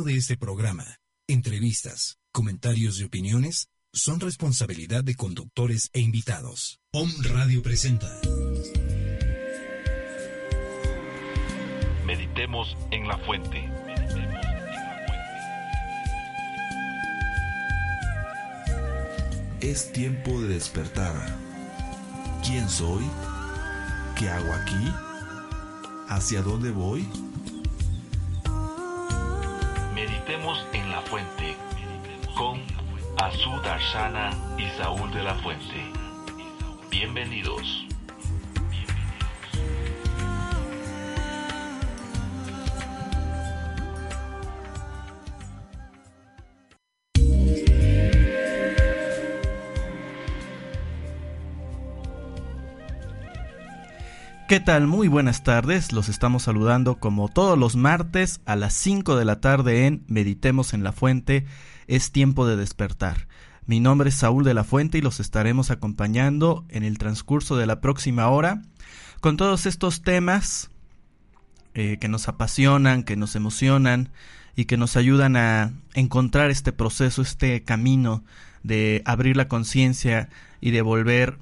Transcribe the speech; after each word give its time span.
de 0.00 0.16
este 0.16 0.38
programa, 0.38 0.86
entrevistas, 1.28 2.16
comentarios 2.32 2.98
y 2.98 3.04
opiniones 3.04 3.68
son 3.92 4.20
responsabilidad 4.20 5.04
de 5.04 5.14
conductores 5.14 5.90
e 5.92 6.00
invitados. 6.00 6.80
Om 6.94 7.10
Radio 7.24 7.62
presenta. 7.62 8.08
Meditemos 12.06 12.74
en 12.90 13.06
la 13.06 13.18
fuente. 13.18 13.68
Es 19.60 19.92
tiempo 19.92 20.40
de 20.40 20.54
despertar. 20.54 21.14
¿Quién 22.46 22.66
soy? 22.70 23.04
¿Qué 24.18 24.26
hago 24.30 24.54
aquí? 24.54 24.90
¿Hacia 26.08 26.40
dónde 26.40 26.70
voy? 26.70 27.06
Fuente 31.12 31.54
con 32.34 32.58
Azú 33.18 33.50
Darshana 33.62 34.30
y 34.56 34.66
Saúl 34.78 35.12
de 35.12 35.22
la 35.22 35.34
Fuente. 35.34 35.84
Bienvenidos. 36.90 37.91
¿Qué 54.52 54.60
tal? 54.60 54.86
Muy 54.86 55.08
buenas 55.08 55.44
tardes. 55.44 55.94
Los 55.94 56.10
estamos 56.10 56.42
saludando 56.42 56.96
como 56.96 57.30
todos 57.30 57.58
los 57.58 57.74
martes 57.74 58.42
a 58.44 58.54
las 58.54 58.74
5 58.74 59.16
de 59.16 59.24
la 59.24 59.40
tarde 59.40 59.86
en 59.86 60.04
Meditemos 60.08 60.74
en 60.74 60.84
la 60.84 60.92
Fuente. 60.92 61.46
Es 61.86 62.12
tiempo 62.12 62.46
de 62.46 62.56
despertar. 62.56 63.28
Mi 63.64 63.80
nombre 63.80 64.10
es 64.10 64.16
Saúl 64.16 64.44
de 64.44 64.52
la 64.52 64.62
Fuente 64.62 64.98
y 64.98 65.00
los 65.00 65.20
estaremos 65.20 65.70
acompañando 65.70 66.66
en 66.68 66.82
el 66.82 66.98
transcurso 66.98 67.56
de 67.56 67.64
la 67.64 67.80
próxima 67.80 68.28
hora 68.28 68.60
con 69.22 69.38
todos 69.38 69.64
estos 69.64 70.02
temas 70.02 70.70
eh, 71.72 71.96
que 71.98 72.08
nos 72.08 72.28
apasionan, 72.28 73.04
que 73.04 73.16
nos 73.16 73.36
emocionan 73.36 74.10
y 74.54 74.66
que 74.66 74.76
nos 74.76 74.98
ayudan 74.98 75.36
a 75.36 75.72
encontrar 75.94 76.50
este 76.50 76.72
proceso, 76.72 77.22
este 77.22 77.62
camino 77.62 78.22
de 78.64 79.00
abrir 79.06 79.34
la 79.34 79.48
conciencia 79.48 80.28
y 80.60 80.72
de 80.72 80.82
volver 80.82 81.38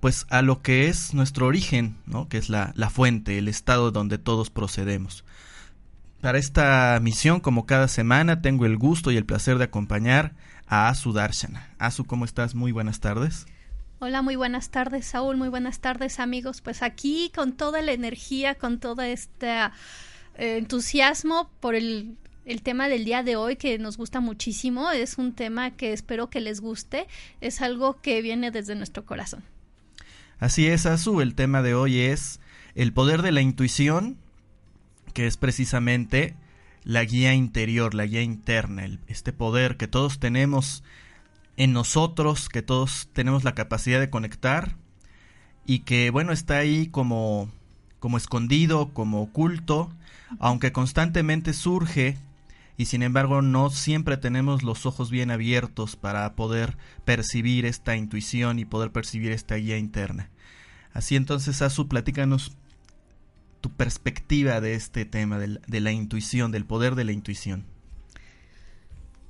pues 0.00 0.26
a 0.30 0.42
lo 0.42 0.62
que 0.62 0.88
es 0.88 1.14
nuestro 1.14 1.46
origen, 1.46 1.96
¿no? 2.06 2.28
que 2.28 2.38
es 2.38 2.48
la, 2.48 2.72
la 2.76 2.90
fuente, 2.90 3.38
el 3.38 3.48
estado 3.48 3.90
donde 3.90 4.18
todos 4.18 4.50
procedemos. 4.50 5.24
Para 6.20 6.38
esta 6.38 6.98
misión, 7.00 7.40
como 7.40 7.66
cada 7.66 7.88
semana, 7.88 8.42
tengo 8.42 8.66
el 8.66 8.76
gusto 8.76 9.12
y 9.12 9.16
el 9.16 9.24
placer 9.24 9.58
de 9.58 9.64
acompañar 9.64 10.34
a 10.66 10.88
Asu 10.88 11.12
Darshana. 11.12 11.68
Asu, 11.78 12.04
¿cómo 12.04 12.24
estás? 12.24 12.54
Muy 12.54 12.72
buenas 12.72 13.00
tardes. 13.00 13.46
Hola, 14.00 14.22
muy 14.22 14.36
buenas 14.36 14.70
tardes, 14.70 15.06
Saúl. 15.06 15.36
Muy 15.36 15.48
buenas 15.48 15.80
tardes, 15.80 16.20
amigos. 16.20 16.60
Pues 16.60 16.82
aquí 16.82 17.32
con 17.34 17.52
toda 17.52 17.82
la 17.82 17.92
energía, 17.92 18.56
con 18.56 18.78
todo 18.78 19.02
este 19.02 19.48
eh, 20.36 20.58
entusiasmo 20.58 21.50
por 21.60 21.74
el, 21.74 22.16
el 22.44 22.62
tema 22.62 22.88
del 22.88 23.04
día 23.04 23.22
de 23.22 23.36
hoy 23.36 23.56
que 23.56 23.78
nos 23.78 23.96
gusta 23.96 24.20
muchísimo. 24.20 24.90
Es 24.90 25.18
un 25.18 25.32
tema 25.34 25.72
que 25.72 25.92
espero 25.92 26.30
que 26.30 26.40
les 26.40 26.60
guste. 26.60 27.06
Es 27.40 27.60
algo 27.60 28.00
que 28.00 28.22
viene 28.22 28.50
desde 28.50 28.74
nuestro 28.74 29.04
corazón. 29.04 29.44
Así 30.40 30.68
es, 30.68 30.86
Azu, 30.86 31.20
el 31.20 31.34
tema 31.34 31.62
de 31.62 31.74
hoy 31.74 31.98
es 31.98 32.38
el 32.76 32.92
poder 32.92 33.22
de 33.22 33.32
la 33.32 33.40
intuición, 33.40 34.18
que 35.12 35.26
es 35.26 35.36
precisamente 35.36 36.36
la 36.84 37.04
guía 37.04 37.34
interior, 37.34 37.92
la 37.92 38.06
guía 38.06 38.22
interna, 38.22 38.88
este 39.08 39.32
poder 39.32 39.76
que 39.76 39.88
todos 39.88 40.20
tenemos 40.20 40.84
en 41.56 41.72
nosotros, 41.72 42.48
que 42.48 42.62
todos 42.62 43.08
tenemos 43.12 43.42
la 43.42 43.56
capacidad 43.56 43.98
de 43.98 44.10
conectar 44.10 44.76
y 45.66 45.80
que, 45.80 46.10
bueno, 46.10 46.32
está 46.32 46.58
ahí 46.58 46.86
como, 46.86 47.50
como 47.98 48.16
escondido, 48.16 48.94
como 48.94 49.22
oculto, 49.22 49.92
aunque 50.38 50.70
constantemente 50.70 51.52
surge 51.52 52.16
y 52.78 52.86
sin 52.86 53.02
embargo 53.02 53.42
no 53.42 53.70
siempre 53.70 54.16
tenemos 54.16 54.62
los 54.62 54.86
ojos 54.86 55.10
bien 55.10 55.32
abiertos 55.32 55.96
para 55.96 56.34
poder 56.36 56.78
percibir 57.04 57.66
esta 57.66 57.96
intuición 57.96 58.60
y 58.60 58.64
poder 58.64 58.92
percibir 58.92 59.32
esta 59.32 59.56
guía 59.56 59.76
interna. 59.76 60.30
Así 60.92 61.16
entonces, 61.16 61.60
Azu, 61.60 61.88
platícanos 61.88 62.52
tu 63.60 63.70
perspectiva 63.70 64.60
de 64.60 64.74
este 64.74 65.04
tema, 65.04 65.38
de 65.38 65.80
la, 65.80 65.90
intuición, 65.90 66.52
del 66.52 66.64
poder 66.64 66.94
de 66.94 67.04
la 67.04 67.10
intuición. 67.10 67.66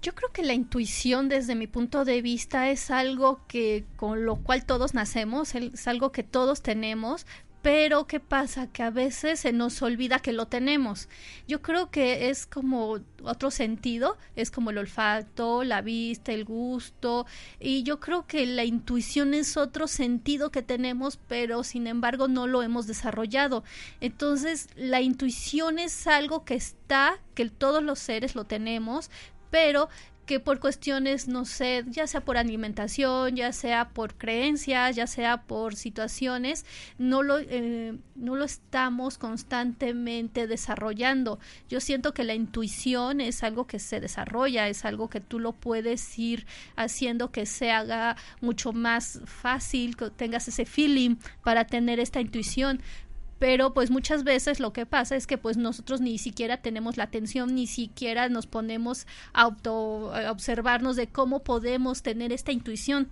Yo 0.03 0.15
creo 0.15 0.31
que 0.31 0.43
la 0.43 0.53
intuición 0.53 1.31
desde 1.31 1.55
mi 1.55 1.67
punto 1.67 2.05
de 2.05 2.21
vista 2.21 2.71
es 2.71 2.91
algo 2.91 3.41
que 3.49 3.87
con 3.97 4.27
lo 4.27 4.37
cual 4.37 4.67
todos 4.67 4.93
nacemos, 4.93 5.55
es 5.55 5.89
algo 5.89 6.13
que 6.13 6.23
todos 6.23 6.63
tenemos, 6.63 7.27
pero 7.63 8.07
¿qué 8.07 8.21
pasa? 8.21 8.69
Que 8.69 8.83
a 8.83 8.91
veces 8.91 9.41
se 9.41 9.53
nos 9.53 9.83
olvida 9.83 10.21
que 10.21 10.33
lo 10.33 10.47
tenemos. 10.47 11.09
Yo 11.47 11.61
creo 11.61 11.91
que 11.91 12.31
es 12.31 12.47
como 12.47 13.01
otro 13.23 13.51
sentido, 13.51 14.17
es 14.37 14.51
como 14.51 14.71
el 14.71 14.79
olfato, 14.79 15.65
la 15.65 15.81
vista, 15.81 16.33
el 16.33 16.45
gusto, 16.45 17.27
y 17.59 17.83
yo 17.83 17.99
creo 18.01 18.27
que 18.27 18.47
la 18.47 18.65
intuición 18.65 19.35
es 19.35 19.57
otro 19.57 19.89
sentido 19.89 20.51
que 20.51 20.63
tenemos, 20.63 21.19
pero 21.29 21.65
sin 21.65 21.87
embargo 21.87 22.29
no 22.29 22.47
lo 22.47 22.63
hemos 22.63 22.87
desarrollado. 22.87 23.65
Entonces, 24.01 24.69
la 24.77 25.01
intuición 25.01 25.79
es 25.79 26.07
algo 26.07 26.45
que 26.45 26.55
está, 26.55 27.19
que 27.35 27.51
todos 27.51 27.83
los 27.83 27.99
seres 27.99 28.35
lo 28.35 28.45
tenemos, 28.45 29.11
pero 29.51 29.89
que 30.29 30.41
por 30.41 30.61
cuestiones, 30.61 31.27
no 31.27 31.47
sé, 31.47 31.85
ya 31.89 32.07
sea 32.07 32.21
por 32.21 32.37
alimentación, 32.37 33.35
ya 33.35 33.51
sea 33.51 33.89
por 33.89 34.15
creencias, 34.15 34.95
ya 34.95 35.07
sea 35.07 35.45
por 35.45 35.75
situaciones, 35.75 36.67
no 36.99 37.23
lo, 37.23 37.39
eh, 37.39 37.97
no 38.15 38.37
lo 38.37 38.45
estamos 38.45 39.17
constantemente 39.17 40.47
desarrollando. 40.47 41.39
Yo 41.71 41.81
siento 41.81 42.13
que 42.13 42.25
la 42.25 42.35
intuición 42.35 43.23
es 43.23 43.43
algo 43.43 43.67
que 43.67 43.79
se 43.79 44.01
desarrolla, 44.01 44.69
es 44.69 44.85
algo 44.85 45.09
que 45.09 45.21
tú 45.23 45.39
lo 45.39 45.53
puedes 45.53 46.19
ir 46.19 46.47
haciendo 46.77 47.33
que 47.33 47.47
se 47.47 47.71
haga 47.71 48.17
mucho 48.43 48.75
más 48.75 49.21
fácil, 49.25 49.97
que 49.97 50.11
tengas 50.11 50.47
ese 50.47 50.67
feeling 50.67 51.17
para 51.43 51.67
tener 51.67 52.01
esta 52.01 52.21
intuición 52.21 52.83
pero 53.39 53.73
pues 53.75 53.91
muchas 53.91 54.25
veces 54.25 54.61
lo 54.61 54.73
que 54.73 54.87
pasa 54.87 55.17
es 55.17 55.27
que 55.27 55.39
pues 55.39 55.57
nosotros 55.57 56.01
ni 56.01 56.19
siquiera 56.19 56.59
tenemos 56.59 56.97
la 56.97 57.05
atención, 57.05 57.55
ni 57.55 57.67
siquiera 57.67 58.29
nos 58.29 58.47
ponemos 58.47 59.07
a, 59.33 59.43
auto, 59.43 60.13
observarnos 60.31 60.97
de 60.97 61.09
cómo 61.09 61.43
podemos 61.43 62.03
tener 62.03 62.33
esta 62.33 62.53
intuición. 62.53 63.11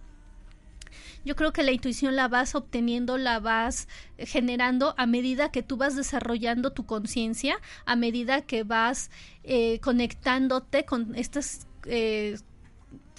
Yo 1.25 1.34
creo 1.34 1.53
que 1.53 1.62
la 1.62 1.72
intuición 1.72 2.14
la 2.16 2.28
vas 2.28 2.54
obteniendo, 2.54 3.19
la 3.19 3.41
vas 3.41 3.88
generando 4.19 4.94
a 4.97 5.06
medida 5.06 5.50
que 5.50 5.62
tú 5.62 5.76
vas 5.76 5.97
desarrollando 5.97 6.72
tu 6.72 6.87
conciencia, 6.87 7.58
a 7.84 7.97
medida 7.97 8.43
que 8.43 8.62
vas 8.62 9.10
eh, 9.43 9.81
conectándote 9.81 10.84
con 10.84 11.14
estas 11.16 11.66
eh, 11.84 12.37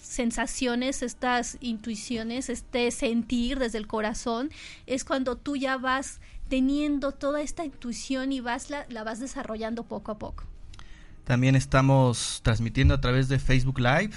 sensaciones, 0.01 1.03
estas 1.03 1.57
intuiciones, 1.59 2.50
este 2.50 2.91
sentir 2.91 3.59
desde 3.59 3.78
el 3.78 3.88
corazón, 3.88 4.51
es 4.85 5.03
cuando 5.03 5.35
tú 5.35 5.57
ya 5.57 5.78
vas 5.78 6.22
teniendo 6.50 7.12
toda 7.12 7.41
esta 7.41 7.66
intuición 7.66 8.31
y 8.31 8.40
vas 8.40 8.69
la, 8.69 8.85
la 8.90 9.03
vas 9.03 9.19
desarrollando 9.19 9.84
poco 9.84 10.12
a 10.12 10.18
poco. 10.18 10.44
También 11.24 11.56
estamos 11.56 12.40
transmitiendo 12.44 12.94
a 12.94 13.02
través 13.02 13.28
de 13.28 13.40
Facebook 13.40 13.80
Live 13.80 14.13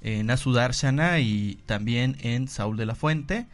en 0.00 0.30
Azudarshana 0.30 1.20
y 1.20 1.60
también 1.66 2.16
en 2.22 2.48
Saúl 2.48 2.76
de 2.76 2.86
la 2.86 2.94
Fuente. 2.94 3.46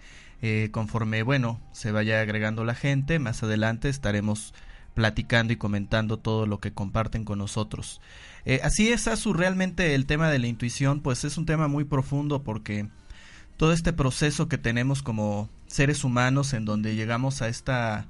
Eh, 0.42 0.70
conforme, 0.72 1.22
bueno, 1.22 1.60
se 1.72 1.92
vaya 1.92 2.20
agregando 2.20 2.64
la 2.64 2.74
gente, 2.74 3.18
más 3.18 3.42
adelante 3.42 3.88
estaremos 3.88 4.52
platicando 4.94 5.52
y 5.52 5.56
comentando 5.56 6.18
todo 6.18 6.46
lo 6.46 6.58
que 6.58 6.72
comparten 6.72 7.24
con 7.24 7.38
nosotros. 7.38 8.00
Eh, 8.44 8.60
así 8.64 8.90
es, 8.90 9.06
Azu, 9.06 9.32
realmente 9.32 9.94
el 9.94 10.04
tema 10.04 10.30
de 10.30 10.40
la 10.40 10.48
intuición, 10.48 11.00
pues 11.00 11.24
es 11.24 11.38
un 11.38 11.46
tema 11.46 11.68
muy 11.68 11.84
profundo 11.84 12.42
porque 12.42 12.88
todo 13.56 13.72
este 13.72 13.92
proceso 13.92 14.48
que 14.48 14.58
tenemos 14.58 15.02
como 15.02 15.48
seres 15.72 16.04
humanos 16.04 16.52
en 16.52 16.64
donde 16.64 16.94
llegamos 16.94 17.40
a 17.40 17.48
esta, 17.48 18.06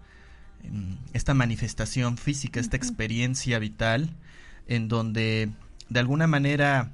esta 1.12 1.32
manifestación 1.32 2.18
física, 2.18 2.58
esta 2.58 2.76
experiencia 2.76 3.58
vital, 3.60 4.10
en 4.66 4.88
donde 4.88 5.50
de 5.88 6.00
alguna 6.00 6.26
manera, 6.26 6.90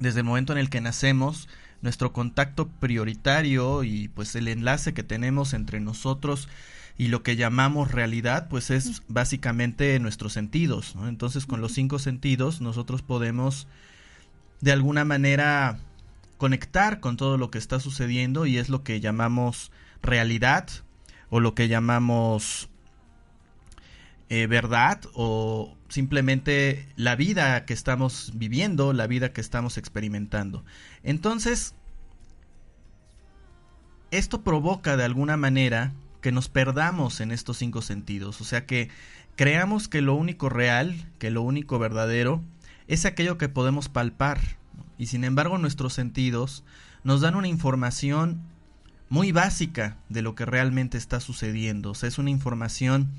desde 0.00 0.20
el 0.20 0.24
momento 0.24 0.52
en 0.52 0.58
el 0.58 0.68
que 0.68 0.80
nacemos, 0.80 1.48
nuestro 1.80 2.12
contacto 2.12 2.68
prioritario 2.68 3.84
y 3.84 4.08
pues 4.08 4.34
el 4.34 4.48
enlace 4.48 4.94
que 4.94 5.02
tenemos 5.02 5.52
entre 5.52 5.80
nosotros 5.80 6.48
y 6.96 7.08
lo 7.08 7.22
que 7.22 7.36
llamamos 7.36 7.92
realidad, 7.92 8.48
pues 8.48 8.70
es 8.70 9.02
básicamente 9.06 9.98
nuestros 10.00 10.32
sentidos. 10.32 10.96
Entonces, 11.06 11.46
con 11.46 11.60
los 11.60 11.72
cinco 11.72 11.98
sentidos, 11.98 12.60
nosotros 12.60 13.02
podemos 13.02 13.68
de 14.60 14.72
alguna 14.72 15.04
manera 15.04 15.78
conectar 16.38 17.00
con 17.00 17.16
todo 17.16 17.38
lo 17.38 17.50
que 17.50 17.58
está 17.58 17.78
sucediendo 17.78 18.46
y 18.46 18.58
es 18.58 18.68
lo 18.68 18.82
que 18.82 19.00
llamamos 19.00 19.70
realidad 20.04 20.68
o 21.30 21.40
lo 21.40 21.54
que 21.54 21.68
llamamos 21.68 22.68
eh, 24.28 24.46
verdad 24.46 25.00
o 25.12 25.76
simplemente 25.88 26.88
la 26.96 27.14
vida 27.16 27.64
que 27.66 27.74
estamos 27.74 28.32
viviendo, 28.34 28.92
la 28.92 29.06
vida 29.06 29.32
que 29.32 29.40
estamos 29.40 29.76
experimentando. 29.78 30.64
Entonces, 31.02 31.74
esto 34.10 34.42
provoca 34.42 34.96
de 34.96 35.04
alguna 35.04 35.36
manera 35.36 35.92
que 36.20 36.32
nos 36.32 36.48
perdamos 36.48 37.20
en 37.20 37.32
estos 37.32 37.58
cinco 37.58 37.82
sentidos, 37.82 38.40
o 38.40 38.44
sea 38.44 38.64
que 38.64 38.88
creamos 39.36 39.88
que 39.88 40.00
lo 40.00 40.14
único 40.14 40.48
real, 40.48 40.94
que 41.18 41.30
lo 41.30 41.42
único 41.42 41.78
verdadero, 41.78 42.42
es 42.86 43.04
aquello 43.04 43.36
que 43.36 43.48
podemos 43.48 43.88
palpar, 43.88 44.40
y 44.96 45.06
sin 45.06 45.24
embargo 45.24 45.58
nuestros 45.58 45.92
sentidos 45.92 46.64
nos 47.02 47.20
dan 47.20 47.34
una 47.34 47.48
información 47.48 48.40
muy 49.08 49.32
básica 49.32 49.98
de 50.08 50.22
lo 50.22 50.34
que 50.34 50.46
realmente 50.46 50.98
está 50.98 51.20
sucediendo, 51.20 51.90
o 51.90 51.94
sea, 51.94 52.08
es 52.08 52.18
una 52.18 52.30
información 52.30 53.10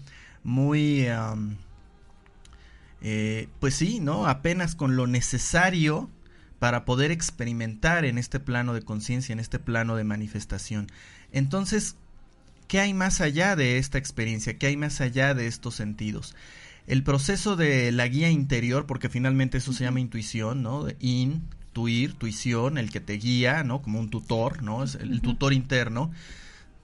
muy... 0.43 1.07
Eh, 3.01 3.49
pues 3.59 3.75
sí, 3.75 3.99
¿no? 3.99 4.25
Apenas 4.25 4.73
con 4.73 4.95
lo 4.95 5.05
necesario 5.05 6.09
para 6.57 6.85
poder 6.85 7.11
experimentar 7.11 8.03
en 8.05 8.17
este 8.17 8.39
plano 8.39 8.73
de 8.73 8.81
conciencia, 8.81 9.33
en 9.33 9.39
este 9.39 9.59
plano 9.59 9.95
de 9.95 10.03
manifestación. 10.03 10.87
Entonces, 11.31 11.97
¿qué 12.67 12.79
hay 12.79 12.95
más 12.95 13.21
allá 13.21 13.55
de 13.55 13.77
esta 13.77 13.99
experiencia? 13.99 14.57
¿Qué 14.57 14.67
hay 14.67 14.77
más 14.77 15.01
allá 15.01 15.35
de 15.35 15.45
estos 15.45 15.75
sentidos? 15.75 16.35
El 16.87 17.03
proceso 17.03 17.55
de 17.55 17.91
la 17.91 18.07
guía 18.07 18.31
interior, 18.31 18.87
porque 18.87 19.09
finalmente 19.09 19.59
eso 19.59 19.73
se 19.73 19.83
llama 19.83 19.99
intuición, 19.99 20.63
¿no? 20.63 20.87
Intuir, 21.75 22.13
tuición, 22.13 22.77
el 22.77 22.89
que 22.89 23.01
te 23.01 23.13
guía, 23.13 23.63
¿no? 23.63 23.81
Como 23.81 23.99
un 23.99 24.09
tutor, 24.09 24.63
¿no? 24.63 24.83
Es 24.83 24.95
el 24.95 25.21
tutor 25.21 25.53
interno 25.53 26.11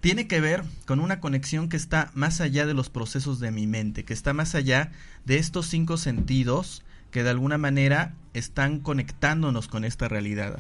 tiene 0.02 0.28
que 0.28 0.42
ver 0.42 0.64
con 0.88 1.00
una 1.00 1.20
conexión 1.20 1.70
que 1.70 1.78
está 1.78 2.10
más 2.16 2.42
allá 2.42 2.66
de 2.66 2.74
los 2.74 2.90
procesos 2.90 3.40
de 3.40 3.52
mi 3.52 3.68
mente, 3.68 4.04
que 4.04 4.14
está 4.14 4.34
más 4.34 4.56
allá 4.56 4.92
de 5.26 5.38
estos 5.38 5.68
cinco 5.68 5.96
sentidos 5.96 6.84
que 7.12 7.22
de 7.22 7.30
alguna 7.30 7.60
manera 7.60 8.16
están 8.34 8.80
conectándonos 8.80 9.68
con 9.68 9.86
esta 9.86 10.08
realidad. 10.08 10.60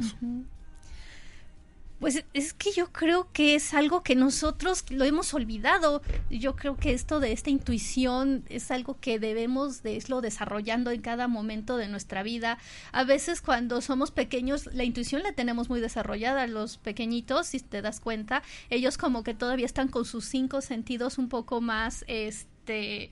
Pues 2.01 2.25
es 2.33 2.53
que 2.53 2.71
yo 2.71 2.91
creo 2.91 3.31
que 3.31 3.53
es 3.53 3.75
algo 3.75 4.01
que 4.01 4.15
nosotros 4.15 4.85
lo 4.89 5.05
hemos 5.05 5.35
olvidado. 5.35 6.01
Yo 6.31 6.55
creo 6.55 6.75
que 6.75 6.93
esto 6.93 7.19
de 7.19 7.31
esta 7.31 7.51
intuición 7.51 8.43
es 8.49 8.71
algo 8.71 8.99
que 8.99 9.19
debemos 9.19 9.83
de 9.83 9.93
irlo 9.93 10.19
desarrollando 10.19 10.89
en 10.89 11.01
cada 11.01 11.27
momento 11.27 11.77
de 11.77 11.87
nuestra 11.87 12.23
vida. 12.23 12.57
A 12.91 13.03
veces 13.03 13.39
cuando 13.43 13.81
somos 13.81 14.09
pequeños 14.09 14.65
la 14.73 14.83
intuición 14.83 15.21
la 15.21 15.33
tenemos 15.33 15.69
muy 15.69 15.79
desarrollada. 15.79 16.47
Los 16.47 16.79
pequeñitos, 16.79 17.45
si 17.45 17.59
te 17.59 17.83
das 17.83 17.99
cuenta, 17.99 18.41
ellos 18.71 18.97
como 18.97 19.23
que 19.23 19.35
todavía 19.35 19.67
están 19.67 19.87
con 19.87 20.03
sus 20.03 20.25
cinco 20.25 20.61
sentidos 20.61 21.19
un 21.19 21.29
poco 21.29 21.61
más, 21.61 22.03
este, 22.07 23.11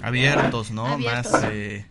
abiertos, 0.00 0.70
¿no? 0.70 0.96
Más, 0.96 1.28
eh, 1.50 1.86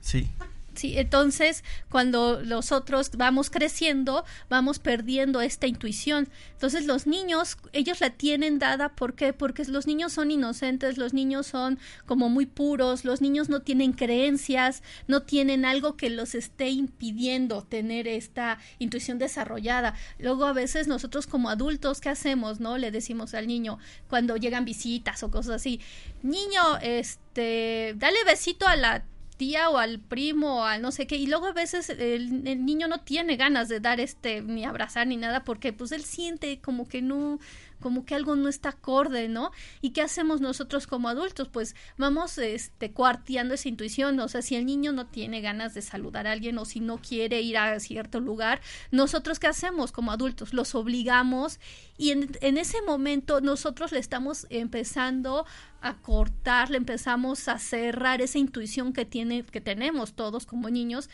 sí. 0.00 0.30
Sí, 0.74 0.98
entonces 0.98 1.62
cuando 1.88 2.42
nosotros 2.42 3.10
vamos 3.16 3.48
creciendo, 3.48 4.24
vamos 4.48 4.80
perdiendo 4.80 5.40
esta 5.40 5.66
intuición. 5.66 6.28
Entonces 6.52 6.86
los 6.86 7.06
niños, 7.06 7.56
ellos 7.72 8.00
la 8.00 8.10
tienen 8.10 8.58
dada, 8.58 8.90
¿por 8.90 9.14
qué? 9.14 9.32
Porque 9.32 9.64
los 9.66 9.86
niños 9.86 10.12
son 10.12 10.30
inocentes, 10.30 10.98
los 10.98 11.14
niños 11.14 11.46
son 11.46 11.78
como 12.06 12.28
muy 12.28 12.46
puros, 12.46 13.04
los 13.04 13.20
niños 13.20 13.48
no 13.48 13.60
tienen 13.60 13.92
creencias, 13.92 14.82
no 15.06 15.22
tienen 15.22 15.64
algo 15.64 15.96
que 15.96 16.10
los 16.10 16.34
esté 16.34 16.70
impidiendo 16.70 17.62
tener 17.62 18.08
esta 18.08 18.58
intuición 18.78 19.18
desarrollada. 19.18 19.94
Luego 20.18 20.44
a 20.46 20.52
veces 20.52 20.88
nosotros 20.88 21.26
como 21.26 21.50
adultos, 21.50 22.00
¿qué 22.00 22.08
hacemos? 22.08 22.58
¿No? 22.58 22.78
Le 22.78 22.90
decimos 22.90 23.34
al 23.34 23.46
niño 23.46 23.78
cuando 24.08 24.36
llegan 24.36 24.64
visitas 24.64 25.22
o 25.22 25.30
cosas 25.30 25.56
así, 25.56 25.80
niño, 26.22 26.78
este, 26.82 27.94
dale 27.96 28.24
besito 28.24 28.66
a 28.66 28.76
la 28.76 29.04
tía 29.36 29.68
o 29.68 29.78
al 29.78 30.00
primo 30.00 30.60
o 30.60 30.64
al 30.64 30.82
no 30.82 30.92
sé 30.92 31.06
qué 31.06 31.16
y 31.16 31.26
luego 31.26 31.46
a 31.46 31.52
veces 31.52 31.90
el, 31.90 32.46
el, 32.46 32.64
niño 32.64 32.88
no 32.88 33.00
tiene 33.00 33.36
ganas 33.36 33.68
de 33.68 33.80
dar 33.80 34.00
este 34.00 34.42
ni 34.42 34.64
abrazar 34.64 35.06
ni 35.06 35.16
nada 35.16 35.44
porque 35.44 35.72
pues 35.72 35.92
él 35.92 36.04
siente 36.04 36.60
como 36.60 36.88
que 36.88 37.02
no 37.02 37.38
como 37.84 38.06
que 38.06 38.14
algo 38.14 38.34
no 38.34 38.48
está 38.48 38.70
acorde, 38.70 39.28
¿no? 39.28 39.50
¿Y 39.82 39.90
qué 39.90 40.00
hacemos 40.00 40.40
nosotros 40.40 40.86
como 40.86 41.10
adultos? 41.10 41.50
Pues 41.50 41.76
vamos 41.98 42.38
este 42.38 42.92
cuarteando 42.92 43.52
esa 43.52 43.68
intuición, 43.68 44.18
o 44.20 44.28
sea, 44.28 44.40
si 44.40 44.56
el 44.56 44.64
niño 44.64 44.92
no 44.92 45.06
tiene 45.06 45.42
ganas 45.42 45.74
de 45.74 45.82
saludar 45.82 46.26
a 46.26 46.32
alguien 46.32 46.56
o 46.56 46.64
si 46.64 46.80
no 46.80 46.96
quiere 46.96 47.42
ir 47.42 47.58
a 47.58 47.78
cierto 47.80 48.20
lugar, 48.20 48.62
nosotros 48.90 49.38
qué 49.38 49.48
hacemos 49.48 49.92
como 49.92 50.12
adultos? 50.12 50.54
Los 50.54 50.74
obligamos 50.74 51.60
y 51.98 52.12
en, 52.12 52.30
en 52.40 52.56
ese 52.56 52.80
momento 52.80 53.42
nosotros 53.42 53.92
le 53.92 53.98
estamos 53.98 54.46
empezando 54.48 55.44
a 55.84 55.98
cortar, 56.00 56.70
le 56.70 56.78
empezamos 56.78 57.46
a 57.46 57.58
cerrar 57.58 58.22
esa 58.22 58.38
intuición 58.38 58.94
que 58.94 59.04
tiene 59.04 59.44
que 59.44 59.60
tenemos 59.60 60.14
todos 60.14 60.46
como 60.46 60.70
niños 60.70 61.10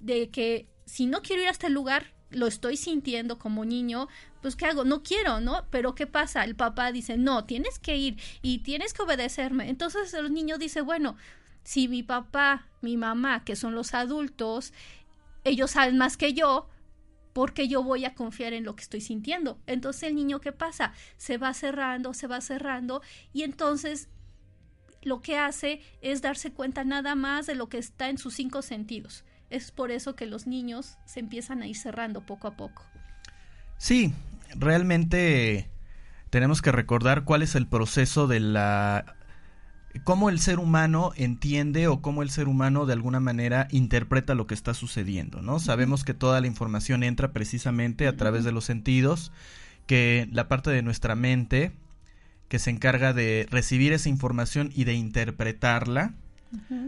de 0.00 0.28
que 0.30 0.66
si 0.86 1.06
no 1.06 1.22
quiero 1.22 1.42
ir 1.42 1.48
a 1.48 1.52
este 1.52 1.70
lugar, 1.70 2.12
lo 2.30 2.48
estoy 2.48 2.76
sintiendo 2.76 3.38
como 3.38 3.64
niño, 3.64 4.08
pues 4.40 4.56
¿qué 4.56 4.66
hago? 4.66 4.84
No 4.84 5.04
quiero, 5.04 5.40
¿no? 5.40 5.66
Pero 5.70 5.94
¿qué 5.94 6.08
pasa? 6.08 6.42
El 6.42 6.56
papá 6.56 6.90
dice, 6.90 7.16
no, 7.16 7.44
tienes 7.44 7.78
que 7.78 7.96
ir 7.96 8.20
y 8.42 8.58
tienes 8.58 8.92
que 8.92 9.02
obedecerme. 9.02 9.70
Entonces 9.70 10.12
el 10.14 10.34
niño 10.34 10.58
dice, 10.58 10.80
bueno, 10.80 11.16
si 11.62 11.86
mi 11.86 12.02
papá, 12.02 12.66
mi 12.80 12.96
mamá, 12.96 13.44
que 13.44 13.54
son 13.54 13.76
los 13.76 13.94
adultos, 13.94 14.72
ellos 15.44 15.70
saben 15.70 15.96
más 15.96 16.16
que 16.16 16.32
yo, 16.34 16.68
porque 17.32 17.68
yo 17.68 17.82
voy 17.82 18.04
a 18.04 18.14
confiar 18.14 18.52
en 18.52 18.64
lo 18.64 18.76
que 18.76 18.82
estoy 18.82 19.00
sintiendo. 19.00 19.58
Entonces 19.66 20.04
el 20.04 20.14
niño, 20.14 20.40
¿qué 20.40 20.52
pasa? 20.52 20.92
Se 21.16 21.38
va 21.38 21.54
cerrando, 21.54 22.14
se 22.14 22.26
va 22.26 22.40
cerrando 22.40 23.02
y 23.32 23.42
entonces 23.42 24.08
lo 25.02 25.20
que 25.20 25.36
hace 25.36 25.80
es 26.00 26.22
darse 26.22 26.52
cuenta 26.52 26.84
nada 26.84 27.14
más 27.14 27.46
de 27.46 27.54
lo 27.54 27.68
que 27.68 27.78
está 27.78 28.08
en 28.08 28.18
sus 28.18 28.34
cinco 28.34 28.62
sentidos. 28.62 29.24
Es 29.50 29.70
por 29.70 29.90
eso 29.90 30.14
que 30.14 30.26
los 30.26 30.46
niños 30.46 30.96
se 31.04 31.20
empiezan 31.20 31.62
a 31.62 31.66
ir 31.66 31.76
cerrando 31.76 32.24
poco 32.24 32.48
a 32.48 32.56
poco. 32.56 32.84
Sí, 33.76 34.14
realmente 34.54 35.70
tenemos 36.30 36.62
que 36.62 36.72
recordar 36.72 37.24
cuál 37.24 37.42
es 37.42 37.54
el 37.54 37.66
proceso 37.66 38.26
de 38.26 38.40
la 38.40 39.16
cómo 40.04 40.30
el 40.30 40.38
ser 40.40 40.58
humano 40.58 41.12
entiende 41.16 41.86
o 41.88 42.00
cómo 42.00 42.22
el 42.22 42.30
ser 42.30 42.48
humano 42.48 42.86
de 42.86 42.94
alguna 42.94 43.20
manera 43.20 43.68
interpreta 43.70 44.34
lo 44.34 44.46
que 44.46 44.54
está 44.54 44.74
sucediendo, 44.74 45.42
¿no? 45.42 45.58
Sabemos 45.58 46.04
que 46.04 46.14
toda 46.14 46.40
la 46.40 46.46
información 46.46 47.02
entra 47.02 47.32
precisamente 47.32 48.06
a 48.06 48.16
través 48.16 48.44
de 48.44 48.52
los 48.52 48.64
sentidos, 48.64 49.32
que 49.86 50.28
la 50.32 50.48
parte 50.48 50.70
de 50.70 50.82
nuestra 50.82 51.14
mente 51.14 51.72
que 52.48 52.58
se 52.58 52.70
encarga 52.70 53.14
de 53.14 53.46
recibir 53.50 53.94
esa 53.94 54.10
información 54.10 54.70
y 54.74 54.84
de 54.84 54.92
interpretarla, 54.92 56.12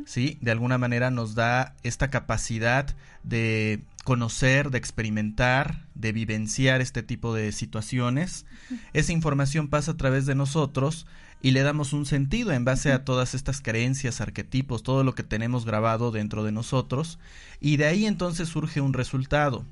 ¿sí? 0.04 0.36
De 0.42 0.50
alguna 0.50 0.76
manera 0.76 1.10
nos 1.10 1.34
da 1.34 1.74
esta 1.82 2.10
capacidad 2.10 2.94
de 3.22 3.80
conocer, 4.04 4.70
de 4.70 4.76
experimentar, 4.76 5.86
de 5.94 6.12
vivenciar 6.12 6.82
este 6.82 7.02
tipo 7.02 7.34
de 7.34 7.50
situaciones. 7.52 8.44
Esa 8.93 9.12
información 9.12 9.69
pasa 9.69 9.93
a 9.93 9.96
través 9.96 10.26
de 10.26 10.34
nosotros 10.34 11.06
y 11.44 11.51
le 11.51 11.63
damos 11.63 11.93
un 11.93 12.06
sentido 12.06 12.53
en 12.53 12.65
base 12.65 12.91
a 12.91 13.05
todas 13.05 13.34
estas 13.34 13.60
creencias, 13.60 14.22
arquetipos, 14.22 14.82
todo 14.82 15.05
lo 15.05 15.15
que 15.15 15.22
tenemos 15.22 15.67
grabado 15.67 16.10
dentro 16.10 16.43
de 16.43 16.53
nosotros 16.53 17.19
y 17.60 17.77
de 17.77 17.84
ahí 17.84 18.06
entonces 18.06 18.48
surge 18.48 18.81
un 18.81 18.94
resultado. 18.94 19.67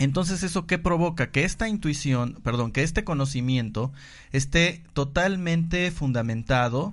Entonces, 0.00 0.42
¿eso 0.42 0.66
qué 0.66 0.78
provoca? 0.78 1.30
Que 1.30 1.44
esta 1.44 1.68
intuición, 1.68 2.40
perdón, 2.42 2.72
que 2.72 2.82
este 2.82 3.04
conocimiento 3.04 3.92
esté 4.32 4.82
totalmente 4.92 5.92
fundamentado 5.92 6.92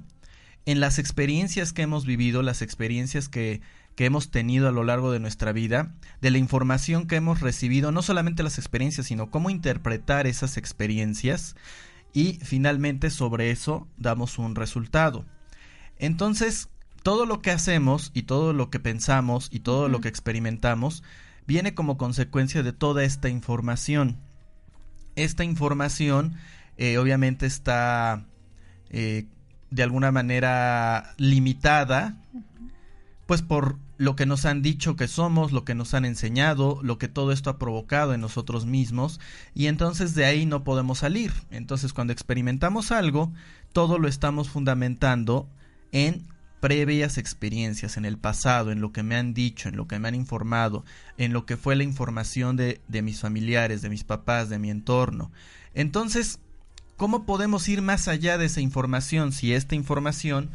en 0.68 0.80
las 0.80 1.00
experiencias 1.00 1.74
que 1.74 1.82
hemos 1.82 2.06
vivido, 2.06 2.44
las 2.44 2.62
experiencias 2.62 3.30
que, 3.30 3.62
que 3.96 4.06
hemos 4.06 4.30
tenido 4.30 4.68
a 4.68 4.72
lo 4.72 4.84
largo 4.84 5.12
de 5.12 5.20
nuestra 5.20 5.54
vida, 5.54 5.92
de 6.22 6.30
la 6.30 6.38
información 6.38 7.08
que 7.08 7.16
hemos 7.16 7.42
recibido, 7.42 7.92
no 7.92 8.04
solamente 8.04 8.44
las 8.44 8.60
experiencias, 8.60 9.08
sino 9.08 9.32
cómo 9.32 9.50
interpretar 9.50 10.28
esas 10.28 10.58
experiencias 10.58 11.56
y 12.18 12.40
finalmente 12.42 13.12
sobre 13.12 13.52
eso 13.52 13.88
damos 13.96 14.40
un 14.40 14.56
resultado. 14.56 15.24
Entonces, 16.00 16.68
todo 17.04 17.28
lo 17.28 17.44
que 17.44 17.52
hacemos 17.52 18.10
y 18.16 18.24
todo 18.24 18.54
lo 18.54 18.72
que 18.72 18.80
pensamos 18.80 19.50
y 19.52 19.60
todo 19.60 19.88
lo 19.88 20.02
que 20.02 20.08
experimentamos 20.08 21.04
viene 21.46 21.76
como 21.76 22.00
consecuencia 22.00 22.64
de 22.64 22.74
toda 22.74 23.04
esta 23.04 23.30
información. 23.30 24.18
Esta 25.16 25.44
información 25.44 26.34
eh, 26.78 26.98
obviamente 26.98 27.46
está 27.46 28.26
eh, 28.90 29.28
de 29.70 29.84
alguna 29.84 30.12
manera 30.12 31.14
limitada, 31.18 32.18
pues 33.28 33.44
por 33.44 33.78
lo 33.98 34.16
que 34.16 34.26
nos 34.26 34.46
han 34.46 34.62
dicho 34.62 34.96
que 34.96 35.08
somos, 35.08 35.52
lo 35.52 35.66
que 35.66 35.76
nos 35.76 35.94
han 35.94 36.06
enseñado, 36.06 36.80
lo 36.84 36.98
que 36.98 37.08
todo 37.08 37.32
esto 37.32 37.50
ha 37.50 37.58
provocado 37.58 38.14
en 38.14 38.22
nosotros 38.22 38.66
mismos, 38.66 39.20
y 39.54 39.68
entonces 39.68 40.16
de 40.16 40.26
ahí 40.26 40.46
no 40.46 40.64
podemos 40.64 41.00
salir. 41.00 41.34
Entonces 41.52 41.94
cuando 41.94 42.14
experimentamos 42.14 42.92
algo, 42.92 43.32
todo 43.74 44.00
lo 44.00 44.08
estamos 44.08 44.50
fundamentando 44.50 45.50
en 45.92 46.28
previas 46.60 47.18
experiencias, 47.18 47.98
en 47.98 48.06
el 48.06 48.18
pasado, 48.18 48.72
en 48.72 48.82
lo 48.82 48.92
que 48.92 49.04
me 49.04 49.16
han 49.16 49.34
dicho, 49.34 49.70
en 49.70 49.78
lo 49.78 49.88
que 49.88 50.00
me 50.00 50.08
han 50.08 50.16
informado, 50.16 50.86
en 51.18 51.34
lo 51.34 51.46
que 51.46 51.58
fue 51.58 51.76
la 51.76 51.84
información 51.84 52.56
de, 52.56 52.82
de 52.88 53.02
mis 53.02 53.20
familiares, 53.20 53.82
de 53.82 53.90
mis 53.90 54.04
papás, 54.04 54.50
de 54.50 54.60
mi 54.60 54.70
entorno. 54.70 55.32
Entonces, 55.74 56.40
¿Cómo 56.98 57.28
podemos 57.28 57.70
ir 57.70 57.84
más 57.84 58.08
allá 58.08 58.40
de 58.40 58.48
esa 58.48 58.60
información 58.60 59.32
si 59.32 59.54
esta 59.54 59.76
información 59.76 60.50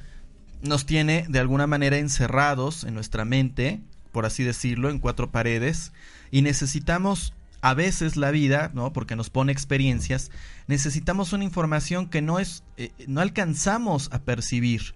nos 0.63 0.87
tiene 0.87 1.27
de 1.29 1.39
alguna 1.39 1.67
manera 1.67 1.99
encerrados 1.99 2.85
en 2.85 2.95
nuestra 2.95 3.25
mente, 3.25 3.81
por 4.13 4.27
así 4.27 4.45
decirlo, 4.45 4.91
en 4.91 4.99
cuatro 4.99 5.31
paredes, 5.31 5.93
y 6.31 6.43
necesitamos 6.43 7.35
a 7.61 7.75
veces 7.75 8.17
la 8.17 8.31
vida, 8.31 8.71
¿no? 8.75 8.93
Porque 8.93 9.17
nos 9.17 9.31
pone 9.31 9.53
experiencias, 9.53 10.31
necesitamos 10.67 11.33
una 11.33 11.45
información 11.45 12.09
que 12.09 12.23
no 12.23 12.39
es, 12.39 12.65
eh, 12.77 12.91
no 13.07 13.21
alcanzamos 13.21 14.09
a 14.13 14.21
percibir. 14.21 14.95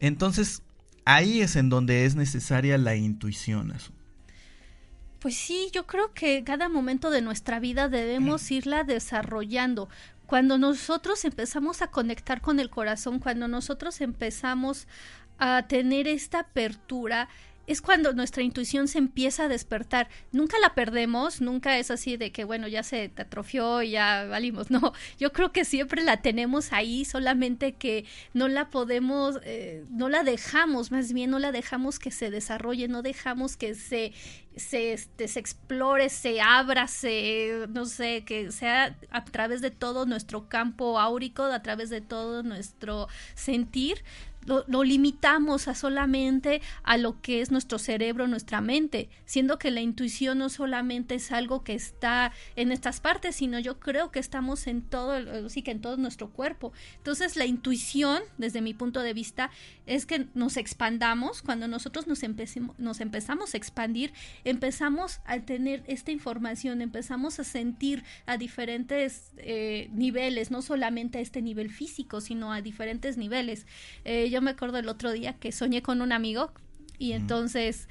Entonces, 0.00 0.62
ahí 1.04 1.40
es 1.40 1.56
en 1.56 1.68
donde 1.68 2.04
es 2.04 2.16
necesaria 2.16 2.76
la 2.76 2.96
intuición. 2.96 3.72
Pues 5.20 5.36
sí, 5.36 5.70
yo 5.72 5.86
creo 5.86 6.12
que 6.12 6.44
cada 6.44 6.68
momento 6.68 7.10
de 7.10 7.22
nuestra 7.22 7.60
vida 7.60 7.88
debemos 7.88 8.50
irla 8.50 8.84
desarrollando. 8.84 9.88
Cuando 10.28 10.58
nosotros 10.58 11.24
empezamos 11.24 11.80
a 11.80 11.86
conectar 11.90 12.42
con 12.42 12.60
el 12.60 12.68
corazón, 12.68 13.18
cuando 13.18 13.48
nosotros 13.48 14.02
empezamos 14.02 14.86
a 15.38 15.66
tener 15.68 16.06
esta 16.06 16.40
apertura, 16.40 17.30
es 17.68 17.82
cuando 17.82 18.14
nuestra 18.14 18.42
intuición 18.42 18.88
se 18.88 18.96
empieza 18.96 19.44
a 19.44 19.48
despertar. 19.48 20.08
Nunca 20.32 20.58
la 20.58 20.74
perdemos, 20.74 21.42
nunca 21.42 21.78
es 21.78 21.90
así 21.90 22.16
de 22.16 22.32
que, 22.32 22.44
bueno, 22.44 22.66
ya 22.66 22.82
se 22.82 23.10
te 23.10 23.22
atrofió 23.22 23.82
y 23.82 23.90
ya 23.90 24.24
valimos. 24.24 24.68
No, 24.78 24.92
yo 25.18 25.32
creo 25.32 25.50
que 25.50 25.64
siempre 25.64 26.04
la 26.04 26.18
tenemos 26.18 26.72
ahí, 26.72 27.04
solamente 27.04 27.72
que 27.72 28.04
no 28.32 28.48
la 28.48 28.70
podemos, 28.70 29.40
eh, 29.42 29.84
no 29.90 30.08
la 30.08 30.22
dejamos, 30.22 30.92
más 30.92 31.12
bien 31.12 31.30
no 31.30 31.38
la 31.38 31.52
dejamos 31.52 31.98
que 31.98 32.10
se 32.10 32.30
desarrolle, 32.30 32.86
no 32.86 33.02
dejamos 33.02 33.56
que 33.56 33.74
se, 33.74 34.12
se, 34.56 34.92
este, 34.92 35.26
se 35.26 35.40
explore, 35.40 36.08
se 36.10 36.40
abra, 36.40 36.86
se, 36.86 37.66
no 37.70 37.86
sé, 37.86 38.24
que 38.24 38.52
sea 38.52 38.96
a 39.10 39.24
través 39.24 39.60
de 39.60 39.70
todo 39.70 40.06
nuestro 40.06 40.48
campo 40.48 40.98
áurico, 40.98 41.44
a 41.44 41.62
través 41.62 41.90
de 41.90 42.00
todo 42.00 42.42
nuestro 42.42 43.08
sentir, 43.34 44.04
lo, 44.46 44.84
limitamos 44.84 45.68
a 45.68 45.74
solamente 45.74 46.62
a 46.82 46.96
lo 46.96 47.20
que 47.20 47.40
es 47.40 47.50
nuestro 47.50 47.78
cerebro, 47.78 48.26
nuestra 48.28 48.60
mente, 48.60 49.08
siendo 49.24 49.58
que 49.58 49.70
la 49.70 49.80
intuición 49.80 50.38
no 50.38 50.48
solamente 50.48 51.16
es 51.16 51.32
algo 51.32 51.64
que 51.64 51.74
está 51.74 52.32
en 52.56 52.72
estas 52.72 53.00
partes, 53.00 53.36
sino 53.36 53.58
yo 53.58 53.78
creo 53.78 54.10
que 54.10 54.18
estamos 54.18 54.66
en 54.66 54.82
todo, 54.82 55.48
sí 55.48 55.62
que 55.62 55.70
en 55.70 55.80
todo 55.80 55.96
nuestro 55.96 56.30
cuerpo. 56.30 56.72
Entonces 56.96 57.36
la 57.36 57.44
intuición, 57.44 58.22
desde 58.38 58.60
mi 58.60 58.74
punto 58.74 59.00
de 59.00 59.12
vista, 59.12 59.50
es 59.86 60.06
que 60.06 60.26
nos 60.34 60.56
expandamos, 60.56 61.42
cuando 61.42 61.68
nosotros 61.68 62.06
nos, 62.06 62.20
nos 62.78 63.00
empezamos 63.00 63.54
a 63.54 63.56
expandir, 63.56 64.12
empezamos 64.44 65.20
a 65.24 65.38
tener 65.40 65.82
esta 65.86 66.10
información, 66.10 66.82
empezamos 66.82 67.38
a 67.38 67.44
sentir 67.44 68.04
a 68.26 68.36
diferentes 68.36 69.32
eh, 69.38 69.88
niveles, 69.92 70.50
no 70.50 70.62
solamente 70.62 71.18
a 71.18 71.20
este 71.20 71.42
nivel 71.42 71.70
físico, 71.70 72.20
sino 72.20 72.52
a 72.52 72.62
diferentes 72.62 73.16
niveles. 73.16 73.66
Eh, 74.04 74.27
yo 74.30 74.42
me 74.42 74.50
acuerdo 74.50 74.78
el 74.78 74.88
otro 74.88 75.12
día 75.12 75.34
que 75.34 75.52
soñé 75.52 75.82
con 75.82 76.02
un 76.02 76.12
amigo 76.12 76.52
y 76.98 77.12
entonces 77.12 77.88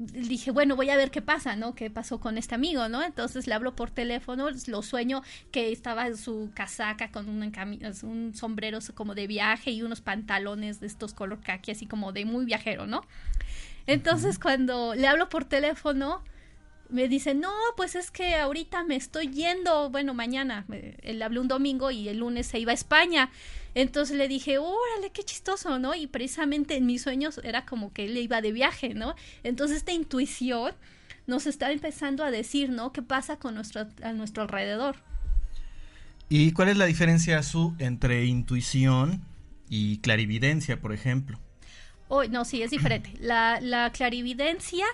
dije, 0.00 0.50
bueno, 0.50 0.76
voy 0.76 0.88
a 0.88 0.96
ver 0.96 1.10
qué 1.10 1.20
pasa, 1.20 1.56
¿no? 1.56 1.74
¿Qué 1.74 1.90
pasó 1.90 2.20
con 2.20 2.38
este 2.38 2.54
amigo, 2.54 2.88
¿no? 2.88 3.02
Entonces 3.02 3.46
le 3.46 3.52
hablo 3.52 3.76
por 3.76 3.90
teléfono, 3.90 4.48
lo 4.66 4.82
sueño 4.82 5.22
que 5.52 5.72
estaba 5.72 6.06
en 6.06 6.16
su 6.16 6.50
casaca 6.54 7.10
con 7.10 7.28
un, 7.28 7.52
un 8.02 8.34
sombrero 8.34 8.78
como 8.94 9.14
de 9.14 9.26
viaje 9.26 9.70
y 9.72 9.82
unos 9.82 10.00
pantalones 10.00 10.80
de 10.80 10.86
estos 10.86 11.12
color 11.12 11.40
khaki, 11.42 11.72
así 11.72 11.86
como 11.86 12.12
de 12.12 12.24
muy 12.24 12.46
viajero, 12.46 12.86
¿no? 12.86 13.02
Entonces 13.86 14.38
cuando 14.38 14.94
le 14.94 15.06
hablo 15.06 15.28
por 15.28 15.44
teléfono, 15.44 16.22
me 16.90 17.08
dice, 17.08 17.34
no, 17.34 17.52
pues 17.76 17.94
es 17.94 18.10
que 18.10 18.34
ahorita 18.36 18.84
me 18.84 18.96
estoy 18.96 19.28
yendo, 19.28 19.90
bueno, 19.90 20.14
mañana, 20.14 20.66
él 21.02 21.22
habló 21.22 21.40
un 21.40 21.48
domingo 21.48 21.90
y 21.90 22.08
el 22.08 22.18
lunes 22.18 22.46
se 22.46 22.58
iba 22.58 22.72
a 22.72 22.74
España. 22.74 23.30
Entonces 23.74 24.16
le 24.16 24.28
dije, 24.28 24.58
órale, 24.58 25.10
qué 25.12 25.22
chistoso, 25.22 25.78
¿no? 25.78 25.94
Y 25.94 26.06
precisamente 26.06 26.76
en 26.76 26.86
mis 26.86 27.02
sueños 27.02 27.40
era 27.44 27.66
como 27.66 27.92
que 27.92 28.04
él 28.06 28.16
iba 28.16 28.40
de 28.40 28.52
viaje, 28.52 28.94
¿no? 28.94 29.14
Entonces 29.42 29.78
esta 29.78 29.92
intuición 29.92 30.74
nos 31.26 31.46
está 31.46 31.70
empezando 31.70 32.24
a 32.24 32.30
decir, 32.30 32.70
¿no? 32.70 32.92
¿Qué 32.92 33.02
pasa 33.02 33.38
con 33.38 33.54
nuestro, 33.54 33.86
a 34.02 34.12
nuestro 34.12 34.42
alrededor? 34.42 34.96
¿Y 36.28 36.52
cuál 36.52 36.68
es 36.68 36.76
la 36.76 36.86
diferencia, 36.86 37.42
Su, 37.42 37.74
entre 37.78 38.24
intuición 38.24 39.24
y 39.68 39.98
clarividencia, 39.98 40.80
por 40.80 40.92
ejemplo? 40.92 41.38
Oh, 42.08 42.24
no, 42.24 42.44
sí, 42.44 42.62
es 42.62 42.72
diferente. 42.72 43.12
La, 43.20 43.60
la 43.60 43.92
clarividencia 43.92 44.84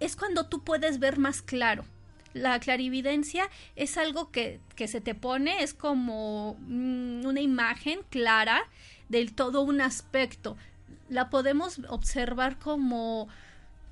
es 0.00 0.16
cuando 0.16 0.46
tú 0.46 0.62
puedes 0.64 0.98
ver 0.98 1.18
más 1.18 1.42
claro. 1.42 1.84
La 2.32 2.60
clarividencia 2.60 3.48
es 3.76 3.96
algo 3.96 4.30
que, 4.30 4.60
se 4.76 5.00
te 5.00 5.14
pone, 5.14 5.62
es 5.62 5.74
como 5.74 6.56
mm, 6.60 7.26
una 7.26 7.40
imagen 7.40 8.00
clara 8.08 8.62
del 9.08 9.34
todo 9.34 9.62
un 9.62 9.80
aspecto. 9.80 10.56
La 11.08 11.28
podemos 11.28 11.80
observar 11.88 12.58
como, 12.58 13.28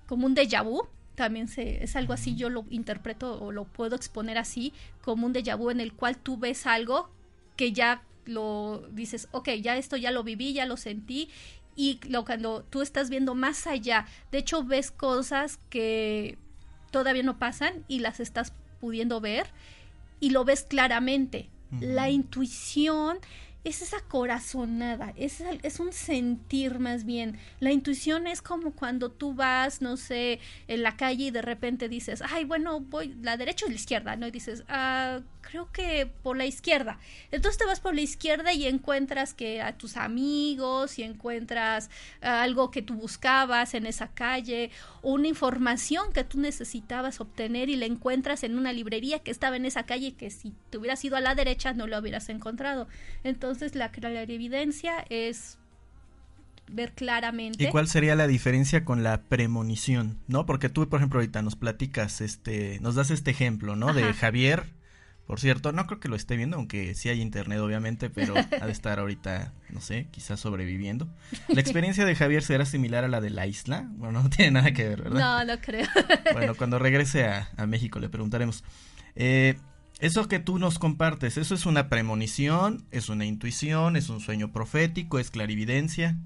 como 0.07 0.27
un 0.27 0.37
déjà 0.37 0.65
vu, 0.65 0.87
también 1.17 1.49
se, 1.49 1.83
es 1.83 1.97
algo 1.97 2.13
así, 2.13 2.37
yo 2.37 2.49
lo 2.49 2.65
interpreto 2.71 3.43
o 3.43 3.51
lo 3.51 3.65
puedo 3.65 3.97
exponer 3.97 4.39
así, 4.39 4.73
como 5.03 5.27
un 5.27 5.35
déjà 5.35 5.57
vu 5.57 5.71
en 5.71 5.81
el 5.81 5.93
cual 5.93 6.17
tú 6.17 6.39
ves 6.39 6.67
algo 6.67 7.11
que 7.57 7.73
ya 7.73 8.05
lo 8.25 8.87
dices, 8.93 9.29
ok, 9.33 9.49
ya 9.61 9.77
esto 9.77 9.97
ya 9.97 10.13
lo 10.13 10.23
viví, 10.23 10.53
ya 10.53 10.67
lo 10.67 10.77
sentí 10.77 11.29
y 11.79 12.01
lo, 12.09 12.25
cuando 12.25 12.65
tú 12.65 12.83
estás 12.83 13.09
viendo 13.09 13.37
más 13.37 13.69
allá, 13.69 14.05
de 14.33 14.39
hecho 14.39 14.65
ves 14.65 14.91
cosas 14.91 15.61
que 15.71 16.37
todavía 16.91 17.23
no 17.23 17.39
pasan 17.39 17.85
y 17.87 18.01
las 18.01 18.19
estás 18.19 18.53
pudiendo 18.81 19.21
ver 19.21 19.47
y 20.19 20.31
lo 20.31 20.45
ves 20.45 20.65
claramente. 20.65 21.49
La 21.81 22.11
intuición 22.11 23.19
es 23.63 23.81
esa 23.83 24.01
corazonada, 24.01 25.13
es, 25.17 25.41
es 25.63 25.79
un 25.79 25.93
sentir 25.93 26.81
más 26.81 27.05
bien. 27.05 27.39
La 27.61 27.71
intuición 27.71 28.27
es 28.27 28.43
como 28.43 28.73
cuando 28.73 29.13
tú 29.13 29.35
vas, 29.35 29.81
no 29.81 29.97
sé, 29.97 30.41
en 30.67 30.83
la 30.83 30.97
calle 30.97 31.27
y 31.27 31.31
de 31.31 31.43
repente 31.43 31.89
dices, 31.89 32.25
ay, 32.29 32.45
bueno, 32.45 32.81
voy 32.81 33.15
la 33.23 33.37
derecha 33.37 33.67
o 33.67 33.69
la 33.69 33.77
izquierda, 33.77 34.17
¿no? 34.17 34.27
Y 34.27 34.33
dices, 34.33 34.65
ah, 34.69 35.21
creo 35.49 35.71
que 35.73 36.07
por 36.23 36.37
la 36.37 36.45
izquierda. 36.45 36.99
Entonces 37.31 37.59
te 37.59 37.65
vas 37.65 37.81
por 37.81 37.95
la 37.95 38.03
izquierda 38.03 38.53
y 38.53 38.67
encuentras 38.67 39.33
que 39.33 39.63
a 39.63 39.77
tus 39.79 39.97
amigos 39.97 40.99
y 40.99 41.03
encuentras 41.03 41.91
ah, 42.21 42.43
algo 42.43 42.71
que 42.71 42.83
tú 42.83 42.95
buscabas 42.95 43.75
en 43.75 43.87
esa 43.87 44.09
calle, 44.09 44.71
o 45.03 45.13
una 45.13 45.29
información 45.29 46.13
que 46.13 46.25
tú 46.25 46.39
necesitabas 46.39 47.21
obtener 47.21 47.71
y 47.71 47.77
la 47.77 47.87
encuentras 47.87 48.45
en 48.45 48.59
una 48.59 48.73
librería 48.73 49.21
que 49.21 49.31
estaba 49.31 49.57
en 49.57 49.65
esa 49.65 49.85
calle 49.85 50.15
que 50.15 50.31
si 50.31 50.53
te 50.71 50.79
hubieras 50.79 51.03
ido 51.05 51.17
a 51.17 51.21
la 51.21 51.35
derecha 51.35 51.73
no 51.73 51.87
lo 51.87 51.99
hubieras 51.99 52.29
encontrado. 52.29 52.87
Entonces 53.25 53.75
la 53.75 53.91
evidencia 54.29 55.05
es 55.09 55.59
ver 56.71 56.93
claramente. 56.93 57.65
¿Y 57.65 57.71
cuál 57.71 57.89
sería 57.89 58.15
la 58.15 58.27
diferencia 58.27 58.85
con 58.85 59.03
la 59.03 59.23
premonición? 59.23 60.19
¿No? 60.27 60.45
Porque 60.45 60.69
tú, 60.69 60.87
por 60.89 61.01
ejemplo, 61.01 61.21
ahorita 61.21 61.41
nos 61.41 61.57
platicas, 61.57 62.21
este, 62.21 62.79
nos 62.81 62.95
das 62.95 63.11
este 63.11 63.31
ejemplo, 63.31 63.77
¿no? 63.77 63.95
De 63.95 64.13
Javier 64.13 64.78
por 65.29 65.41
cierto, 65.41 65.73
no 65.73 65.87
creo 65.87 66.01
que 66.01 66.09
lo 66.09 66.17
esté 66.17 66.39
viendo, 66.39 66.57
aunque 66.57 66.95
sí 66.95 67.11
hay 67.11 67.21
internet 67.21 67.61
obviamente, 67.61 68.09
pero 68.09 68.35
ha 68.35 68.65
de 68.65 68.73
estar 68.73 68.99
ahorita, 68.99 69.53
no 69.69 69.83
sé, 69.83 70.09
quizás 70.11 70.41
sobreviviendo. 70.41 71.07
¿La 71.49 71.61
experiencia 71.61 72.07
de 72.07 72.17
Javier 72.17 72.43
será 72.43 72.65
similar 72.65 73.05
a 73.05 73.09
la 73.09 73.21
de 73.21 73.29
la 73.29 73.47
isla? 73.47 73.91
Bueno, 73.91 74.23
no 74.23 74.31
tiene 74.31 74.53
nada 74.53 74.73
que 74.73 74.89
ver, 74.89 75.03
¿verdad? 75.03 75.21
No, 75.21 75.55
no 75.55 75.61
creo. 75.61 75.87
Bueno, 76.33 76.55
cuando 76.55 76.79
regrese 76.79 77.27
a, 77.27 77.51
a 77.59 77.67
México 77.67 77.99
le 78.01 78.09
preguntaremos. 78.09 78.65
Eh, 79.17 79.59
eso 80.01 80.29
que 80.29 80.39
tú 80.39 80.59
nos 80.59 80.79
compartes, 80.79 81.37
¿eso 81.37 81.55
es 81.55 81.67
una 81.67 81.91
premonición? 81.91 82.87
¿Es 82.91 83.11
una 83.11 83.27
intuición? 83.27 83.97
¿Es 83.97 84.09
un 84.09 84.21
sueño 84.21 84.51
profético? 84.51 85.19
¿Es 85.19 85.31
clarividencia? 85.31 86.17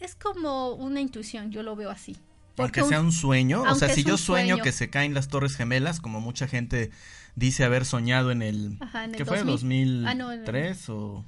Es 0.00 0.14
como 0.14 0.72
una 0.72 1.02
intuición, 1.02 1.50
yo 1.50 1.62
lo 1.62 1.76
veo 1.76 1.90
así. 1.90 2.16
Aunque 2.56 2.84
sea 2.84 3.00
un 3.00 3.12
sueño, 3.12 3.62
o 3.62 3.74
sea, 3.74 3.88
si 3.88 4.04
yo 4.04 4.16
sueño, 4.16 4.58
que 4.58 4.72
se 4.72 4.90
caen 4.90 5.14
las 5.14 5.28
Torres 5.28 5.56
Gemelas, 5.56 6.00
como 6.00 6.20
mucha 6.20 6.46
gente 6.46 6.90
dice 7.36 7.64
haber 7.64 7.84
soñado 7.84 8.30
en 8.30 8.42
el, 8.42 8.78
¿qué 9.16 9.24
fue? 9.24 9.42
2003 9.42 10.88
ah, 10.88 10.92
o 10.92 11.24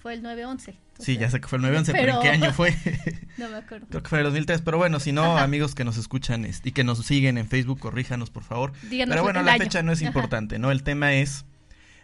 fue 0.00 0.14
el 0.14 0.22
911. 0.22 0.76
Sí, 0.98 1.18
ya 1.18 1.30
sé 1.30 1.40
que 1.40 1.48
fue 1.48 1.56
el 1.56 1.62
911, 1.62 1.92
pero, 1.92 2.16
¿en 2.16 2.22
qué 2.22 2.28
año 2.30 2.52
fue? 2.52 2.74
no 3.36 3.48
me 3.48 3.56
acuerdo. 3.56 3.86
Creo 3.88 4.02
que 4.02 4.08
fue 4.08 4.18
el 4.18 4.24
2003, 4.24 4.62
pero 4.62 4.78
bueno, 4.78 4.98
si 4.98 5.12
no, 5.12 5.36
amigos 5.36 5.74
que 5.74 5.84
nos 5.84 5.98
escuchan 5.98 6.46
y 6.64 6.72
que 6.72 6.84
nos 6.84 7.04
siguen 7.04 7.36
en 7.36 7.46
Facebook, 7.48 7.80
corríjanos 7.80 8.30
por 8.30 8.42
favor. 8.42 8.72
pero 8.88 9.22
bueno, 9.22 9.42
la 9.42 9.56
fecha 9.56 9.82
no 9.82 9.92
es 9.92 10.02
importante, 10.02 10.58
¿no? 10.58 10.70
El 10.70 10.82
tema 10.82 11.12
es 11.14 11.44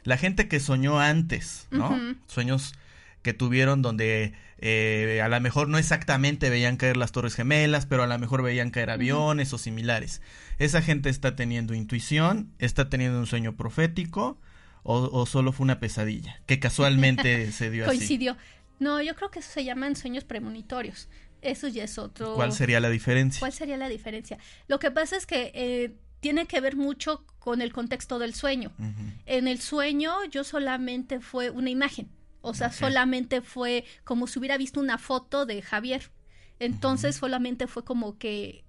la 0.04 0.16
gente 0.18 0.46
que 0.46 0.60
soñó 0.60 1.00
antes, 1.00 1.68
¿no? 1.70 1.98
Sueños 2.26 2.74
que 3.26 3.34
tuvieron 3.34 3.82
donde 3.82 4.34
eh, 4.58 5.20
a 5.20 5.26
lo 5.26 5.40
mejor 5.40 5.68
no 5.68 5.78
exactamente 5.78 6.48
veían 6.48 6.76
caer 6.76 6.96
las 6.96 7.10
torres 7.10 7.34
gemelas, 7.34 7.84
pero 7.84 8.04
a 8.04 8.06
lo 8.06 8.16
mejor 8.20 8.40
veían 8.40 8.70
caer 8.70 8.88
aviones 8.88 9.52
o 9.52 9.58
similares. 9.58 10.22
Esa 10.60 10.80
gente 10.80 11.08
está 11.08 11.34
teniendo 11.34 11.74
intuición, 11.74 12.52
está 12.60 12.88
teniendo 12.88 13.18
un 13.18 13.26
sueño 13.26 13.56
profético 13.56 14.38
o, 14.84 15.26
solo 15.26 15.50
fue 15.50 15.64
una 15.64 15.80
pesadilla, 15.80 16.40
que 16.46 16.60
casualmente 16.60 17.50
se 17.58 17.68
dio 17.68 17.82
así. 17.82 17.96
Coincidió. 17.96 18.36
No, 18.78 19.02
yo 19.02 19.16
creo 19.16 19.32
que 19.32 19.40
eso 19.40 19.50
se 19.50 19.64
llaman 19.64 19.96
sueños 19.96 20.22
premonitorios. 20.22 21.08
Eso 21.42 21.66
ya 21.66 21.82
es 21.82 21.98
otro. 21.98 22.36
¿Cuál 22.36 22.52
sería 22.52 22.78
la 22.78 22.90
diferencia? 22.90 23.40
¿Cuál 23.40 23.52
sería 23.52 23.76
la 23.76 23.88
diferencia? 23.88 24.38
Lo 24.68 24.78
que 24.78 24.92
pasa 24.92 25.16
es 25.16 25.26
que 25.26 25.50
eh, 25.52 25.96
tiene 26.20 26.46
que 26.46 26.60
ver 26.60 26.76
mucho 26.76 27.24
con 27.40 27.60
el 27.60 27.72
contexto 27.72 28.20
del 28.20 28.34
sueño. 28.34 28.70
En 29.26 29.48
el 29.48 29.60
sueño 29.60 30.14
yo 30.30 30.44
solamente 30.44 31.18
fue 31.18 31.50
una 31.50 31.70
imagen 31.70 32.08
O 32.46 32.54
sea, 32.54 32.70
solamente 32.70 33.42
fue 33.42 33.84
como 34.04 34.28
si 34.28 34.38
hubiera 34.38 34.56
visto 34.56 34.78
una 34.78 34.98
foto 34.98 35.46
de 35.46 35.62
Javier. 35.62 36.12
Entonces 36.60 37.16
solamente 37.16 37.66
fue 37.66 37.84
como 37.84 38.18
que 38.18 38.64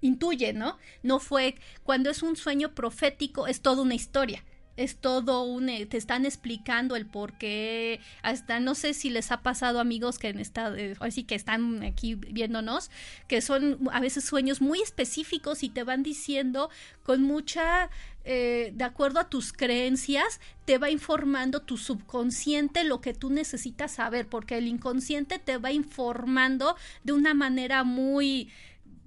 intuye, 0.00 0.52
¿no? 0.52 0.76
No 1.04 1.20
fue 1.20 1.54
cuando 1.84 2.10
es 2.10 2.24
un 2.24 2.34
sueño 2.34 2.74
profético, 2.74 3.46
es 3.46 3.62
toda 3.62 3.82
una 3.82 3.94
historia 3.94 4.44
es 4.78 4.96
todo 4.96 5.42
un 5.42 5.68
eh, 5.68 5.86
te 5.86 5.96
están 5.96 6.24
explicando 6.24 6.94
el 6.94 7.04
por 7.04 7.36
qué 7.36 8.00
hasta 8.22 8.60
no 8.60 8.76
sé 8.76 8.94
si 8.94 9.10
les 9.10 9.32
ha 9.32 9.42
pasado 9.42 9.80
amigos 9.80 10.20
que 10.20 10.28
en 10.28 10.38
esta 10.38 10.72
eh, 10.78 10.94
así 11.00 11.24
que 11.24 11.34
están 11.34 11.82
aquí 11.82 12.14
viéndonos 12.14 12.90
que 13.26 13.40
son 13.40 13.88
a 13.92 13.98
veces 13.98 14.24
sueños 14.24 14.60
muy 14.60 14.80
específicos 14.80 15.64
y 15.64 15.68
te 15.68 15.82
van 15.82 16.04
diciendo 16.04 16.70
con 17.02 17.22
mucha 17.22 17.90
eh, 18.30 18.72
de 18.74 18.84
acuerdo 18.84 19.20
a 19.20 19.30
tus 19.30 19.54
creencias, 19.54 20.38
te 20.66 20.76
va 20.76 20.90
informando 20.90 21.62
tu 21.62 21.78
subconsciente 21.78 22.84
lo 22.84 23.00
que 23.00 23.14
tú 23.14 23.30
necesitas 23.30 23.92
saber, 23.92 24.26
porque 24.26 24.58
el 24.58 24.66
inconsciente 24.66 25.38
te 25.38 25.56
va 25.56 25.72
informando 25.72 26.76
de 27.04 27.14
una 27.14 27.32
manera 27.32 27.84
muy 27.84 28.50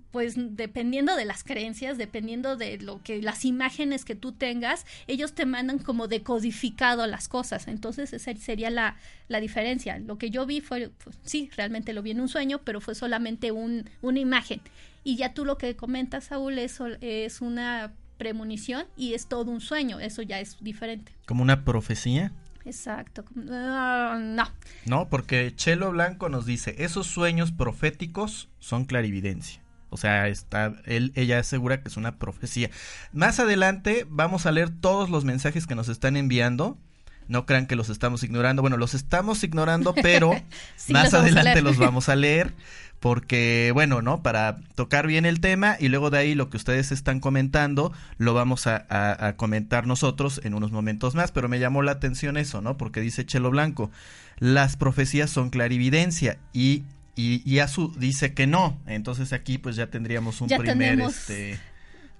pues 0.09 0.33
dependiendo 0.35 1.15
de 1.15 1.25
las 1.25 1.43
creencias, 1.43 1.99
dependiendo 1.99 2.57
de 2.57 2.79
lo 2.79 3.01
que 3.03 3.21
las 3.21 3.45
imágenes 3.45 4.05
que 4.05 4.15
tú 4.15 4.31
tengas, 4.31 4.87
ellos 5.05 5.33
te 5.33 5.45
mandan 5.45 5.77
como 5.77 6.07
decodificado 6.07 7.05
las 7.05 7.27
cosas. 7.27 7.67
Entonces 7.67 8.13
esa 8.13 8.35
sería 8.35 8.71
la, 8.71 8.97
la 9.27 9.39
diferencia. 9.39 9.99
Lo 9.99 10.17
que 10.17 10.31
yo 10.31 10.47
vi 10.47 10.61
fue, 10.61 10.89
pues, 11.03 11.19
sí, 11.23 11.51
realmente 11.55 11.93
lo 11.93 12.01
vi 12.01 12.11
en 12.11 12.21
un 12.21 12.27
sueño, 12.27 12.59
pero 12.63 12.81
fue 12.81 12.95
solamente 12.95 13.51
un, 13.51 13.87
una 14.01 14.19
imagen. 14.19 14.61
Y 15.03 15.15
ya 15.15 15.35
tú 15.35 15.45
lo 15.45 15.59
que 15.59 15.75
comentas, 15.75 16.25
Saúl, 16.25 16.57
eso 16.57 16.87
es 16.99 17.39
una 17.39 17.93
premonición 18.21 18.85
y 18.95 19.15
es 19.15 19.25
todo 19.25 19.49
un 19.49 19.61
sueño. 19.61 19.99
Eso 19.99 20.21
ya 20.21 20.39
es 20.39 20.57
diferente. 20.61 21.11
¿Como 21.25 21.41
una 21.41 21.65
profecía? 21.65 22.31
Exacto. 22.65 23.25
Ah, 23.49 24.19
no. 24.21 24.43
No, 24.85 25.09
porque 25.09 25.51
Chelo 25.55 25.89
Blanco 25.89 26.29
nos 26.29 26.45
dice, 26.45 26.75
esos 26.77 27.07
sueños 27.07 27.51
proféticos 27.51 28.47
son 28.59 28.85
clarividencia. 28.85 29.63
O 29.89 29.97
sea, 29.97 30.27
está, 30.27 30.75
él, 30.85 31.11
ella 31.15 31.39
asegura 31.39 31.81
que 31.81 31.87
es 31.87 31.97
una 31.97 32.19
profecía. 32.19 32.69
Más 33.11 33.39
adelante 33.39 34.05
vamos 34.07 34.45
a 34.45 34.51
leer 34.51 34.69
todos 34.69 35.09
los 35.09 35.25
mensajes 35.25 35.65
que 35.65 35.73
nos 35.73 35.89
están 35.89 36.15
enviando. 36.15 36.77
No 37.31 37.45
crean 37.45 37.65
que 37.65 37.75
los 37.75 37.89
estamos 37.89 38.23
ignorando. 38.23 38.61
Bueno, 38.61 38.77
los 38.77 38.93
estamos 38.93 39.43
ignorando, 39.43 39.93
pero 40.01 40.33
más 40.89 41.13
adelante 41.13 41.61
los 41.61 41.77
vamos 41.79 42.09
a 42.09 42.15
leer. 42.15 42.53
Porque, 42.99 43.71
bueno, 43.73 44.03
¿no? 44.03 44.21
Para 44.21 44.57
tocar 44.75 45.07
bien 45.07 45.25
el 45.25 45.39
tema 45.39 45.75
y 45.79 45.87
luego 45.87 46.11
de 46.11 46.19
ahí 46.19 46.35
lo 46.35 46.51
que 46.51 46.57
ustedes 46.57 46.91
están 46.91 47.19
comentando, 47.19 47.91
lo 48.19 48.35
vamos 48.35 48.67
a, 48.67 48.85
a 48.89 49.35
comentar 49.37 49.87
nosotros 49.87 50.39
en 50.43 50.53
unos 50.53 50.71
momentos 50.71 51.15
más. 51.15 51.31
Pero 51.31 51.49
me 51.49 51.57
llamó 51.57 51.81
la 51.81 51.93
atención 51.93 52.37
eso, 52.37 52.61
¿no? 52.61 52.77
Porque 52.77 53.01
dice 53.01 53.25
Chelo 53.25 53.49
Blanco, 53.49 53.89
las 54.37 54.77
profecías 54.77 55.31
son 55.31 55.49
clarividencia 55.49 56.37
y 56.53 56.83
y, 57.15 57.41
y 57.45 57.59
Asu 57.59 57.93
dice 57.97 58.33
que 58.33 58.47
no. 58.47 58.77
Entonces 58.87 59.33
aquí 59.33 59.57
pues 59.57 59.75
ya 59.75 59.87
tendríamos 59.87 60.41
un 60.41 60.47
primer 60.47 61.01
este 61.01 61.59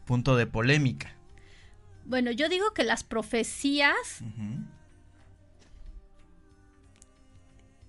punto 0.05 0.35
de 0.35 0.47
polémica. 0.47 1.11
Bueno, 2.05 2.31
yo 2.31 2.49
digo 2.49 2.73
que 2.73 2.83
las 2.83 3.03
profecías 3.03 3.95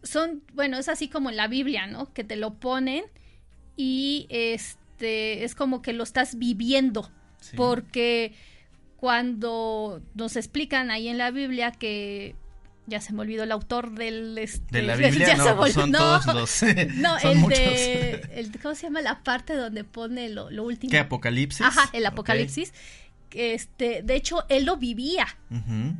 son, 0.02 0.42
bueno, 0.52 0.78
es 0.78 0.88
así 0.88 1.08
como 1.08 1.30
en 1.30 1.36
la 1.36 1.48
Biblia, 1.48 1.86
¿no? 1.86 2.12
Que 2.12 2.24
te 2.24 2.36
lo 2.36 2.54
ponen 2.54 3.04
y 3.76 4.26
este 4.30 5.44
es 5.44 5.54
como 5.54 5.82
que 5.82 5.92
lo 5.92 6.04
estás 6.04 6.38
viviendo. 6.38 7.10
Porque 7.56 8.34
cuando 8.96 10.00
nos 10.14 10.36
explican 10.36 10.92
ahí 10.92 11.08
en 11.08 11.18
la 11.18 11.32
Biblia 11.32 11.72
que 11.72 12.36
ya 12.86 13.00
se 13.00 13.12
me 13.12 13.22
olvidó 13.22 13.44
el 13.44 13.52
autor 13.52 13.92
del 13.92 14.36
este, 14.38 14.78
de 14.78 14.82
la 14.82 14.96
Biblia 15.10 15.36
no, 15.36 15.56
pues 15.56 15.72
son 15.72 15.92
todos 15.92 16.26
los 16.26 16.62
no 16.94 17.18
el 17.18 17.42
de 17.48 18.28
el, 18.34 18.60
cómo 18.60 18.74
se 18.74 18.82
llama 18.82 19.02
la 19.02 19.22
parte 19.22 19.54
donde 19.54 19.84
pone 19.84 20.28
lo, 20.28 20.46
último. 20.62 20.90
Qué 20.90 20.98
apocalipsis 20.98 21.62
ajá 21.62 21.90
el 21.92 22.06
apocalipsis. 22.06 22.72
Este 23.32 24.02
de 24.02 24.14
hecho 24.14 24.44
él 24.48 24.64
lo 24.64 24.76
vivía. 24.76 25.26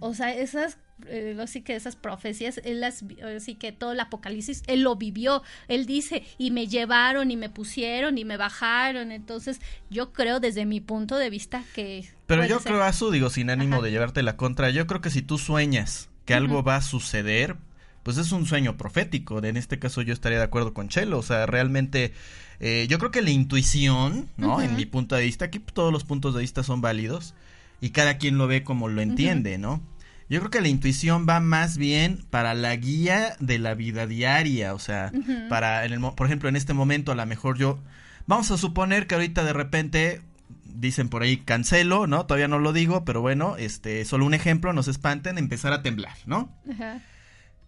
O 0.01 0.15
sea 0.15 0.33
esas 0.35 0.79
eh, 1.09 1.37
así 1.41 1.63
que 1.63 1.77
esas 1.77 1.97
profecías, 1.97 2.61
él 2.65 2.81
las, 2.81 3.05
así 3.37 3.55
que 3.55 3.73
todo 3.73 3.93
el 3.93 4.01
apocalipsis, 4.01 4.63
él 4.67 4.83
lo 4.83 4.97
vivió, 4.97 5.43
él 5.69 5.87
dice, 5.87 6.25
y 6.39 6.51
me 6.51 6.67
llevaron 6.67 7.31
y 7.31 7.37
me 7.37 7.49
pusieron 7.49 8.19
y 8.19 8.25
me 8.25 8.37
bajaron, 8.37 9.13
entonces 9.13 9.61
yo 9.91 10.13
creo 10.13 10.41
desde 10.41 10.65
mi 10.65 10.81
punto 10.81 11.17
de 11.17 11.31
vista 11.31 11.65
que... 11.75 12.09
Pero 12.27 12.47
yo 12.47 12.61
creo, 12.61 12.83
a 12.83 12.93
su 12.93 13.11
digo, 13.11 13.31
sin 13.31 13.51
ánimo 13.51 13.83
de 13.83 13.91
llevarte 13.91 14.23
la 14.23 14.37
contra, 14.37 14.71
yo 14.71 14.87
creo 14.87 15.01
que 15.01 15.11
si 15.11 15.23
tú 15.23 15.39
sueñas 15.39 16.09
que 16.25 16.35
algo 16.35 16.63
va 16.63 16.77
a 16.77 16.83
suceder, 16.83 17.57
pues 18.03 18.17
es 18.19 18.33
un 18.33 18.47
sueño 18.47 18.77
profético. 18.77 19.43
En 19.43 19.57
este 19.57 19.79
caso 19.79 20.03
yo 20.03 20.13
estaría 20.13 20.39
de 20.39 20.45
acuerdo 20.45 20.75
con 20.75 20.89
Chelo. 20.89 21.19
O 21.19 21.23
sea, 21.23 21.47
realmente 21.47 22.13
eh, 22.61 22.87
yo 22.89 22.99
creo 22.99 23.11
que 23.11 23.23
la 23.23 23.31
intuición, 23.31 24.29
¿no? 24.37 24.61
En 24.61 24.77
mi 24.77 24.87
punto 24.87 25.15
de 25.15 25.23
vista, 25.23 25.47
aquí 25.47 25.59
todos 25.59 25.93
los 25.93 26.05
puntos 26.05 26.35
de 26.35 26.41
vista 26.41 26.63
son 26.63 26.81
válidos 26.81 27.35
y 27.81 27.91
cada 27.91 28.19
quien 28.19 28.39
lo 28.39 28.47
ve 28.47 28.63
como 28.63 28.89
lo 28.89 29.03
entiende, 29.03 29.59
¿no? 29.59 29.83
Yo 30.29 30.39
creo 30.41 30.51
que 30.51 30.61
la 30.61 30.69
intuición 30.69 31.27
va 31.29 31.41
más 31.41 31.77
bien 31.77 32.25
para 32.31 32.55
la 32.55 32.75
guía 32.77 33.37
de 33.41 33.59
la 33.59 33.75
vida 33.75 34.07
diaria, 34.07 34.75
o 34.75 34.79
sea, 34.79 35.13
para, 35.49 35.85
en 35.85 35.93
el, 35.93 36.01
por 36.01 36.27
ejemplo, 36.27 36.49
en 36.49 36.57
este 36.57 36.75
momento 36.75 37.13
a 37.13 37.15
lo 37.15 37.27
mejor 37.27 37.59
yo, 37.59 37.79
vamos 38.27 38.51
a 38.51 38.57
suponer 38.57 39.07
que 39.07 39.15
ahorita 39.15 39.45
de 39.45 39.53
repente 39.53 40.23
dicen 40.65 41.09
por 41.09 41.23
ahí 41.23 41.37
cancelo, 41.37 42.07
¿no? 42.07 42.27
Todavía 42.27 42.49
no 42.49 42.59
lo 42.59 42.73
digo, 42.73 43.05
pero 43.05 43.21
bueno, 43.21 43.57
este, 43.57 44.05
solo 44.05 44.27
un 44.27 44.35
ejemplo, 44.35 44.73
no 44.73 44.83
se 44.83 44.91
espanten, 44.91 45.39
empezar 45.39 45.73
a 45.73 45.83
temblar, 45.83 46.17
¿no? 46.27 46.51
Ajá. 46.71 47.01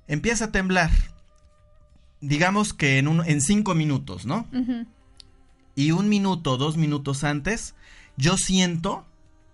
Empieza 0.09 0.47
a 0.47 0.53
temblar, 0.53 0.90
digamos 2.21 2.75
que 2.75 2.99
en, 2.99 3.09
un, 3.09 3.25
en 3.27 3.40
cinco 3.40 3.75
minutos, 3.75 4.27
¿no? 4.27 4.47
Y 5.75 5.90
un 5.90 6.09
minuto, 6.09 6.57
dos 6.57 6.77
minutos 6.77 7.25
antes, 7.25 7.75
yo 8.17 8.37
siento 8.37 9.07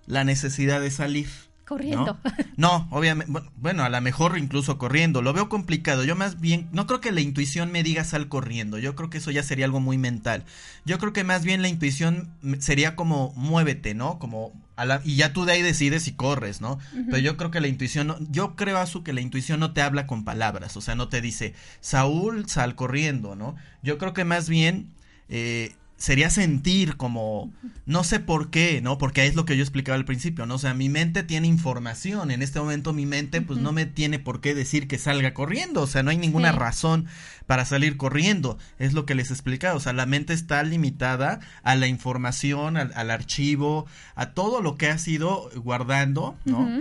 la 0.07 0.25
necesidad 0.25 0.81
de 0.81 0.91
salir. 0.91 1.29
Corriendo. 1.71 2.19
¿no? 2.57 2.89
obviamente, 2.91 3.33
bueno, 3.55 3.85
a 3.85 3.89
lo 3.89 4.01
mejor 4.01 4.37
incluso 4.37 4.77
corriendo, 4.77 5.23
lo 5.23 5.33
veo 5.33 5.49
complicado. 5.49 6.03
Yo 6.03 6.17
más 6.17 6.41
bien, 6.41 6.69
no 6.73 6.89
creo 6.89 7.01
que 7.01 7.13
la 7.13 7.21
intuición 7.21 7.71
me 7.71 7.85
diga 7.85 8.03
sal 8.03 8.27
corriendo, 8.27 8.77
yo 8.77 8.97
creo 8.97 9.09
que 9.09 9.19
eso 9.19 9.31
ya 9.31 9.45
sería 9.45 9.67
algo 9.67 9.79
muy 9.79 9.97
mental. 9.97 10.45
Yo 10.85 10.99
creo 10.99 11.13
que 11.13 11.23
más 11.23 11.45
bien 11.45 11.63
la 11.63 11.69
intuición 11.69 12.35
sería 12.59 12.97
como 12.97 13.33
muévete, 13.37 13.95
¿no? 13.95 14.19
Como 14.19 14.53
a 14.75 14.85
la, 14.85 15.01
y 15.05 15.15
ya 15.15 15.33
tú 15.33 15.45
de 15.45 15.53
ahí 15.53 15.63
decides 15.63 16.03
si 16.03 16.11
corres, 16.11 16.61
¿no? 16.61 16.81
Pero 17.07 17.19
yo 17.19 17.37
creo 17.37 17.53
que 17.53 17.61
la 17.61 17.69
intuición, 17.69 18.17
yo 18.33 18.57
creo, 18.57 18.79
a 18.79 18.87
su 18.87 19.05
que 19.05 19.13
la 19.13 19.21
intuición 19.21 19.61
no 19.61 19.73
te 19.73 19.83
habla 19.83 20.09
con 20.09 20.25
palabras, 20.25 20.77
o 20.77 20.81
sea, 20.81 20.97
no 20.97 21.09
te 21.09 21.21
dice, 21.21 21.55
Saúl, 21.79 22.49
sal 22.49 22.75
corriendo, 22.75 23.37
¿no? 23.37 23.55
Yo 23.85 23.97
creo 23.97 24.13
que 24.13 24.25
más 24.25 24.49
bien... 24.49 24.91
Eh, 25.29 25.77
sería 26.01 26.31
sentir 26.31 26.97
como, 26.97 27.53
no 27.85 28.05
sé 28.05 28.21
por 28.21 28.49
qué, 28.49 28.81
¿no? 28.81 28.97
Porque 28.97 29.27
es 29.27 29.35
lo 29.35 29.45
que 29.45 29.59
yo 29.59 29.63
explicaba 29.63 29.97
al 29.97 30.07
principio, 30.07 30.47
¿no? 30.47 30.55
O 30.55 30.59
sea, 30.59 30.73
mi 30.73 30.89
mente 30.89 31.23
tiene 31.23 31.47
información, 31.47 32.31
en 32.31 32.41
este 32.41 32.59
momento 32.59 32.95
mi 32.95 33.05
mente 33.05 33.43
pues 33.43 33.59
no 33.59 33.73
me 33.73 33.85
tiene 33.85 34.19
por 34.19 34.41
qué 34.41 34.55
decir 34.55 34.89
que 34.89 34.97
salga 34.97 35.35
corriendo, 35.35 35.83
o 35.83 35.87
sea, 35.87 36.03
no 36.03 36.11
hay 36.11 36.17
ninguna 36.17 36.53
razón 36.53 37.07
para 37.47 37.67
salir 37.67 37.99
corriendo, 37.99 38.57
es 38.79 38.95
lo 38.95 39.05
que 39.05 39.15
les 39.15 39.31
explicaba, 39.31 39.77
o 39.77 39.81
sea, 39.81 39.93
la 39.93 40.07
mente 40.07 40.33
está 40.33 40.63
limitada 40.63 41.41
a 41.63 41.77
la 41.77 41.87
información, 41.87 42.79
al, 42.79 43.11
archivo, 43.11 43.87
a 44.15 44.31
todo 44.31 44.63
lo 44.63 44.79
que 44.79 44.89
ha 44.89 44.97
sido 44.97 45.51
guardando, 45.55 46.35
¿no? 46.47 46.81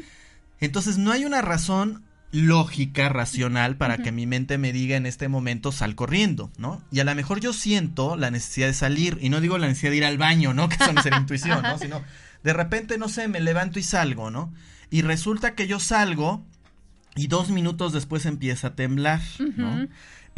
Entonces 0.62 0.97
no 0.97 1.12
hay 1.12 1.25
una 1.25 1.41
razón 1.41 2.03
lógica, 2.31 3.09
racional, 3.09 3.75
para 3.75 3.97
que 3.97 4.11
mi 4.11 4.27
mente 4.27 4.57
me 4.57 4.71
diga 4.71 4.95
en 4.97 5.05
este 5.05 5.27
momento 5.27 5.71
sal 5.71 5.95
corriendo, 5.95 6.51
¿no? 6.57 6.81
Y 6.91 6.99
a 6.99 7.03
lo 7.03 7.15
mejor 7.15 7.39
yo 7.39 7.53
siento 7.53 8.15
la 8.15 8.29
necesidad 8.29 8.67
de 8.67 8.73
salir, 8.73 9.17
y 9.21 9.29
no 9.29 9.41
digo 9.41 9.57
la 9.57 9.67
necesidad 9.67 9.91
de 9.91 9.97
ir 9.97 10.05
al 10.05 10.17
baño, 10.17 10.53
¿no? 10.53 10.69
Que 10.69 10.75
eso 10.75 10.93
no 10.93 11.01
es 11.01 11.07
intuición, 11.07 11.63
¿no? 11.63 11.77
Sino 11.77 12.03
de 12.43 12.53
repente, 12.53 12.97
no 12.97 13.09
sé, 13.09 13.27
me 13.27 13.39
levanto 13.39 13.79
y 13.79 13.83
salgo, 13.83 14.31
¿no? 14.31 14.53
Y 14.89 15.01
resulta 15.01 15.55
que 15.55 15.67
yo 15.67 15.79
salgo 15.79 16.45
y 17.15 17.27
dos 17.27 17.49
minutos 17.49 17.93
después 17.93 18.25
empieza 18.25 18.67
a 18.67 18.75
temblar, 18.75 19.21
¿no? 19.55 19.87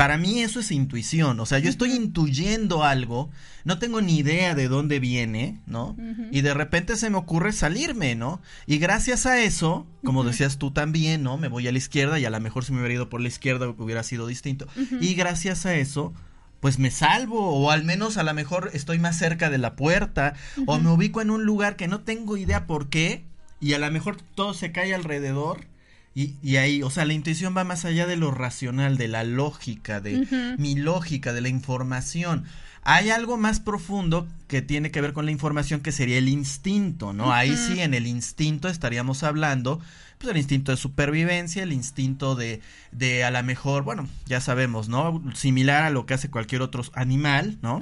Para 0.01 0.17
mí 0.17 0.41
eso 0.41 0.61
es 0.61 0.71
intuición, 0.71 1.39
o 1.39 1.45
sea, 1.45 1.59
yo 1.59 1.69
estoy 1.69 1.93
intuyendo 1.93 2.83
algo, 2.83 3.29
no 3.65 3.77
tengo 3.77 4.01
ni 4.01 4.17
idea 4.17 4.55
de 4.55 4.67
dónde 4.67 4.99
viene, 4.99 5.61
¿no? 5.67 5.95
Y 6.31 6.41
de 6.41 6.55
repente 6.55 6.95
se 6.95 7.11
me 7.11 7.19
ocurre 7.19 7.51
salirme, 7.51 8.15
¿no? 8.15 8.41
Y 8.65 8.79
gracias 8.79 9.27
a 9.27 9.43
eso, 9.43 9.85
como 10.03 10.23
decías 10.23 10.57
tú 10.57 10.71
también, 10.71 11.21
¿no? 11.21 11.37
Me 11.37 11.49
voy 11.49 11.67
a 11.67 11.71
la 11.71 11.77
izquierda 11.77 12.17
y 12.17 12.25
a 12.25 12.31
lo 12.31 12.39
mejor 12.39 12.65
si 12.65 12.71
me 12.71 12.79
hubiera 12.79 12.95
ido 12.95 13.09
por 13.09 13.21
la 13.21 13.27
izquierda 13.27 13.69
hubiera 13.77 14.01
sido 14.01 14.25
distinto. 14.25 14.65
Y 14.99 15.13
gracias 15.13 15.67
a 15.67 15.75
eso, 15.75 16.13
pues 16.61 16.79
me 16.79 16.89
salvo 16.89 17.51
o 17.51 17.69
al 17.69 17.83
menos 17.83 18.17
a 18.17 18.23
lo 18.23 18.33
mejor 18.33 18.71
estoy 18.73 18.97
más 18.97 19.19
cerca 19.19 19.51
de 19.51 19.59
la 19.59 19.75
puerta 19.75 20.33
o 20.65 20.79
me 20.79 20.89
ubico 20.89 21.21
en 21.21 21.29
un 21.29 21.45
lugar 21.45 21.75
que 21.75 21.87
no 21.87 21.99
tengo 21.99 22.37
idea 22.37 22.65
por 22.65 22.89
qué 22.89 23.23
y 23.59 23.73
a 23.73 23.77
lo 23.77 23.91
mejor 23.91 24.17
todo 24.33 24.55
se 24.55 24.71
cae 24.71 24.95
alrededor 24.95 25.69
y, 26.13 26.35
y, 26.43 26.57
ahí, 26.57 26.83
o 26.83 26.89
sea, 26.89 27.05
la 27.05 27.13
intuición 27.13 27.55
va 27.55 27.63
más 27.63 27.85
allá 27.85 28.05
de 28.05 28.17
lo 28.17 28.31
racional, 28.31 28.97
de 28.97 29.07
la 29.07 29.23
lógica, 29.23 30.01
de 30.01 30.27
mi 30.57 30.75
lógica, 30.75 31.31
de 31.31 31.41
la 31.41 31.49
información. 31.49 32.45
Hay 32.83 33.11
algo 33.11 33.37
más 33.37 33.59
profundo 33.59 34.27
que 34.47 34.61
tiene 34.61 34.91
que 34.91 35.01
ver 35.01 35.13
con 35.13 35.25
la 35.25 35.31
información 35.31 35.81
que 35.81 35.91
sería 35.91 36.17
el 36.17 36.27
instinto, 36.27 37.13
¿no? 37.13 37.31
Ahí 37.31 37.55
sí, 37.55 37.79
en 37.79 37.93
el 37.93 38.07
instinto 38.07 38.67
estaríamos 38.67 39.23
hablando, 39.23 39.79
pues 40.17 40.31
el 40.31 40.37
instinto 40.37 40.71
de 40.71 40.77
supervivencia, 40.77 41.63
el 41.63 41.71
instinto 41.71 42.35
de, 42.35 42.59
de 42.91 43.23
a 43.23 43.31
lo 43.31 43.41
mejor, 43.43 43.83
bueno, 43.83 44.09
ya 44.25 44.41
sabemos, 44.41 44.89
¿no? 44.89 45.23
Similar 45.35 45.83
a 45.83 45.89
lo 45.91 46.05
que 46.05 46.15
hace 46.15 46.29
cualquier 46.29 46.61
otro 46.61 46.83
animal, 46.93 47.57
¿no? 47.61 47.79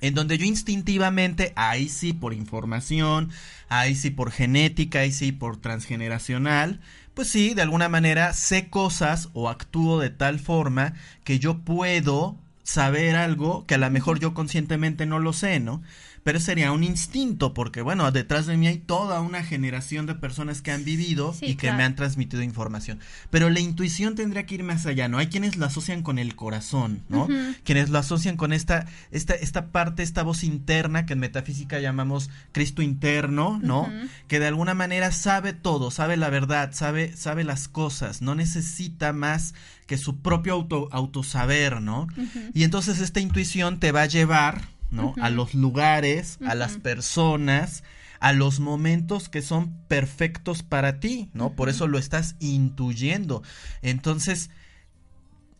En 0.00 0.14
donde 0.14 0.38
yo 0.38 0.46
instintivamente, 0.46 1.52
ahí 1.54 1.88
sí 1.88 2.12
por 2.12 2.32
información, 2.32 3.30
ahí 3.68 3.94
sí 3.94 4.10
por 4.10 4.30
genética, 4.30 5.00
ahí 5.00 5.12
sí 5.12 5.32
por 5.32 5.56
transgeneracional, 5.56 6.80
pues 7.14 7.28
sí, 7.28 7.54
de 7.54 7.62
alguna 7.62 7.88
manera 7.88 8.32
sé 8.32 8.68
cosas 8.70 9.28
o 9.34 9.48
actúo 9.48 10.00
de 10.00 10.10
tal 10.10 10.38
forma 10.38 10.94
que 11.24 11.38
yo 11.38 11.58
puedo 11.58 12.36
saber 12.62 13.16
algo 13.16 13.66
que 13.66 13.74
a 13.74 13.78
lo 13.78 13.90
mejor 13.90 14.18
yo 14.18 14.34
conscientemente 14.34 15.06
no 15.06 15.18
lo 15.18 15.32
sé, 15.32 15.60
¿no? 15.60 15.82
Pero 16.24 16.38
sería 16.38 16.72
un 16.72 16.84
instinto, 16.84 17.52
porque 17.52 17.82
bueno, 17.82 18.10
detrás 18.12 18.46
de 18.46 18.56
mí 18.56 18.66
hay 18.66 18.78
toda 18.78 19.20
una 19.20 19.42
generación 19.42 20.06
de 20.06 20.14
personas 20.14 20.62
que 20.62 20.70
han 20.70 20.84
vivido 20.84 21.34
y 21.40 21.56
que 21.56 21.72
me 21.72 21.82
han 21.82 21.96
transmitido 21.96 22.42
información. 22.42 23.00
Pero 23.30 23.50
la 23.50 23.60
intuición 23.60 24.14
tendría 24.14 24.46
que 24.46 24.54
ir 24.54 24.62
más 24.62 24.86
allá, 24.86 25.08
¿no? 25.08 25.18
Hay 25.18 25.26
quienes 25.26 25.56
lo 25.56 25.66
asocian 25.66 26.02
con 26.02 26.18
el 26.18 26.36
corazón, 26.36 27.02
¿no? 27.08 27.28
Quienes 27.64 27.90
lo 27.90 27.98
asocian 27.98 28.36
con 28.36 28.52
esta, 28.52 28.86
esta, 29.10 29.34
esta 29.34 29.66
parte, 29.66 30.02
esta 30.02 30.22
voz 30.22 30.44
interna 30.44 31.06
que 31.06 31.14
en 31.14 31.18
metafísica 31.18 31.80
llamamos 31.80 32.30
Cristo 32.52 32.82
interno, 32.82 33.58
¿no? 33.62 33.90
Que 34.28 34.38
de 34.38 34.46
alguna 34.46 34.74
manera 34.74 35.10
sabe 35.10 35.52
todo, 35.52 35.90
sabe 35.90 36.16
la 36.16 36.30
verdad, 36.30 36.70
sabe, 36.72 37.16
sabe 37.16 37.42
las 37.42 37.68
cosas, 37.68 38.22
no 38.22 38.34
necesita 38.34 39.12
más 39.12 39.54
que 39.86 39.98
su 39.98 40.18
propio 40.18 40.54
auto, 40.54 40.88
autosaber, 40.92 41.82
¿no? 41.82 42.06
Y 42.54 42.62
entonces 42.62 43.00
esta 43.00 43.20
intuición 43.20 43.80
te 43.80 43.90
va 43.90 44.02
a 44.02 44.06
llevar 44.06 44.62
¿no? 44.92 45.14
A 45.20 45.30
los 45.30 45.54
lugares, 45.54 46.38
a 46.46 46.54
las 46.54 46.76
personas, 46.76 47.82
a 48.20 48.32
los 48.32 48.60
momentos 48.60 49.28
que 49.28 49.42
son 49.42 49.72
perfectos 49.88 50.62
para 50.62 51.00
ti, 51.00 51.28
¿no? 51.34 51.54
Por 51.54 51.68
eso 51.68 51.88
lo 51.88 51.98
estás 51.98 52.36
intuyendo. 52.38 53.42
Entonces, 53.82 54.50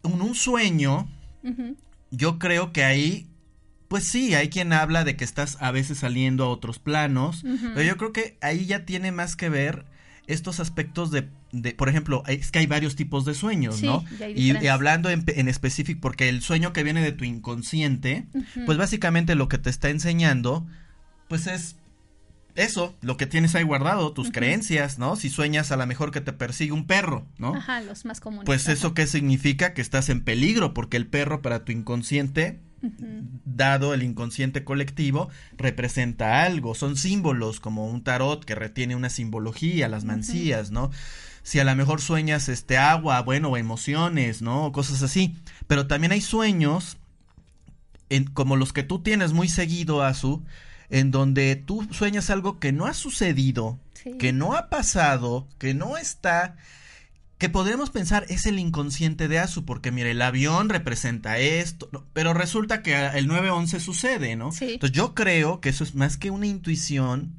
en 0.04 0.20
un 0.20 0.34
sueño, 0.34 1.08
yo 2.10 2.38
creo 2.38 2.72
que 2.72 2.84
ahí, 2.84 3.28
pues 3.88 4.04
sí, 4.04 4.34
hay 4.34 4.48
quien 4.48 4.72
habla 4.72 5.02
de 5.02 5.16
que 5.16 5.24
estás 5.24 5.56
a 5.60 5.72
veces 5.72 5.98
saliendo 5.98 6.44
a 6.44 6.48
otros 6.50 6.78
planos, 6.78 7.42
pero 7.42 7.82
yo 7.82 7.96
creo 7.96 8.12
que 8.12 8.38
ahí 8.40 8.66
ya 8.66 8.84
tiene 8.84 9.10
más 9.10 9.34
que 9.34 9.48
ver 9.48 9.84
estos 10.26 10.60
aspectos 10.60 11.10
de, 11.10 11.28
de, 11.52 11.72
por 11.72 11.88
ejemplo, 11.88 12.22
es 12.26 12.50
que 12.50 12.58
hay 12.58 12.66
varios 12.66 12.96
tipos 12.96 13.24
de 13.24 13.34
sueños, 13.34 13.82
¿no? 13.82 14.04
Y, 14.34 14.66
hablando 14.66 15.10
en, 15.10 15.24
en, 15.28 15.48
específico, 15.48 16.00
porque 16.00 16.28
el 16.28 16.42
sueño 16.42 16.72
que 16.72 16.82
viene 16.82 17.02
de 17.02 17.12
tu 17.12 17.24
inconsciente, 17.24 18.26
pues 18.66 18.78
básicamente 18.78 19.34
lo 19.34 19.48
que 19.48 19.58
te 19.58 19.70
está 19.70 19.90
enseñando, 19.90 20.66
pues 21.28 21.46
es 21.46 21.76
eso, 22.54 22.94
lo 23.00 23.16
que 23.16 23.26
tienes 23.26 23.54
ahí 23.54 23.62
guardado, 23.62 24.12
tus 24.12 24.30
creencias, 24.30 24.98
¿no? 24.98 25.16
Si 25.16 25.30
sueñas 25.30 25.72
a 25.72 25.76
lo 25.76 25.86
mejor 25.86 26.10
que 26.10 26.20
te 26.20 26.32
persigue 26.32 26.72
un 26.72 26.86
perro, 26.86 27.26
¿no? 27.38 27.54
Ajá, 27.54 27.80
los 27.82 28.04
más 28.04 28.20
comunes. 28.20 28.46
Pues 28.46 28.68
eso 28.68 28.94
qué 28.94 29.06
significa 29.06 29.74
que 29.74 29.82
estás 29.82 30.08
en 30.08 30.22
peligro, 30.22 30.74
porque 30.74 30.96
el 30.96 31.06
perro 31.06 31.42
para 31.42 31.64
tu 31.64 31.72
inconsciente 31.72 32.60
dado 33.44 33.94
el 33.94 34.02
inconsciente 34.02 34.64
colectivo, 34.64 35.28
representa 35.56 36.42
algo. 36.42 36.74
Son 36.74 36.96
símbolos 36.96 37.60
como 37.60 37.86
un 37.86 38.02
tarot 38.02 38.44
que 38.44 38.54
retiene 38.54 38.96
una 38.96 39.10
simbología, 39.10 39.88
las 39.88 40.04
mancías, 40.04 40.70
¿no? 40.70 40.90
Si 41.42 41.58
a 41.58 41.64
lo 41.64 41.74
mejor 41.74 42.00
sueñas 42.00 42.48
este 42.48 42.78
agua, 42.78 43.20
bueno, 43.22 43.56
emociones, 43.56 44.42
¿no? 44.42 44.72
Cosas 44.72 45.02
así. 45.02 45.36
Pero 45.66 45.86
también 45.86 46.12
hay 46.12 46.20
sueños 46.20 46.98
en, 48.10 48.24
como 48.24 48.56
los 48.56 48.72
que 48.72 48.82
tú 48.82 49.00
tienes 49.00 49.32
muy 49.32 49.48
seguido, 49.48 50.02
Azu, 50.02 50.44
en 50.90 51.10
donde 51.10 51.56
tú 51.56 51.88
sueñas 51.90 52.30
algo 52.30 52.58
que 52.60 52.72
no 52.72 52.86
ha 52.86 52.94
sucedido, 52.94 53.78
que 54.18 54.32
no 54.32 54.54
ha 54.54 54.68
pasado, 54.68 55.48
que 55.58 55.74
no 55.74 55.96
está 55.96 56.56
que 57.42 57.48
podríamos 57.48 57.90
pensar 57.90 58.24
es 58.28 58.46
el 58.46 58.60
inconsciente 58.60 59.26
de 59.26 59.40
Asu, 59.40 59.64
porque 59.64 59.90
mire, 59.90 60.12
el 60.12 60.22
avión 60.22 60.68
representa 60.68 61.38
esto, 61.38 61.90
pero 62.12 62.34
resulta 62.34 62.84
que 62.84 62.94
el 62.94 63.26
911 63.26 63.80
sucede, 63.80 64.36
¿no? 64.36 64.52
Sí. 64.52 64.74
Entonces 64.74 64.96
yo 64.96 65.12
creo 65.12 65.60
que 65.60 65.70
eso 65.70 65.82
es 65.82 65.96
más 65.96 66.16
que 66.16 66.30
una 66.30 66.46
intuición, 66.46 67.34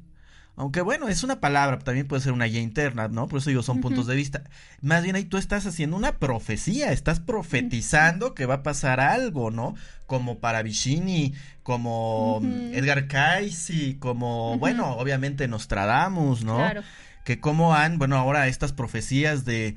aunque 0.56 0.80
bueno, 0.80 1.08
es 1.08 1.22
una 1.24 1.40
palabra, 1.40 1.78
también 1.78 2.06
puede 2.06 2.22
ser 2.22 2.32
una 2.32 2.44
guía 2.44 2.60
interna, 2.60 3.08
¿no? 3.08 3.28
Por 3.28 3.40
eso 3.40 3.50
digo, 3.50 3.62
son 3.62 3.80
puntos 3.80 4.06
de 4.06 4.14
vista. 4.14 4.44
Más 4.80 5.02
bien 5.02 5.16
ahí 5.16 5.24
tú 5.24 5.36
estás 5.36 5.66
haciendo 5.66 5.96
una 5.96 6.18
profecía, 6.18 6.92
estás 6.92 7.20
profetizando 7.20 8.34
que 8.34 8.46
va 8.46 8.54
a 8.54 8.62
pasar 8.62 9.00
algo, 9.00 9.50
¿no? 9.50 9.74
Como 10.06 10.38
para 10.38 10.62
Vicini, 10.62 11.34
como 11.62 12.40
Edgar 12.72 13.08
Cayce, 13.08 13.98
como, 13.98 14.58
bueno, 14.58 14.92
obviamente 14.96 15.48
Nostradamus, 15.48 16.44
¿no? 16.44 16.56
Claro 16.56 16.82
que 17.24 17.40
cómo 17.40 17.74
han, 17.74 17.98
bueno, 17.98 18.16
ahora 18.16 18.46
estas 18.48 18.72
profecías 18.72 19.44
de 19.44 19.76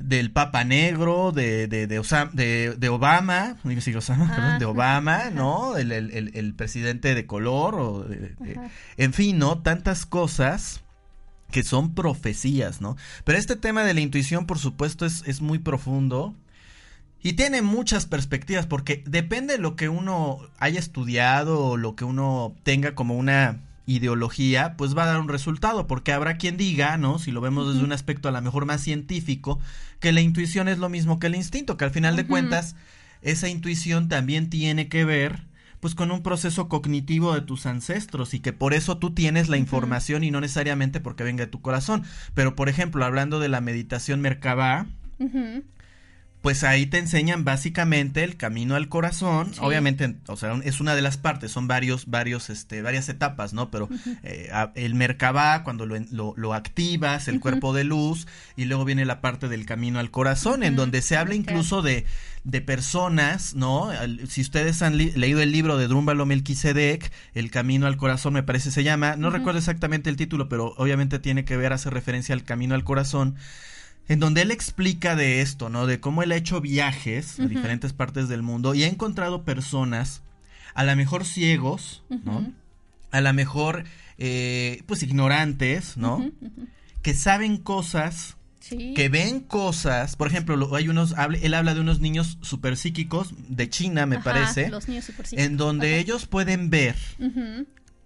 del 0.00 0.32
Papa 0.32 0.64
Negro, 0.64 1.30
de, 1.30 1.68
de, 1.68 1.86
de, 1.86 2.00
de, 2.32 2.74
de 2.76 2.88
Obama, 2.88 3.56
Osama, 3.96 4.58
de 4.58 4.64
Obama, 4.64 5.30
¿no? 5.30 5.76
El, 5.76 5.92
el, 5.92 6.30
el, 6.34 6.54
presidente 6.54 7.14
de 7.14 7.26
color, 7.26 7.74
o 7.76 8.06
en 8.96 9.12
fin, 9.12 9.38
¿no? 9.38 9.60
Tantas 9.60 10.06
cosas 10.06 10.80
que 11.50 11.62
son 11.62 11.94
profecías, 11.94 12.80
¿no? 12.80 12.96
Pero 13.24 13.38
este 13.38 13.56
tema 13.56 13.84
de 13.84 13.94
la 13.94 14.00
intuición, 14.00 14.46
por 14.46 14.58
supuesto, 14.58 15.04
es, 15.04 15.22
es 15.26 15.40
muy 15.40 15.58
profundo. 15.58 16.34
Y 17.22 17.34
tiene 17.34 17.60
muchas 17.60 18.06
perspectivas 18.06 18.66
porque 18.66 19.04
depende 19.06 19.54
de 19.54 19.60
lo 19.60 19.76
que 19.76 19.90
uno 19.90 20.38
haya 20.58 20.78
estudiado 20.78 21.60
o 21.60 21.76
lo 21.76 21.94
que 21.94 22.04
uno 22.04 22.56
tenga 22.62 22.94
como 22.94 23.14
una 23.14 23.60
ideología, 23.94 24.76
pues 24.76 24.96
va 24.96 25.04
a 25.04 25.06
dar 25.06 25.20
un 25.20 25.28
resultado, 25.28 25.86
porque 25.86 26.12
habrá 26.12 26.36
quien 26.36 26.56
diga, 26.56 26.96
¿no? 26.96 27.18
Si 27.18 27.30
lo 27.30 27.40
vemos 27.40 27.72
desde 27.72 27.84
un 27.84 27.92
aspecto 27.92 28.28
a 28.28 28.32
lo 28.32 28.40
mejor 28.42 28.66
más 28.66 28.80
científico, 28.80 29.58
que 29.98 30.12
la 30.12 30.20
intuición 30.20 30.68
es 30.68 30.78
lo 30.78 30.88
mismo 30.88 31.18
que 31.18 31.26
el 31.26 31.34
instinto, 31.34 31.76
que 31.76 31.84
al 31.84 31.90
final 31.90 32.16
de 32.16 32.26
cuentas, 32.26 32.76
esa 33.22 33.48
intuición 33.48 34.08
también 34.08 34.50
tiene 34.50 34.88
que 34.88 35.04
ver 35.04 35.50
pues 35.80 35.94
con 35.94 36.10
un 36.10 36.22
proceso 36.22 36.68
cognitivo 36.68 37.34
de 37.34 37.40
tus 37.40 37.64
ancestros 37.64 38.34
y 38.34 38.40
que 38.40 38.52
por 38.52 38.74
eso 38.74 38.98
tú 38.98 39.12
tienes 39.14 39.48
la 39.48 39.56
información 39.56 40.22
y 40.24 40.30
no 40.30 40.40
necesariamente 40.40 41.00
porque 41.00 41.24
venga 41.24 41.46
de 41.46 41.50
tu 41.50 41.62
corazón. 41.62 42.04
Pero 42.34 42.54
por 42.54 42.68
ejemplo, 42.68 43.04
hablando 43.04 43.40
de 43.40 43.48
la 43.48 43.62
meditación 43.62 44.20
Merkabah, 44.20 44.86
pues 46.42 46.64
ahí 46.64 46.86
te 46.86 46.98
enseñan 46.98 47.44
básicamente 47.44 48.24
el 48.24 48.36
camino 48.36 48.74
al 48.74 48.88
corazón. 48.88 49.52
Obviamente, 49.60 50.16
o 50.26 50.36
sea, 50.36 50.58
es 50.64 50.80
una 50.80 50.94
de 50.94 51.02
las 51.02 51.18
partes, 51.18 51.50
son 51.50 51.68
varios, 51.68 52.06
varios, 52.06 52.48
este, 52.48 52.80
varias 52.80 53.08
etapas, 53.10 53.52
¿no? 53.52 53.70
Pero 53.70 53.88
eh, 54.22 54.50
el 54.74 54.94
Merkabah, 54.94 55.64
cuando 55.64 55.84
lo, 55.84 56.34
lo, 56.36 56.54
activas, 56.54 57.28
el 57.28 57.40
cuerpo 57.40 57.74
de 57.74 57.84
luz, 57.84 58.26
y 58.56 58.64
luego 58.64 58.86
viene 58.86 59.04
la 59.04 59.20
parte 59.20 59.48
del 59.48 59.66
camino 59.66 59.98
al 59.98 60.10
corazón, 60.10 60.62
en 60.62 60.76
donde 60.76 61.02
se 61.02 61.16
habla 61.18 61.34
incluso 61.34 61.82
de, 61.82 62.06
de 62.44 62.60
personas, 62.62 63.54
¿no? 63.54 63.90
Si 64.26 64.40
ustedes 64.40 64.80
han 64.80 64.96
leído 64.96 65.42
el 65.42 65.52
libro 65.52 65.76
de 65.76 65.88
Drúmbalo 65.88 66.24
Melquisedec, 66.24 67.12
El 67.34 67.50
camino 67.50 67.86
al 67.86 67.98
corazón, 67.98 68.32
me 68.32 68.42
parece 68.42 68.70
se 68.70 68.82
llama, 68.82 69.16
no 69.16 69.28
recuerdo 69.28 69.58
exactamente 69.58 70.08
el 70.08 70.16
título, 70.16 70.48
pero 70.48 70.74
obviamente 70.78 71.18
tiene 71.18 71.44
que 71.44 71.58
ver, 71.58 71.74
hace 71.74 71.90
referencia 71.90 72.34
al 72.34 72.44
camino 72.44 72.74
al 72.74 72.84
corazón 72.84 73.36
en 74.10 74.18
donde 74.18 74.42
él 74.42 74.50
explica 74.50 75.14
de 75.14 75.40
esto, 75.40 75.68
¿no? 75.68 75.86
De 75.86 76.00
cómo 76.00 76.24
él 76.24 76.32
ha 76.32 76.36
hecho 76.36 76.60
viajes 76.60 77.38
a 77.38 77.46
diferentes 77.46 77.92
partes 77.92 78.28
del 78.28 78.42
mundo 78.42 78.74
y 78.74 78.82
ha 78.82 78.88
encontrado 78.88 79.44
personas, 79.44 80.22
a 80.74 80.82
lo 80.82 80.96
mejor 80.96 81.24
ciegos, 81.24 82.02
¿no? 82.24 82.52
A 83.12 83.20
lo 83.20 83.32
mejor, 83.32 83.84
eh, 84.18 84.82
pues 84.86 85.04
ignorantes, 85.04 85.96
¿no? 85.96 86.28
Que 87.02 87.14
saben 87.14 87.56
cosas, 87.56 88.36
que 88.68 89.08
ven 89.08 89.38
cosas. 89.38 90.16
Por 90.16 90.26
ejemplo, 90.26 90.74
hay 90.74 90.88
unos, 90.88 91.14
él 91.40 91.54
habla 91.54 91.74
de 91.74 91.80
unos 91.80 92.00
niños 92.00 92.38
super 92.40 92.76
psíquicos 92.76 93.32
de 93.48 93.70
China, 93.70 94.06
me 94.06 94.18
parece. 94.18 94.70
Los 94.70 94.88
niños 94.88 95.08
En 95.30 95.56
donde 95.56 96.00
ellos 96.00 96.26
pueden 96.26 96.68
ver 96.68 96.96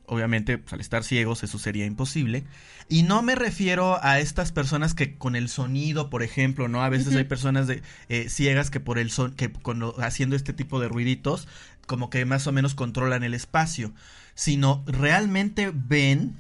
obviamente 0.07 0.59
pues, 0.59 0.73
al 0.73 0.81
estar 0.81 1.05
ciegos 1.05 1.43
eso 1.43 1.59
sería 1.59 1.87
imposible. 1.87 2.45
Y 2.89 3.03
no 3.03 3.23
me 3.23 3.35
refiero 3.35 3.99
a 4.05 4.19
estas 4.21 4.53
personas 4.53 4.95
que 4.95 5.17
con 5.17 5.37
el 5.37 5.49
sonido, 5.49 6.11
por 6.11 6.23
ejemplo, 6.23 6.69
¿no? 6.69 6.83
A 6.83 6.91
veces 6.91 7.17
hay 7.17 7.25
personas 7.25 7.67
de, 7.67 7.83
eh, 8.09 8.29
ciegas 8.29 8.71
que 8.71 8.81
por 8.81 8.99
el 8.99 9.11
son, 9.11 9.33
que 9.35 9.51
haciendo 9.99 10.37
este 10.37 10.53
tipo 10.53 10.81
de 10.81 10.89
ruiditos, 10.89 11.49
como 11.87 12.11
que 12.11 12.25
más 12.25 12.47
o 12.47 12.53
menos 12.53 12.75
controlan 12.75 13.23
el 13.25 13.35
espacio. 13.35 13.93
Sino 14.37 14.83
realmente 14.87 15.71
ven, 15.73 16.37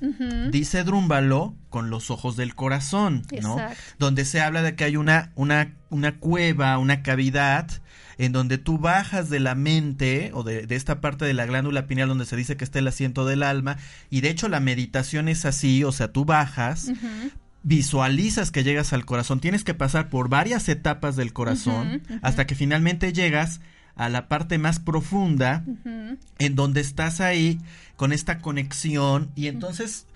dice 0.50 0.82
Drúmbalo, 0.82 1.54
con 1.70 1.90
los 1.90 2.10
ojos 2.10 2.36
del 2.36 2.56
corazón, 2.56 3.22
¿no? 3.40 3.56
Donde 4.00 4.24
se 4.24 4.40
habla 4.40 4.62
de 4.62 4.74
que 4.74 4.82
hay 4.82 4.96
una, 4.96 5.30
una, 5.36 5.76
una 5.90 6.18
cueva, 6.18 6.76
una 6.78 7.04
cavidad 7.04 7.70
en 8.18 8.32
donde 8.32 8.58
tú 8.58 8.78
bajas 8.78 9.30
de 9.30 9.40
la 9.40 9.54
mente 9.54 10.30
o 10.34 10.42
de, 10.42 10.66
esta 10.70 11.00
parte 11.00 11.24
de 11.24 11.34
la 11.34 11.46
glándula 11.46 11.86
pineal 11.86 12.08
donde 12.08 12.26
se 12.26 12.36
dice 12.36 12.56
que 12.56 12.64
está 12.64 12.78
el 12.78 12.88
asiento 12.88 13.24
del 13.24 13.42
alma 13.42 13.76
y 14.10 14.20
de 14.20 14.30
hecho 14.30 14.48
la 14.48 14.60
meditación 14.60 15.28
es 15.28 15.44
así, 15.44 15.84
o 15.84 15.92
sea, 15.92 16.12
tú 16.12 16.24
bajas, 16.24 16.92
visualizas 17.62 18.50
que 18.50 18.64
llegas 18.64 18.92
al 18.92 19.04
corazón, 19.04 19.40
tienes 19.40 19.64
que 19.64 19.74
pasar 19.74 20.08
por 20.08 20.28
varias 20.28 20.68
etapas 20.68 21.16
del 21.16 21.32
corazón 21.32 22.02
hasta 22.22 22.46
que 22.46 22.54
finalmente 22.54 23.12
llegas 23.12 23.60
a 23.96 24.08
la 24.08 24.28
parte 24.28 24.58
más 24.58 24.80
profunda, 24.80 25.64
en 26.38 26.54
donde 26.56 26.80
estás 26.80 27.20
ahí 27.20 27.60
con 27.96 28.12
esta 28.12 28.38
conexión 28.38 29.30
y 29.36 29.46
entonces 29.46 30.06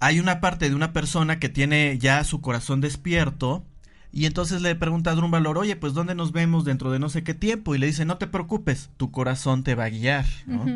hay 0.00 0.18
una 0.18 0.40
parte 0.40 0.68
de 0.68 0.74
una 0.74 0.92
persona 0.94 1.38
que 1.38 1.50
tiene 1.50 1.98
ya 1.98 2.24
su 2.24 2.40
corazón 2.40 2.80
despierto 2.80 3.64
y 4.12 4.26
entonces 4.26 4.60
le 4.60 4.74
pregunta 4.74 5.10
a 5.10 5.14
Drumbalor, 5.14 5.58
oye, 5.58 5.76
pues 5.76 5.94
¿dónde 5.94 6.14
nos 6.14 6.32
vemos 6.32 6.64
dentro 6.64 6.90
de 6.90 6.98
no 6.98 7.08
sé 7.08 7.22
qué 7.22 7.34
tiempo? 7.34 7.74
Y 7.74 7.78
le 7.78 7.86
dice, 7.86 8.04
no 8.04 8.18
te 8.18 8.26
preocupes, 8.26 8.90
tu 8.96 9.10
corazón 9.10 9.62
te 9.62 9.74
va 9.74 9.84
a 9.84 9.90
guiar, 9.90 10.26
¿no? 10.46 10.66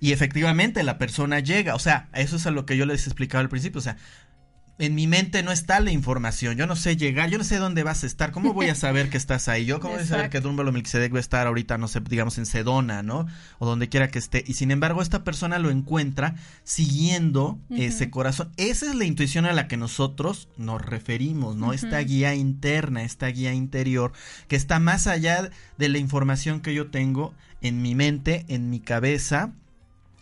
Y 0.00 0.12
efectivamente 0.12 0.82
la 0.82 0.96
persona 0.96 1.40
llega, 1.40 1.74
o 1.74 1.78
sea, 1.78 2.08
eso 2.14 2.36
es 2.36 2.46
a 2.46 2.50
lo 2.50 2.64
que 2.64 2.76
yo 2.76 2.86
les 2.86 3.06
explicaba 3.06 3.40
al 3.40 3.50
principio, 3.50 3.78
o 3.78 3.82
sea, 3.82 3.98
en 4.78 4.94
mi 4.94 5.08
mente 5.08 5.42
no 5.42 5.50
está 5.50 5.80
la 5.80 5.90
información, 5.90 6.56
yo 6.56 6.66
no 6.66 6.76
sé 6.76 6.96
llegar, 6.96 7.30
yo 7.30 7.38
no 7.38 7.44
sé 7.44 7.56
dónde 7.56 7.82
vas 7.82 8.04
a 8.04 8.06
estar, 8.06 8.30
¿cómo 8.30 8.52
voy 8.52 8.68
a 8.68 8.74
saber 8.76 9.10
que 9.10 9.16
estás 9.16 9.48
ahí? 9.48 9.64
Yo 9.64 9.80
cómo 9.80 9.94
voy 9.94 10.04
a 10.04 10.06
saber 10.06 10.30
que 10.30 10.40
Drumbalo 10.40 10.70
Melquisedec 10.70 11.12
va 11.12 11.18
a 11.18 11.20
estar 11.20 11.46
ahorita, 11.48 11.78
no 11.78 11.88
sé, 11.88 12.00
digamos 12.00 12.38
en 12.38 12.46
Sedona, 12.46 13.02
¿no? 13.02 13.26
O 13.58 13.66
donde 13.66 13.88
quiera 13.88 14.08
que 14.08 14.20
esté. 14.20 14.44
Y 14.46 14.54
sin 14.54 14.70
embargo, 14.70 15.02
esta 15.02 15.24
persona 15.24 15.58
lo 15.58 15.70
encuentra 15.70 16.36
siguiendo 16.62 17.58
ese 17.70 18.10
corazón. 18.10 18.52
Esa 18.56 18.86
es 18.86 18.94
la 18.94 19.04
intuición 19.04 19.46
a 19.46 19.52
la 19.52 19.66
que 19.66 19.76
nosotros 19.76 20.48
nos 20.56 20.80
referimos, 20.80 21.56
¿no? 21.56 21.72
Esta 21.72 21.98
guía 21.98 22.34
interna, 22.34 23.02
esta 23.02 23.26
guía 23.26 23.52
interior, 23.52 24.12
que 24.46 24.56
está 24.56 24.78
más 24.78 25.08
allá 25.08 25.50
de 25.76 25.88
la 25.88 25.98
información 25.98 26.60
que 26.60 26.74
yo 26.74 26.88
tengo 26.88 27.34
en 27.60 27.82
mi 27.82 27.96
mente, 27.96 28.44
en 28.48 28.70
mi 28.70 28.78
cabeza. 28.78 29.52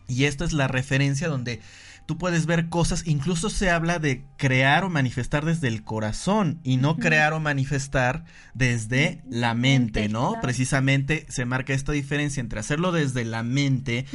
Y 0.08 0.24
esta 0.24 0.44
es 0.44 0.52
la 0.52 0.68
referencia 0.68 1.28
donde 1.28 1.60
tú 2.06 2.18
puedes 2.18 2.46
ver 2.46 2.68
cosas, 2.68 3.02
incluso 3.06 3.50
se 3.50 3.70
habla 3.70 3.98
de 3.98 4.24
crear 4.36 4.84
o 4.84 4.90
manifestar 4.90 5.44
desde 5.44 5.68
el 5.68 5.82
corazón 5.82 6.60
y 6.62 6.76
no 6.76 6.96
crear 6.96 7.32
o 7.32 7.40
manifestar 7.40 8.24
desde 8.54 9.22
la 9.28 9.54
mente, 9.54 10.08
¿no? 10.08 10.34
Precisamente 10.40 11.26
se 11.28 11.44
marca 11.44 11.74
esta 11.74 11.92
diferencia 11.92 12.40
entre 12.40 12.60
hacerlo 12.60 12.92
desde 12.92 13.24
la 13.24 13.42
mente, 13.42 14.06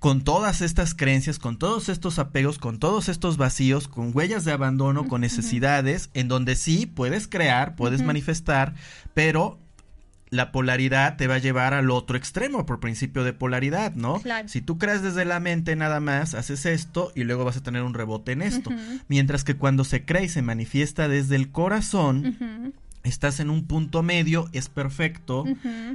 con 0.00 0.22
todas 0.22 0.60
estas 0.60 0.94
creencias, 0.94 1.38
con 1.38 1.58
todos 1.58 1.88
estos 1.88 2.18
apegos, 2.18 2.58
con 2.58 2.78
todos 2.78 3.08
estos 3.08 3.36
vacíos, 3.36 3.86
con 3.86 4.10
huellas 4.14 4.44
de 4.44 4.52
abandono, 4.52 5.06
con 5.06 5.20
necesidades, 5.20 6.10
en 6.14 6.26
donde 6.28 6.56
sí 6.56 6.86
puedes 6.86 7.28
crear, 7.28 7.76
puedes 7.76 8.02
manifestar, 8.02 8.74
pero 9.14 9.60
la 10.30 10.52
polaridad 10.52 11.16
te 11.16 11.26
va 11.26 11.36
a 11.36 11.38
llevar 11.38 11.74
al 11.74 11.90
otro 11.90 12.16
extremo 12.16 12.66
por 12.66 12.80
principio 12.80 13.24
de 13.24 13.32
polaridad, 13.32 13.94
¿no? 13.94 14.20
Si 14.46 14.60
tú 14.60 14.78
creas 14.78 15.02
desde 15.02 15.24
la 15.24 15.40
mente 15.40 15.76
nada 15.76 16.00
más, 16.00 16.34
haces 16.34 16.66
esto 16.66 17.12
y 17.14 17.24
luego 17.24 17.44
vas 17.44 17.56
a 17.56 17.62
tener 17.62 17.82
un 17.82 17.94
rebote 17.94 18.32
en 18.32 18.42
esto. 18.42 18.70
Mientras 19.08 19.44
que 19.44 19.56
cuando 19.56 19.84
se 19.84 20.04
cree 20.04 20.24
y 20.24 20.28
se 20.28 20.42
manifiesta 20.42 21.08
desde 21.08 21.36
el 21.36 21.50
corazón, 21.50 22.74
estás 23.04 23.40
en 23.40 23.50
un 23.50 23.64
punto 23.64 24.02
medio, 24.02 24.48
es 24.52 24.68
perfecto 24.68 25.44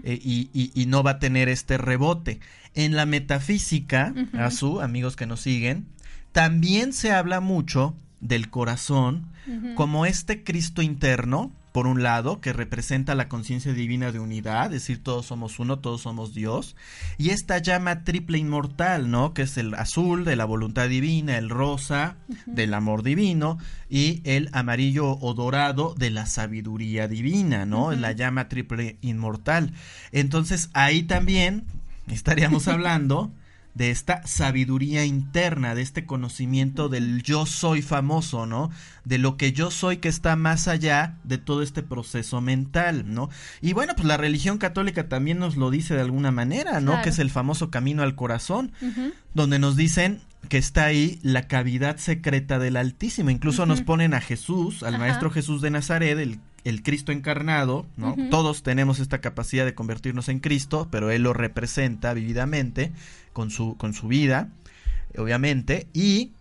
eh, 0.03 0.19
y, 0.23 0.85
no 0.87 1.03
va 1.03 1.11
a 1.11 1.19
tener 1.19 1.49
este 1.49 1.77
rebote. 1.77 2.39
En 2.75 2.95
la 2.95 3.05
metafísica, 3.05 4.13
a 4.33 4.49
su 4.51 4.81
amigos 4.81 5.15
que 5.15 5.27
nos 5.27 5.41
siguen, 5.41 5.85
también 6.31 6.93
se 6.93 7.11
habla 7.11 7.39
mucho 7.39 7.95
del 8.19 8.49
corazón 8.49 9.27
como 9.75 10.05
este 10.05 10.43
Cristo 10.43 10.81
interno 10.81 11.51
por 11.73 11.87
un 11.87 12.03
lado, 12.03 12.39
que 12.39 12.53
representa 12.53 13.15
la 13.15 13.27
conciencia 13.27 13.73
divina 13.73 14.11
de 14.11 14.19
unidad, 14.19 14.67
es 14.67 14.83
decir, 14.83 15.01
todos 15.03 15.25
somos 15.25 15.57
uno, 15.59 15.79
todos 15.79 16.01
somos 16.01 16.35
Dios, 16.35 16.75
y 17.17 17.31
esta 17.31 17.57
llama 17.57 18.03
triple 18.03 18.37
inmortal, 18.37 19.09
¿no? 19.09 19.33
Que 19.33 19.41
es 19.41 19.57
el 19.57 19.73
azul 19.73 20.23
de 20.23 20.35
la 20.35 20.45
voluntad 20.45 20.87
divina, 20.87 21.35
el 21.37 21.49
rosa 21.49 22.15
del 22.45 22.75
amor 22.75 23.01
divino 23.01 23.57
y 23.89 24.21
el 24.23 24.49
amarillo 24.53 25.17
o 25.19 25.33
dorado 25.33 25.95
de 25.97 26.11
la 26.11 26.27
sabiduría 26.27 27.07
divina, 27.07 27.65
¿no? 27.65 27.91
La 27.91 28.11
llama 28.11 28.49
triple 28.49 28.97
inmortal. 29.01 29.73
Entonces, 30.11 30.69
ahí 30.73 31.01
también 31.01 31.65
estaríamos 32.07 32.67
hablando 32.69 33.33
de 33.75 33.89
esta 33.89 34.25
sabiduría 34.25 35.03
interna, 35.05 35.75
de 35.75 35.81
este 35.81 36.05
conocimiento 36.05 36.89
del 36.89 37.23
yo 37.23 37.45
soy 37.45 37.81
famoso, 37.81 38.45
¿no? 38.45 38.69
De 39.03 39.17
lo 39.17 39.35
que 39.35 39.51
yo 39.51 39.71
soy 39.71 39.97
que 39.97 40.09
está 40.09 40.35
más 40.35 40.67
allá 40.67 41.17
de 41.23 41.37
todo 41.37 41.63
este 41.63 41.81
proceso 41.81 42.39
mental, 42.39 43.13
¿no? 43.13 43.29
Y 43.61 43.73
bueno, 43.73 43.93
pues 43.95 44.07
la 44.07 44.17
religión 44.17 44.57
católica 44.57 45.09
también 45.09 45.39
nos 45.39 45.57
lo 45.57 45.71
dice 45.71 45.95
de 45.95 46.01
alguna 46.01 46.31
manera, 46.31 46.79
¿no? 46.81 47.01
Que 47.01 47.09
es 47.09 47.19
el 47.19 47.31
famoso 47.31 47.71
camino 47.71 48.03
al 48.03 48.15
corazón, 48.15 48.71
donde 49.33 49.59
nos 49.59 49.75
dicen 49.75 50.21
que 50.49 50.57
está 50.57 50.85
ahí 50.85 51.19
la 51.23 51.47
cavidad 51.47 51.97
secreta 51.97 52.59
del 52.59 52.77
Altísimo. 52.77 53.29
Incluso 53.29 53.65
nos 53.65 53.81
ponen 53.81 54.13
a 54.13 54.21
Jesús, 54.21 54.83
al 54.83 54.99
Maestro 54.99 55.31
Jesús 55.31 55.61
de 55.61 55.71
Nazaret, 55.71 56.19
el 56.19 56.39
el 56.63 56.81
Cristo 56.81 57.11
encarnado, 57.11 57.85
¿no? 57.97 58.15
Todos 58.29 58.63
tenemos 58.63 58.99
esta 58.99 59.19
capacidad 59.19 59.65
de 59.65 59.75
convertirnos 59.75 60.29
en 60.29 60.39
Cristo, 60.39 60.87
pero 60.89 61.11
Él 61.11 61.23
lo 61.23 61.33
representa 61.33 62.13
vividamente 62.13 62.91
con 63.33 63.51
su, 63.51 63.75
con 63.77 63.93
su 63.93 64.07
vida, 64.07 64.49
obviamente, 65.17 65.87
y 65.93 66.31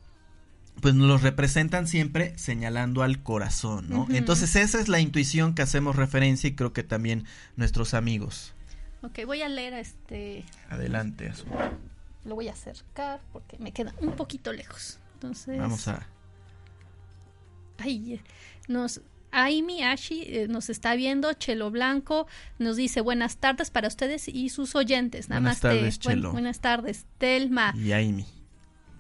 pues 0.80 0.94
nos 0.94 1.06
lo 1.06 1.18
representan 1.18 1.86
siempre 1.86 2.36
señalando 2.38 3.02
al 3.02 3.22
corazón, 3.22 3.88
¿no? 3.88 4.06
Entonces 4.10 4.56
esa 4.56 4.80
es 4.80 4.88
la 4.88 5.00
intuición 5.00 5.54
que 5.54 5.62
hacemos 5.62 5.96
referencia 5.96 6.48
y 6.48 6.54
creo 6.54 6.72
que 6.72 6.82
también 6.82 7.24
nuestros 7.56 7.94
amigos. 7.94 8.54
Ok, 9.02 9.20
voy 9.26 9.42
a 9.42 9.48
leer 9.48 9.74
este... 9.74 10.44
Adelante, 10.70 11.28
Azul. 11.28 11.48
Lo 12.24 12.36
voy 12.36 12.48
a 12.48 12.52
acercar 12.52 13.20
porque 13.32 13.58
me 13.58 13.72
queda 13.72 13.94
un 14.00 14.12
poquito 14.12 14.52
lejos. 14.52 14.98
Entonces... 15.14 15.58
Vamos 15.58 15.88
a... 15.88 16.06
Ay, 17.78 18.20
nos 18.68 19.00
Aimi 19.32 19.82
Ashi 19.82 20.22
eh, 20.26 20.46
nos 20.48 20.70
está 20.70 20.94
viendo, 20.94 21.32
Chelo 21.32 21.70
Blanco 21.70 22.26
nos 22.58 22.76
dice 22.76 23.00
buenas 23.00 23.38
tardes 23.38 23.70
para 23.70 23.88
ustedes 23.88 24.28
y 24.28 24.50
sus 24.50 24.74
oyentes. 24.74 25.28
Nada 25.28 25.40
buenas 25.40 25.60
tardes, 25.60 25.98
Chelo. 25.98 26.32
buenas 26.32 26.60
tardes, 26.60 27.06
Telma. 27.18 27.74
Y 27.76 27.92
Aimi. 27.92 28.26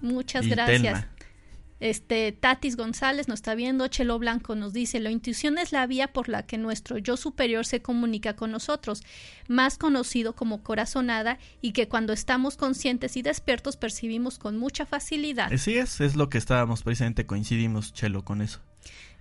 Muchas 0.00 0.46
gracias. 0.46 1.06
Este, 1.82 2.30
Tatis 2.30 2.76
González 2.76 3.26
nos 3.26 3.38
está 3.38 3.56
viendo, 3.56 3.88
Chelo 3.88 4.16
Blanco 4.20 4.54
nos 4.54 4.72
dice, 4.72 5.00
la 5.00 5.10
intuición 5.10 5.58
es 5.58 5.72
la 5.72 5.84
vía 5.88 6.12
por 6.12 6.28
la 6.28 6.46
que 6.46 6.56
nuestro 6.56 6.96
yo 6.96 7.16
superior 7.16 7.66
se 7.66 7.82
comunica 7.82 8.36
con 8.36 8.52
nosotros, 8.52 9.02
más 9.48 9.78
conocido 9.78 10.36
como 10.36 10.62
corazonada, 10.62 11.38
y 11.60 11.72
que 11.72 11.88
cuando 11.88 12.12
estamos 12.12 12.56
conscientes 12.56 13.16
y 13.16 13.22
despiertos 13.22 13.76
percibimos 13.76 14.38
con 14.38 14.58
mucha 14.58 14.86
facilidad. 14.86 15.52
Así 15.52 15.76
es, 15.76 16.00
es 16.00 16.14
lo 16.14 16.28
que 16.28 16.38
estábamos 16.38 16.84
precisamente, 16.84 17.26
coincidimos, 17.26 17.92
Chelo, 17.92 18.24
con 18.24 18.42
eso. 18.42 18.60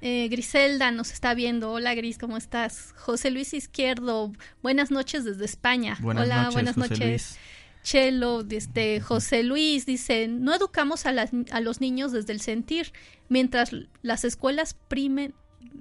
Eh, 0.02 0.28
Griselda 0.30 0.92
nos 0.92 1.12
está 1.12 1.36
viendo. 1.36 1.72
Hola 1.72 1.94
Gris, 1.94 2.18
¿cómo 2.18 2.36
estás? 2.36 2.94
José 2.98 3.30
Luis 3.30 3.54
Izquierdo, 3.54 4.34
buenas 4.64 4.90
noches 4.90 5.24
desde 5.24 5.46
España. 5.46 5.98
Hola, 6.04 6.50
buenas 6.52 6.76
noches. 6.76 7.38
Chelo, 7.84 8.44
este, 8.50 9.00
José 9.00 9.44
Luis 9.44 9.86
dice, 9.86 10.28
no 10.28 10.54
educamos 10.54 11.06
a, 11.06 11.10
a, 11.52 11.62
los 11.62 11.82
niños 11.82 12.12
desde 12.12 12.34
el 12.34 12.42
sentir, 12.42 12.94
mientras 13.30 13.72
las 14.02 14.24
escuelas 14.24 14.76
primen... 14.88 15.34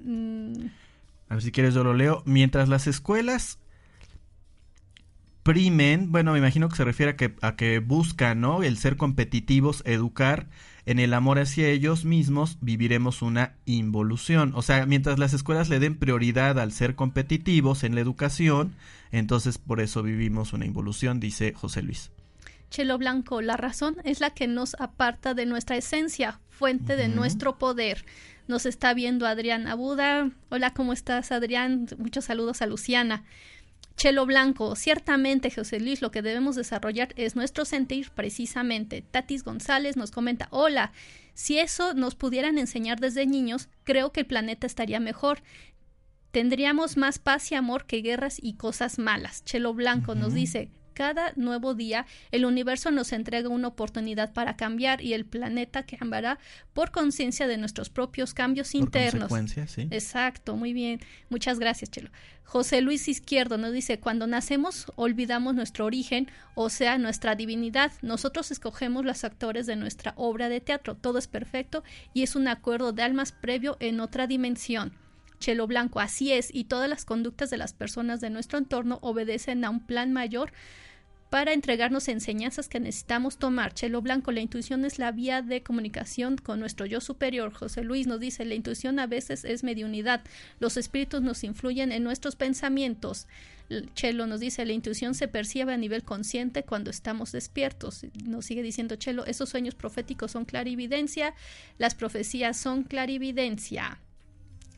Mm, 0.05 0.67
a 1.29 1.35
ver 1.35 1.43
si 1.43 1.53
quieres 1.53 1.75
yo 1.75 1.85
lo 1.85 1.95
leo. 1.95 2.23
Mientras 2.27 2.69
las 2.69 2.87
escuelas 2.87 3.59
primen, 5.43 6.13
bueno, 6.13 6.33
me 6.33 6.39
imagino 6.39 6.69
que 6.69 6.77
se 6.77 6.85
refiere 6.85 7.13
a 7.13 7.17
que, 7.17 7.35
a 7.41 7.57
que 7.57 7.79
buscan, 7.79 8.41
¿no? 8.41 8.63
El 8.63 8.77
ser 8.77 8.97
competitivos, 8.97 9.83
educar 9.87 10.49
en 10.87 10.99
el 10.99 11.15
amor 11.15 11.39
hacia 11.39 11.69
ellos 11.69 12.05
mismos 12.05 12.59
viviremos 12.61 13.23
una 13.23 13.55
involución. 13.65 14.53
O 14.55 14.63
sea, 14.63 14.87
mientras 14.87 15.19
las 15.19 15.33
escuelas 15.33 15.69
le 15.69 15.79
den 15.79 15.99
prioridad 15.99 16.59
al 16.59 16.73
ser 16.73 16.95
competitivos 16.95 17.85
en 17.85 17.95
la 17.95 18.01
educación, 18.01 18.75
entonces 19.13 19.59
por 19.59 19.81
eso 19.81 20.03
vivimos 20.03 20.53
una 20.53 20.67
involución, 20.67 21.21
dice 21.21 21.53
José 21.53 21.83
Luis. 21.83 22.11
Chelo 22.71 22.99
Blanco, 22.99 23.43
la 23.43 23.57
razón 23.57 23.97
es 24.05 24.21
la 24.21 24.31
que 24.31 24.47
nos 24.47 24.75
aparta 24.81 25.35
de 25.35 25.45
nuestra 25.45 25.77
esencia, 25.77 26.41
fuente 26.49 26.97
de 26.97 27.09
nuestro 27.09 27.59
poder. 27.59 28.05
Nos 28.47 28.67
está 28.67 28.95
viendo 28.95 29.27
Adrián 29.27 29.67
Abuda. 29.67 30.31
Hola, 30.49 30.73
¿cómo 30.73 30.93
estás, 30.93 31.31
Adrián? 31.33 31.87
Muchos 31.99 32.25
saludos 32.25 32.63
a 32.63 32.67
Luciana. 32.67 33.25
Chelo 34.01 34.25
Blanco, 34.25 34.77
ciertamente, 34.77 35.51
José 35.51 35.79
Luis, 35.79 36.01
lo 36.01 36.11
que 36.11 36.23
debemos 36.23 36.57
desarrollar 36.57 37.13
es 37.17 37.37
nuestro 37.37 37.67
sentir 37.67 38.11
precisamente. 38.13 39.03
Tatis 39.03 39.45
González 39.45 39.99
nos 39.99 40.11
comenta, 40.11 40.49
hola, 40.53 40.93
si 41.35 41.59
eso 41.59 41.93
nos 41.93 42.15
pudieran 42.15 42.57
enseñar 42.57 42.99
desde 42.99 43.27
niños, 43.27 43.69
creo 43.85 44.11
que 44.11 44.21
el 44.21 44.27
planeta 44.27 44.67
estaría 44.67 45.01
mejor. 45.01 45.43
Tendríamos 46.31 46.97
más 46.97 47.19
paz 47.19 47.53
y 47.53 47.57
amor 47.57 47.85
que 47.85 48.01
guerras 48.01 48.39
y 48.43 48.55
cosas 48.55 48.99
malas. 48.99 49.45
Chelo 49.45 49.75
Blanco 49.75 50.15
nos 50.15 50.33
dice, 50.33 50.71
cada 51.01 51.33
nuevo 51.35 51.73
día 51.73 52.05
el 52.31 52.45
universo 52.45 52.91
nos 52.91 53.15
entrega 53.15 53.49
una 53.49 53.69
oportunidad 53.69 54.35
para 54.35 54.59
cambiar 54.59 55.01
y 55.01 55.15
el 55.15 55.25
planeta 55.25 55.87
cambiará 55.87 56.39
por 56.75 56.91
conciencia 56.91 57.49
de 57.49 57.57
nuestros 57.57 57.89
propios 57.89 58.35
cambios 58.35 58.73
por 58.73 58.83
internos. 58.83 59.33
¿sí? 59.67 59.89
Exacto, 59.91 60.57
muy 60.57 60.75
bien. 60.75 61.01
Muchas 61.31 61.59
gracias, 61.59 61.91
Chelo. 61.91 62.11
José 62.45 62.83
Luis 62.83 63.09
Izquierdo 63.09 63.57
nos 63.57 63.73
dice, 63.73 63.99
cuando 63.99 64.27
nacemos 64.27 64.93
olvidamos 64.95 65.55
nuestro 65.55 65.87
origen, 65.87 66.31
o 66.55 66.69
sea, 66.69 66.99
nuestra 66.99 67.35
divinidad. 67.35 67.93
Nosotros 68.03 68.51
escogemos 68.51 69.07
los 69.07 69.25
actores 69.25 69.65
de 69.65 69.77
nuestra 69.77 70.13
obra 70.17 70.51
de 70.51 70.61
teatro. 70.61 70.97
Todo 70.97 71.17
es 71.17 71.29
perfecto 71.29 71.83
y 72.13 72.25
es 72.25 72.37
un 72.37 72.47
acuerdo 72.47 72.93
de 72.93 73.05
almas 73.05 73.33
previo 73.33 73.79
en 73.81 74.01
otra 74.01 74.27
dimensión. 74.27 74.93
Chelo 75.41 75.67
Blanco, 75.67 76.01
así 76.01 76.33
es, 76.33 76.55
y 76.55 76.65
todas 76.65 76.89
las 76.89 77.05
conductas 77.05 77.51
de 77.51 77.57
las 77.57 77.73
personas 77.73 78.21
de 78.21 78.31
nuestro 78.31 78.59
entorno 78.59 78.99
obedecen 79.01 79.65
a 79.65 79.71
un 79.71 79.81
plan 79.81 80.13
mayor 80.13 80.53
para 81.31 81.53
entregarnos 81.53 82.09
enseñanzas 82.09 82.69
que 82.69 82.81
necesitamos 82.81 83.39
tomar. 83.39 83.73
Chelo 83.73 84.03
Blanco, 84.03 84.33
la 84.33 84.41
intuición 84.41 84.85
es 84.85 84.99
la 84.99 85.13
vía 85.13 85.43
de 85.43 85.63
comunicación 85.63 86.37
con 86.37 86.59
nuestro 86.59 86.87
yo 86.87 87.01
superior. 87.01 87.53
José 87.55 87.85
Luis 87.85 88.09
nos 88.09 88.19
dice, 88.19 88.45
la 88.45 88.57
intuición 88.57 88.99
a 88.99 89.07
veces 89.07 89.45
es 89.45 89.63
mediunidad. 89.63 90.23
Los 90.59 90.77
espíritus 90.77 91.23
nos 91.23 91.45
influyen 91.45 91.93
en 91.93 92.03
nuestros 92.03 92.35
pensamientos. 92.35 93.29
Chelo 93.95 94.27
nos 94.27 94.41
dice, 94.41 94.67
la 94.67 94.73
intuición 94.73 95.15
se 95.15 95.29
percibe 95.29 95.73
a 95.73 95.77
nivel 95.77 96.03
consciente 96.03 96.65
cuando 96.65 96.91
estamos 96.91 97.31
despiertos. 97.31 98.05
Nos 98.25 98.47
sigue 98.47 98.65
diciendo 98.65 98.97
Chelo, 98.97 99.25
esos 99.25 99.49
sueños 99.49 99.77
proféticos 99.77 100.33
son 100.33 100.45
clarividencia, 100.45 101.35
las 101.79 101.95
profecías 101.95 102.57
son 102.57 102.83
clarividencia. 102.83 104.01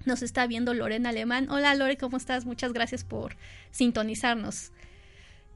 Nos 0.04 0.20
está 0.20 0.46
viendo 0.46 0.74
Lorena 0.74 1.08
Alemán. 1.08 1.48
Hola 1.48 1.74
Lore, 1.74 1.96
¿cómo 1.96 2.18
estás? 2.18 2.44
Muchas 2.44 2.74
gracias 2.74 3.04
por 3.04 3.36
sintonizarnos 3.70 4.72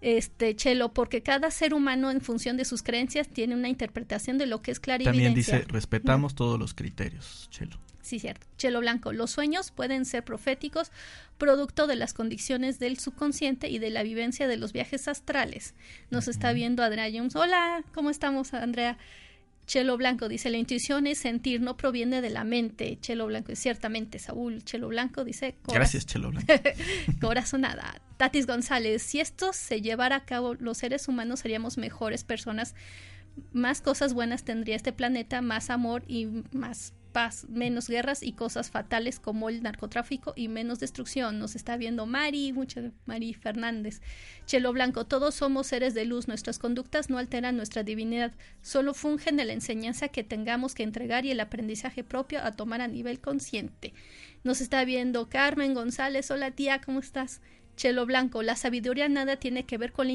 este 0.01 0.55
Chelo, 0.57 0.93
porque 0.93 1.23
cada 1.23 1.51
ser 1.51 1.75
humano 1.75 2.11
en 2.11 2.21
función 2.21 2.57
de 2.57 2.65
sus 2.65 2.83
creencias 2.83 3.29
tiene 3.29 3.55
una 3.55 3.69
interpretación 3.69 4.39
de 4.39 4.47
lo 4.47 4.63
que 4.63 4.71
es 4.71 4.81
clarividencia. 4.81 5.13
También 5.13 5.35
dice, 5.35 5.65
respetamos 5.69 6.35
todos 6.35 6.59
los 6.59 6.75
criterios, 6.75 7.49
Chelo. 7.51 7.79
Sí, 8.07 8.21
cierto. 8.21 8.47
Chelo 8.57 8.79
Blanco, 8.79 9.13
los 9.13 9.33
sueños 9.33 9.73
pueden 9.73 10.05
ser 10.05 10.23
proféticos, 10.23 10.93
producto 11.39 11.89
de 11.89 11.97
las 11.97 12.15
condiciones 12.15 12.79
del 12.79 13.01
subconsciente 13.01 13.69
y 13.69 13.81
de 13.81 13.91
la 13.91 14.05
vivencia 14.05 14.47
de 14.47 14.57
los 14.57 14.73
viajes 14.73 15.09
astrales. 15.09 15.75
Nos 16.11 16.29
está 16.29 16.53
viendo 16.53 16.85
Andrea 16.85 17.11
Jones. 17.13 17.35
Hola, 17.35 17.83
¿cómo 17.93 18.11
estamos, 18.11 18.55
Andrea? 18.55 18.97
Chelo 19.67 19.97
Blanco 19.97 20.29
dice, 20.29 20.49
la 20.51 20.59
intuición 20.59 21.07
es 21.07 21.19
sentir, 21.19 21.61
no 21.61 21.77
proviene 21.77 22.21
de 22.21 22.31
la 22.31 22.45
mente. 22.45 22.99
Chelo 23.01 23.27
Blanco, 23.27 23.55
ciertamente, 23.57 24.19
Saúl. 24.19 24.63
Chelo 24.65 24.89
Blanco 24.89 25.25
dice... 25.25 25.57
Gracias, 25.67 26.07
Chelo 26.07 26.31
Blanco. 26.31 26.53
corazonada. 27.21 28.01
Tatis 28.17 28.47
González, 28.47 29.03
si 29.03 29.21
esto 29.21 29.53
se 29.53 29.83
llevara 29.83 30.17
a 30.17 30.25
cabo, 30.25 30.55
los 30.55 30.79
seres 30.79 31.09
humanos 31.09 31.41
seríamos 31.41 31.79
mejores 31.79 32.25
personas, 32.25 32.75
más 33.53 33.83
cosas 33.83 34.15
buenas 34.15 34.45
tendría 34.45 34.77
este 34.77 34.93
planeta, 34.93 35.43
más 35.43 35.69
amor 35.69 36.05
y 36.07 36.27
más 36.53 36.95
paz, 37.17 37.47
menos 37.49 37.89
guerras 37.89 38.23
y 38.23 38.33
cosas 38.33 38.71
fatales 38.71 39.19
como 39.21 39.49
el 39.49 39.63
narcotráfico 39.63 40.35
y 40.37 40.49
menos 40.49 40.81
destrucción. 40.81 41.39
Nos 41.39 41.57
está 41.57 41.79
viendo 41.79 42.05
Mari, 42.05 42.53
mucha 42.53 42.93
Mari 43.07 43.33
Fernández. 43.33 44.03
Chelo 44.45 44.71
Blanco, 44.75 45.07
todos 45.07 45.35
somos 45.35 45.67
seres 45.67 45.95
de 45.95 46.05
luz, 46.05 46.29
nuestras 46.29 46.59
conductas 46.59 47.09
no 47.09 47.17
alteran 47.17 47.57
nuestra 47.57 47.85
divinidad, 47.85 48.35
solo 48.61 48.93
fungen 48.93 49.41
en 49.41 49.47
la 49.47 49.55
enseñanza 49.55 50.09
que 50.09 50.25
tengamos 50.25 50.75
que 50.75 50.83
entregar 50.83 51.25
y 51.25 51.31
el 51.31 51.41
aprendizaje 51.41 52.05
propio 52.05 52.45
a 52.45 52.53
tomar 52.53 52.83
a 52.83 52.87
nivel 52.87 53.19
consciente. 53.19 53.95
Nos 54.45 54.61
está 54.61 54.85
viendo 54.85 55.31
Carmen 55.31 55.73
González, 55.73 56.31
hola 56.31 56.51
tía, 56.51 56.83
¿cómo 56.83 57.01
estás? 57.01 57.41
Chelo 57.77 58.05
Blanco, 58.05 58.43
la 58.43 58.57
sabiduría 58.57 59.09
nada 59.09 59.37
tiene 59.37 59.65
que 59.65 59.79
ver 59.79 59.93
con 59.93 60.09
la 60.09 60.13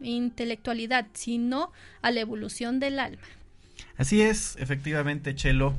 intelectualidad, 0.00 1.06
sino 1.12 1.70
a 2.02 2.10
la 2.10 2.18
evolución 2.18 2.80
del 2.80 2.98
alma. 2.98 3.22
Así 3.96 4.20
es, 4.20 4.56
efectivamente, 4.58 5.36
Chelo 5.36 5.74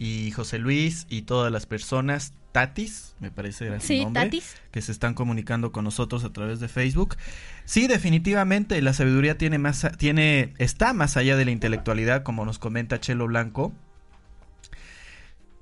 y 0.00 0.30
José 0.30 0.58
Luis 0.58 1.06
y 1.10 1.22
todas 1.22 1.52
las 1.52 1.66
personas, 1.66 2.32
Tatis, 2.52 3.12
me 3.20 3.30
parece 3.30 3.66
era 3.66 3.80
su 3.80 3.92
nombre, 3.92 4.30
que 4.70 4.80
se 4.80 4.92
están 4.92 5.12
comunicando 5.12 5.72
con 5.72 5.84
nosotros 5.84 6.24
a 6.24 6.32
través 6.32 6.58
de 6.58 6.68
Facebook. 6.68 7.18
Sí, 7.66 7.86
definitivamente 7.86 8.80
la 8.80 8.94
sabiduría 8.94 9.36
tiene 9.36 9.58
más 9.58 9.86
tiene 9.98 10.54
está 10.56 10.94
más 10.94 11.18
allá 11.18 11.36
de 11.36 11.44
la 11.44 11.50
intelectualidad, 11.50 12.22
como 12.22 12.46
nos 12.46 12.58
comenta 12.58 12.98
Chelo 12.98 13.26
Blanco. 13.26 13.74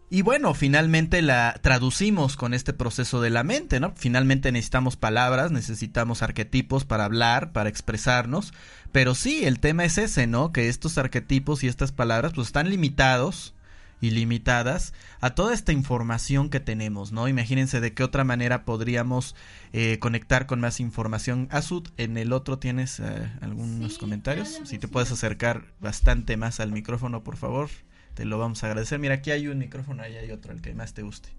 Y 0.08 0.22
bueno, 0.22 0.54
finalmente 0.54 1.20
la 1.20 1.58
traducimos 1.60 2.36
con 2.36 2.54
este 2.54 2.72
proceso 2.72 3.20
de 3.20 3.30
la 3.30 3.42
mente, 3.42 3.80
¿no? 3.80 3.92
Finalmente 3.96 4.52
necesitamos 4.52 4.94
palabras, 4.94 5.50
necesitamos 5.50 6.22
arquetipos 6.22 6.84
para 6.84 7.06
hablar, 7.06 7.50
para 7.50 7.68
expresarnos, 7.68 8.54
pero 8.92 9.16
sí, 9.16 9.44
el 9.46 9.58
tema 9.58 9.84
es 9.84 9.98
ese, 9.98 10.28
¿no? 10.28 10.52
Que 10.52 10.68
estos 10.68 10.96
arquetipos 10.96 11.64
y 11.64 11.66
estas 11.66 11.90
palabras 11.90 12.34
pues 12.34 12.46
están 12.46 12.70
limitados 12.70 13.56
ilimitadas 14.00 14.94
a 15.20 15.34
toda 15.34 15.54
esta 15.54 15.72
información 15.72 16.50
que 16.50 16.60
tenemos, 16.60 17.12
¿no? 17.12 17.28
Imagínense 17.28 17.80
de 17.80 17.94
qué 17.94 18.02
otra 18.02 18.24
manera 18.24 18.64
podríamos 18.64 19.34
eh, 19.72 19.98
conectar 19.98 20.46
con 20.46 20.60
más 20.60 20.80
información. 20.80 21.48
Azud, 21.50 21.88
en 21.96 22.16
el 22.16 22.32
otro 22.32 22.58
tienes 22.58 23.00
eh, 23.00 23.30
algunos 23.40 23.98
comentarios. 23.98 24.60
Si 24.64 24.78
te 24.78 24.88
puedes 24.88 25.10
acercar 25.10 25.64
bastante 25.80 26.36
más 26.36 26.60
al 26.60 26.72
micrófono, 26.72 27.22
por 27.24 27.36
favor, 27.36 27.68
te 28.14 28.24
lo 28.24 28.38
vamos 28.38 28.62
a 28.62 28.68
agradecer. 28.68 28.98
Mira, 28.98 29.14
aquí 29.14 29.30
hay 29.30 29.48
un 29.48 29.58
micrófono, 29.58 30.02
ahí 30.02 30.16
hay 30.16 30.30
otro, 30.30 30.52
el 30.52 30.60
que 30.60 30.74
más 30.74 30.94
te 30.94 31.02
guste. 31.02 31.30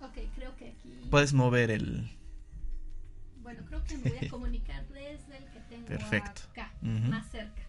Ok, 0.00 0.18
creo 0.36 0.56
que 0.56 0.68
aquí... 0.68 1.08
Puedes 1.10 1.32
mover 1.32 1.70
el... 1.70 2.10
Bueno, 3.42 3.62
creo 3.66 3.84
que 3.84 3.98
me 3.98 4.10
voy 4.10 4.26
a 4.26 4.28
comunicar 4.30 4.86
desde 4.88 5.38
el 5.38 5.44
que 5.52 5.60
tengo 5.68 5.86
Perfecto. 5.86 6.42
acá, 6.52 6.72
más 6.80 7.28
cerca. 7.30 7.61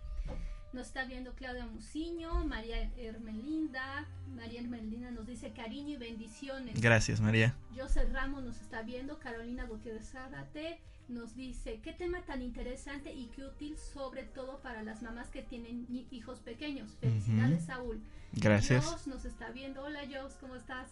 Nos 0.74 0.88
está 0.88 1.06
viendo 1.06 1.34
Claudia 1.36 1.68
Muciño, 1.68 2.46
María 2.46 2.92
Hermelinda. 2.98 4.08
María 4.36 4.60
Hermelinda 4.60 5.12
nos 5.12 5.28
dice 5.28 5.52
cariño 5.52 5.90
y 5.90 5.98
bendiciones. 5.98 6.82
Gracias, 6.82 7.22
María. 7.22 7.54
José 7.80 8.06
Ramos 8.12 8.44
nos 8.44 8.60
está 8.60 8.82
viendo. 8.82 9.20
Carolina 9.20 9.66
Gutiérrez 9.66 10.10
Zárate 10.10 10.80
nos 11.10 11.36
dice 11.36 11.80
qué 11.84 11.94
tema 11.94 12.22
tan 12.22 12.42
interesante 12.42 13.14
y 13.14 13.28
qué 13.28 13.44
útil, 13.44 13.78
sobre 13.94 14.24
todo 14.24 14.62
para 14.62 14.82
las 14.82 15.04
mamás 15.04 15.30
que 15.30 15.44
tienen 15.44 15.86
hijos 16.10 16.40
pequeños. 16.40 16.90
Felicidades, 17.00 17.66
Saúl. 17.66 18.02
Gracias. 18.32 18.84
Jos 18.84 19.06
nos 19.06 19.26
está 19.26 19.52
viendo. 19.52 19.84
Hola, 19.84 20.00
Jos, 20.12 20.34
¿cómo 20.42 20.56
estás? 20.56 20.88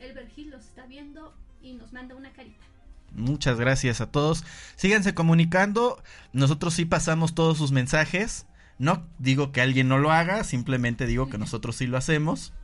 Elber 0.00 0.28
Gil 0.28 0.50
nos 0.50 0.64
está 0.64 0.86
viendo 0.86 1.32
y 1.62 1.74
nos 1.74 1.92
manda 1.92 2.16
una 2.16 2.32
carita. 2.32 2.64
Muchas 3.12 3.60
gracias 3.60 4.00
a 4.00 4.10
todos. 4.10 4.44
Síganse 4.74 5.14
comunicando. 5.14 6.02
Nosotros 6.32 6.74
sí 6.74 6.84
pasamos 6.84 7.34
todos 7.36 7.58
sus 7.58 7.70
mensajes. 7.70 8.46
No 8.80 9.06
digo 9.18 9.52
que 9.52 9.60
alguien 9.60 9.88
no 9.88 9.98
lo 9.98 10.10
haga, 10.10 10.42
simplemente 10.42 11.06
digo 11.06 11.28
que 11.28 11.36
nosotros 11.36 11.76
sí 11.76 11.86
lo 11.86 11.98
hacemos. 11.98 12.54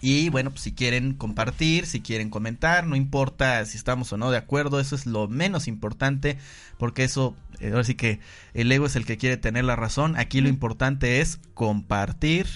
Y 0.00 0.30
bueno, 0.30 0.50
pues 0.50 0.62
si 0.62 0.72
quieren 0.72 1.12
compartir, 1.12 1.84
si 1.84 2.00
quieren 2.00 2.30
comentar, 2.30 2.86
no 2.86 2.96
importa 2.96 3.62
si 3.66 3.76
estamos 3.76 4.10
o 4.12 4.16
no 4.16 4.30
de 4.30 4.38
acuerdo, 4.38 4.80
eso 4.80 4.96
es 4.96 5.04
lo 5.04 5.28
menos 5.28 5.68
importante, 5.68 6.38
porque 6.78 7.04
eso, 7.04 7.36
eh, 7.60 7.70
ahora 7.72 7.84
sí 7.84 7.94
que 7.94 8.20
el 8.54 8.72
ego 8.72 8.86
es 8.86 8.96
el 8.96 9.04
que 9.04 9.18
quiere 9.18 9.36
tener 9.36 9.66
la 9.66 9.76
razón, 9.76 10.16
aquí 10.16 10.40
lo 10.40 10.48
importante 10.48 11.20
es 11.20 11.38
compartir, 11.52 12.46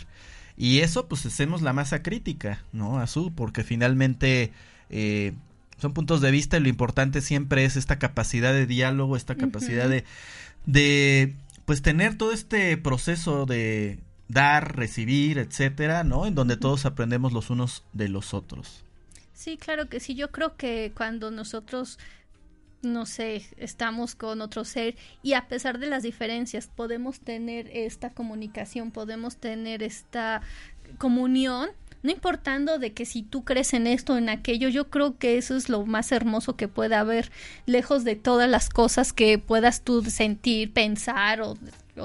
y 0.56 0.80
eso 0.80 1.08
pues 1.08 1.24
hacemos 1.26 1.60
la 1.60 1.74
masa 1.74 2.02
crítica, 2.02 2.64
¿no? 2.72 2.98
Azul, 2.98 3.32
porque 3.34 3.64
finalmente 3.64 4.50
eh, 4.88 5.34
son 5.76 5.92
puntos 5.92 6.22
de 6.22 6.30
vista 6.30 6.56
y 6.56 6.60
lo 6.60 6.68
importante 6.68 7.20
siempre 7.20 7.66
es 7.66 7.76
esta 7.76 7.98
capacidad 7.98 8.52
de 8.52 8.66
diálogo, 8.66 9.14
esta 9.16 9.36
capacidad 9.36 9.88
de, 9.88 10.04
de 10.66 11.34
pues 11.68 11.82
tener 11.82 12.16
todo 12.16 12.32
este 12.32 12.78
proceso 12.78 13.44
de 13.44 13.98
dar, 14.26 14.74
recibir, 14.74 15.36
etcétera, 15.36 16.02
¿no? 16.02 16.24
En 16.24 16.34
donde 16.34 16.56
todos 16.56 16.86
aprendemos 16.86 17.34
los 17.34 17.50
unos 17.50 17.84
de 17.92 18.08
los 18.08 18.32
otros. 18.32 18.86
Sí, 19.34 19.58
claro 19.58 19.86
que 19.86 20.00
sí. 20.00 20.14
Yo 20.14 20.30
creo 20.30 20.56
que 20.56 20.92
cuando 20.96 21.30
nosotros 21.30 21.98
no 22.80 23.04
sé, 23.04 23.44
estamos 23.58 24.14
con 24.14 24.40
otro 24.40 24.64
ser 24.64 24.96
y 25.22 25.34
a 25.34 25.46
pesar 25.46 25.78
de 25.78 25.88
las 25.88 26.04
diferencias 26.04 26.68
podemos 26.68 27.20
tener 27.20 27.68
esta 27.70 28.14
comunicación, 28.14 28.90
podemos 28.90 29.36
tener 29.36 29.82
esta 29.82 30.40
comunión, 30.96 31.68
no 32.08 32.12
importando 32.12 32.78
de 32.78 32.94
que 32.94 33.04
si 33.04 33.22
tú 33.22 33.44
crees 33.44 33.74
en 33.74 33.86
esto 33.86 34.14
o 34.14 34.16
en 34.16 34.30
aquello, 34.30 34.70
yo 34.70 34.88
creo 34.88 35.18
que 35.18 35.36
eso 35.36 35.54
es 35.56 35.68
lo 35.68 35.84
más 35.84 36.10
hermoso 36.10 36.56
que 36.56 36.66
puede 36.66 36.94
haber, 36.94 37.30
lejos 37.66 38.02
de 38.02 38.16
todas 38.16 38.48
las 38.48 38.70
cosas 38.70 39.12
que 39.12 39.38
puedas 39.38 39.82
tú 39.82 40.02
sentir, 40.02 40.72
pensar 40.72 41.42
o, 41.42 41.54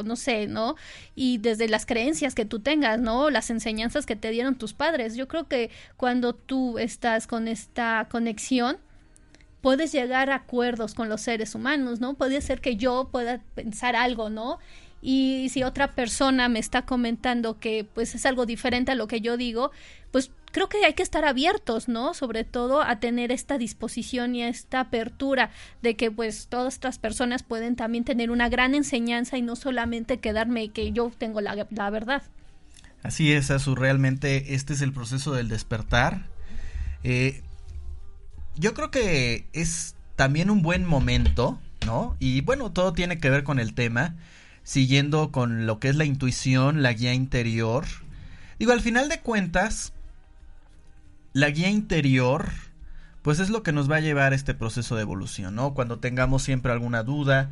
no 0.04 0.16
sé, 0.18 0.48
¿no? 0.48 0.76
Y 1.16 1.38
desde 1.38 1.70
las 1.70 1.86
creencias 1.86 2.36
que 2.36 2.44
tú 2.44 2.60
tengas, 2.60 3.00
¿no? 3.00 3.30
Las 3.30 3.50
enseñanzas 3.50 4.06
que 4.06 4.18
te 4.18 4.30
dieron 4.32 4.56
tus 4.56 4.74
padres. 4.74 5.16
Yo 5.16 5.30
creo 5.30 5.48
que 5.48 5.70
cuando 5.96 6.34
tú 6.34 6.80
estás 6.80 7.26
con 7.26 7.48
esta 7.48 8.10
conexión, 8.12 8.80
puedes 9.62 9.94
llegar 9.94 10.30
a 10.30 10.36
acuerdos 10.36 10.96
con 10.96 11.08
los 11.08 11.22
seres 11.22 11.56
humanos, 11.56 12.02
¿no? 12.02 12.16
Puede 12.16 12.42
ser 12.42 12.60
que 12.60 12.76
yo 12.76 13.08
pueda 13.10 13.40
pensar 13.56 13.96
algo, 13.96 14.30
¿no? 14.30 14.60
Y 15.06 15.50
si 15.50 15.64
otra 15.64 15.92
persona 15.92 16.48
me 16.48 16.60
está 16.60 16.84
comentando 16.84 17.60
que 17.60 17.86
pues 17.94 18.16
es 18.16 18.26
algo 18.26 18.46
diferente 18.46 18.94
a 18.94 18.96
lo 18.96 19.06
que 19.06 19.20
yo 19.20 19.36
digo, 19.36 19.72
pues 20.12 20.32
creo 20.54 20.70
que 20.70 20.86
hay 20.86 20.94
que 20.94 21.04
estar 21.04 21.26
abiertos, 21.26 21.90
¿no? 21.90 22.14
Sobre 22.14 22.46
todo 22.46 22.82
a 22.82 23.02
tener 23.02 23.34
esta 23.34 23.58
disposición 23.58 24.34
y 24.34 24.44
esta 24.44 24.80
apertura 24.80 25.52
de 25.82 25.98
que 25.98 26.10
pues 26.10 26.48
todas 26.48 26.76
estas 26.76 27.00
personas 27.00 27.44
pueden 27.44 27.76
también 27.76 28.06
tener 28.06 28.32
una 28.32 28.48
gran 28.48 28.76
enseñanza 28.76 29.38
y 29.38 29.42
no 29.42 29.58
solamente 29.58 30.20
quedarme 30.20 30.70
que 30.70 30.94
yo 30.94 31.12
tengo 31.18 31.42
la, 31.42 31.68
la 31.70 31.90
verdad. 31.90 32.24
Así 33.02 33.34
es, 33.34 33.52
Azu, 33.52 33.76
realmente 33.76 34.56
este 34.56 34.72
es 34.72 34.82
el 34.82 34.94
proceso 34.94 35.34
del 35.34 35.50
despertar. 35.50 36.28
Eh, 37.04 37.42
yo 38.56 38.74
creo 38.74 38.90
que 38.90 39.48
es 39.52 39.96
también 40.16 40.50
un 40.50 40.62
buen 40.62 40.86
momento, 40.86 41.60
¿no? 41.86 42.16
Y 42.20 42.40
bueno, 42.40 42.72
todo 42.72 42.94
tiene 42.94 43.18
que 43.18 43.30
ver 43.30 43.44
con 43.44 43.60
el 43.60 43.74
tema 43.74 44.16
siguiendo 44.64 45.32
con 45.32 45.66
lo 45.66 45.80
que 45.80 45.90
es 45.90 45.96
la 45.96 46.06
intuición, 46.06 46.82
la 46.82 46.94
guía 46.94 47.14
interior. 47.14 47.86
Digo, 48.60 48.72
al 48.72 48.82
final 48.82 49.10
de 49.10 49.20
cuentas, 49.20 49.94
la 51.34 51.50
guía 51.50 51.70
interior, 51.70 52.50
pues 53.22 53.40
es 53.40 53.50
lo 53.50 53.64
que 53.64 53.72
nos 53.72 53.90
va 53.90 53.98
a 53.98 54.02
llevar 54.02 54.34
este 54.34 54.54
proceso 54.54 54.96
de 54.96 55.02
evolución, 55.02 55.56
¿no? 55.56 55.74
Cuando 55.74 56.00
tengamos 56.00 56.44
siempre 56.44 56.72
alguna 56.72 57.04
duda, 57.04 57.52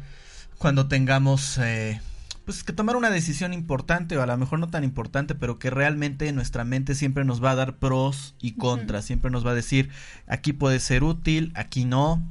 cuando 0.57 0.88
tengamos 0.88 1.57
eh, 1.57 1.99
pues 2.45 2.64
que 2.64 2.74
tomar 2.74 2.95
una 2.95 3.09
decisión 3.09 3.53
importante 3.53 4.18
o 4.18 4.22
a 4.22 4.26
lo 4.26 4.38
mejor 4.38 4.59
no 4.59 4.70
tan 4.70 4.84
importante, 4.84 5.36
pero 5.36 5.59
que 5.59 5.70
realmente 5.70 6.32
nuestra 6.32 6.64
mente 6.64 6.95
siempre 6.95 7.26
nos 7.26 7.43
va 7.43 7.51
a 7.51 7.55
dar 7.55 7.78
pros 7.78 8.36
y 8.39 8.53
contras, 8.53 9.05
siempre 9.05 9.32
nos 9.32 9.45
va 9.45 9.51
a 9.51 9.55
decir 9.55 9.89
aquí 10.28 10.53
puede 10.53 10.80
ser 10.80 11.03
útil, 11.03 11.51
aquí 11.55 11.86
no, 11.86 12.22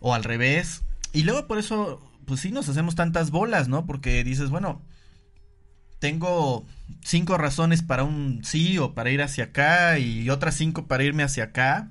o 0.00 0.14
al 0.14 0.24
revés. 0.24 0.82
Y 1.12 1.22
luego 1.22 1.46
por 1.46 1.58
eso, 1.58 2.00
pues 2.26 2.40
sí 2.40 2.50
nos 2.50 2.68
hacemos 2.68 2.94
tantas 2.94 3.30
bolas, 3.30 3.68
¿no? 3.68 3.86
Porque 3.86 4.22
dices, 4.24 4.50
bueno, 4.50 4.82
tengo 5.98 6.66
cinco 7.02 7.38
razones 7.38 7.82
para 7.82 8.04
un 8.04 8.40
sí 8.44 8.78
o 8.78 8.94
para 8.94 9.10
ir 9.10 9.22
hacia 9.22 9.44
acá 9.44 9.98
y 9.98 10.28
otras 10.30 10.54
cinco 10.56 10.86
para 10.86 11.04
irme 11.04 11.22
hacia 11.22 11.44
acá. 11.44 11.90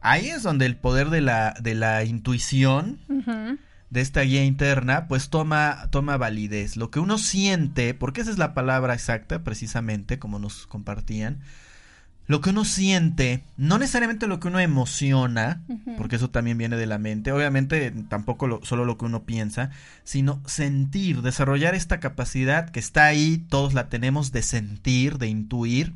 Ahí 0.00 0.28
es 0.28 0.42
donde 0.42 0.66
el 0.66 0.76
poder 0.76 1.10
de 1.10 1.20
la, 1.20 1.54
de 1.60 1.74
la 1.74 2.04
intuición, 2.04 2.98
de 3.90 4.00
esta 4.00 4.22
guía 4.22 4.44
interna, 4.44 5.06
pues 5.06 5.30
toma, 5.30 5.88
toma 5.90 6.16
validez. 6.16 6.76
Lo 6.76 6.90
que 6.90 6.98
uno 6.98 7.18
siente, 7.18 7.94
porque 7.94 8.22
esa 8.22 8.30
es 8.32 8.38
la 8.38 8.52
palabra 8.52 8.94
exacta, 8.94 9.44
precisamente, 9.44 10.18
como 10.18 10.40
nos 10.40 10.66
compartían, 10.66 11.40
lo 12.32 12.40
que 12.40 12.48
uno 12.48 12.64
siente, 12.64 13.44
no 13.58 13.78
necesariamente 13.78 14.26
lo 14.26 14.40
que 14.40 14.48
uno 14.48 14.58
emociona, 14.58 15.60
porque 15.98 16.16
eso 16.16 16.30
también 16.30 16.56
viene 16.56 16.78
de 16.78 16.86
la 16.86 16.96
mente, 16.96 17.30
obviamente 17.30 17.92
tampoco 18.08 18.46
lo, 18.46 18.64
solo 18.64 18.86
lo 18.86 18.96
que 18.96 19.04
uno 19.04 19.24
piensa, 19.24 19.68
sino 20.02 20.40
sentir, 20.46 21.20
desarrollar 21.20 21.74
esta 21.74 22.00
capacidad 22.00 22.70
que 22.70 22.80
está 22.80 23.04
ahí, 23.04 23.44
todos 23.50 23.74
la 23.74 23.90
tenemos 23.90 24.32
de 24.32 24.40
sentir, 24.40 25.18
de 25.18 25.28
intuir. 25.28 25.92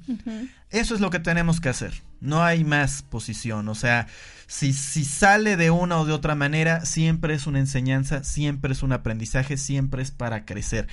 Eso 0.69 0.95
es 0.95 1.01
lo 1.01 1.09
que 1.09 1.21
tenemos 1.21 1.59
que 1.59 1.71
hacer, 1.71 2.03
no 2.21 2.45
hay 2.45 2.65
más 2.65 3.01
posición, 3.01 3.71
o 3.71 3.75
sea, 3.75 4.07
si, 4.47 4.75
si 4.75 5.07
sale 5.07 5.57
de 5.57 5.71
una 5.71 5.99
o 5.99 6.05
de 6.05 6.13
otra 6.13 6.35
manera, 6.35 6.85
siempre 6.85 7.33
es 7.33 7.47
una 7.47 7.61
enseñanza, 7.61 8.25
siempre 8.25 8.75
es 8.75 8.83
un 8.83 8.93
aprendizaje, 8.93 9.57
siempre 9.57 10.03
es 10.03 10.11
para 10.11 10.45
crecer 10.45 10.87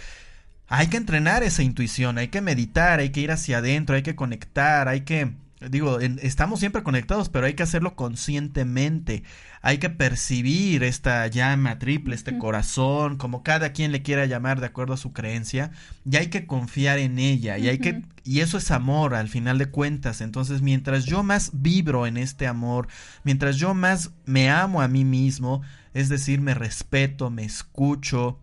hay 0.68 0.88
que 0.88 0.98
entrenar 0.98 1.44
esa 1.44 1.64
intuición, 1.64 2.18
hay 2.18 2.30
que 2.30 2.42
meditar, 2.42 3.00
hay 3.00 3.10
que 3.10 3.22
ir 3.22 3.32
hacia 3.32 3.58
adentro, 3.60 3.96
hay 3.96 4.04
que 4.04 4.16
conectar, 4.16 4.88
hay 4.88 5.02
que, 5.02 5.34
digo, 5.70 6.00
estamos 6.00 6.60
siempre 6.60 6.84
conectados, 6.84 7.30
pero 7.30 7.46
hay 7.46 7.54
que 7.54 7.64
hacerlo 7.64 7.96
conscientemente, 7.96 9.24
hay 9.62 9.78
que 9.78 9.90
percibir 9.90 10.84
esta 10.84 11.28
llama 11.28 11.80
triple, 11.80 12.16
este 12.16 12.38
corazón, 12.38 13.18
como 13.18 13.44
cada 13.44 13.72
quien 13.72 13.92
le 13.92 14.02
quiera 14.02 14.26
llamar 14.26 14.60
de 14.60 14.68
acuerdo 14.68 14.94
a 14.94 14.98
su 14.98 15.14
creencia, 15.14 15.72
y 16.10 16.16
hay 16.16 16.28
que 16.28 16.48
confiar 16.48 16.98
en 16.98 17.20
ella, 17.20 17.58
y 17.58 17.70
hay 17.70 17.78
que, 17.78 18.02
y 18.24 18.40
eso 18.40 18.58
es 18.58 18.72
amor 18.72 19.16
al 19.16 19.30
final 19.30 19.58
de 19.58 19.70
cuentas, 19.70 20.22
entonces 20.22 20.62
mientras 20.62 21.06
yo 21.06 21.24
más 21.24 21.52
vibro 21.54 22.08
en 22.08 22.18
este 22.18 22.48
amor, 22.48 22.88
mientras 23.24 23.58
yo 23.58 23.74
más 23.74 24.12
me 24.26 24.50
amo 24.50 24.82
a 24.82 24.88
mí 24.88 25.06
mismo, 25.06 25.62
es 25.94 26.10
decir, 26.10 26.42
me 26.42 26.56
respeto, 26.56 27.30
me 27.30 27.46
escucho, 27.46 28.40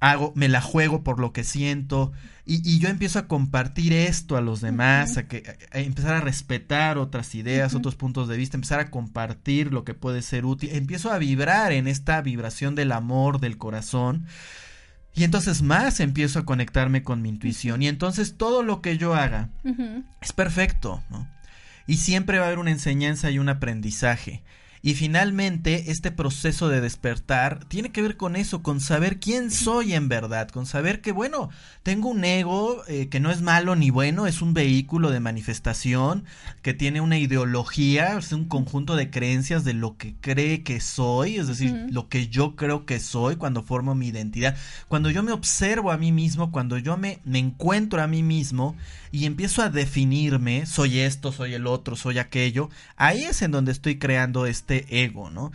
hago, 0.00 0.32
me 0.34 0.48
la 0.48 0.60
juego 0.60 1.04
por 1.04 1.20
lo 1.20 1.32
que 1.32 1.44
siento 1.44 2.12
y, 2.52 2.80
yo 2.80 2.88
empiezo 2.88 3.20
a 3.20 3.28
compartir 3.28 3.92
esto 3.92 4.36
a 4.36 4.40
los 4.40 4.60
demás, 4.60 5.16
a, 5.18 5.28
que, 5.28 5.56
empezar 5.70 6.14
a 6.14 6.20
respetar 6.20 6.98
otras 6.98 7.36
ideas, 7.36 7.74
otros 7.74 7.94
puntos 7.94 8.26
de 8.26 8.36
vista, 8.36 8.56
empezar 8.56 8.80
a 8.80 8.90
compartir 8.90 9.72
lo 9.72 9.84
que 9.84 9.94
puede 9.94 10.20
ser 10.20 10.44
útil, 10.44 10.70
empiezo 10.72 11.12
a 11.12 11.18
vibrar 11.18 11.70
en 11.70 11.86
esta 11.86 12.20
vibración 12.22 12.74
del 12.74 12.90
amor, 12.90 13.38
del 13.38 13.56
corazón. 13.56 14.26
Y 15.14 15.22
entonces 15.22 15.62
más 15.62 16.00
empiezo 16.00 16.40
a 16.40 16.44
conectarme 16.44 17.04
con 17.04 17.22
mi 17.22 17.28
intuición. 17.28 17.82
Y 17.82 17.88
entonces 17.88 18.36
todo 18.36 18.64
lo 18.64 18.80
que 18.80 18.98
yo 18.98 19.14
haga 19.14 19.50
es 20.20 20.32
perfecto, 20.32 21.04
¿no? 21.08 21.28
Y 21.86 21.98
siempre 21.98 22.38
va 22.38 22.44
a 22.44 22.46
haber 22.48 22.58
una 22.58 22.72
enseñanza 22.72 23.30
y 23.30 23.38
un 23.38 23.48
aprendizaje. 23.48 24.42
Y 24.82 24.94
finalmente, 24.94 25.90
este 25.90 26.10
proceso 26.10 26.68
de 26.68 26.80
despertar 26.80 27.64
tiene 27.66 27.90
que 27.90 28.00
ver 28.00 28.16
con 28.16 28.34
eso, 28.34 28.62
con 28.62 28.80
saber 28.80 29.20
quién 29.20 29.50
soy 29.50 29.92
en 29.92 30.08
verdad, 30.08 30.48
con 30.48 30.64
saber 30.64 31.02
que, 31.02 31.12
bueno, 31.12 31.50
tengo 31.82 32.08
un 32.08 32.24
ego 32.24 32.82
eh, 32.88 33.08
que 33.08 33.20
no 33.20 33.30
es 33.30 33.42
malo 33.42 33.76
ni 33.76 33.90
bueno, 33.90 34.26
es 34.26 34.40
un 34.40 34.54
vehículo 34.54 35.10
de 35.10 35.20
manifestación, 35.20 36.24
que 36.62 36.72
tiene 36.72 37.02
una 37.02 37.18
ideología, 37.18 38.16
es 38.16 38.32
un 38.32 38.46
conjunto 38.46 38.96
de 38.96 39.10
creencias 39.10 39.64
de 39.64 39.74
lo 39.74 39.98
que 39.98 40.14
cree 40.18 40.62
que 40.62 40.80
soy, 40.80 41.36
es 41.36 41.46
decir, 41.46 41.86
lo 41.90 42.08
que 42.08 42.28
yo 42.28 42.56
creo 42.56 42.86
que 42.86 43.00
soy 43.00 43.36
cuando 43.36 43.62
formo 43.62 43.94
mi 43.94 44.08
identidad. 44.08 44.56
Cuando 44.88 45.10
yo 45.10 45.22
me 45.22 45.32
observo 45.32 45.90
a 45.90 45.98
mí 45.98 46.10
mismo, 46.10 46.52
cuando 46.52 46.78
yo 46.78 46.96
me, 46.96 47.20
me 47.24 47.38
encuentro 47.38 48.02
a 48.02 48.06
mí 48.06 48.22
mismo 48.22 48.76
y 49.12 49.26
empiezo 49.26 49.60
a 49.60 49.68
definirme, 49.68 50.64
soy 50.64 51.00
esto, 51.00 51.32
soy 51.32 51.52
el 51.54 51.66
otro, 51.66 51.96
soy 51.96 52.18
aquello, 52.18 52.70
ahí 52.96 53.24
es 53.24 53.42
en 53.42 53.50
donde 53.50 53.72
estoy 53.72 53.98
creando 53.98 54.46
este 54.46 54.69
este 54.70 55.04
ego, 55.04 55.30
¿no? 55.30 55.52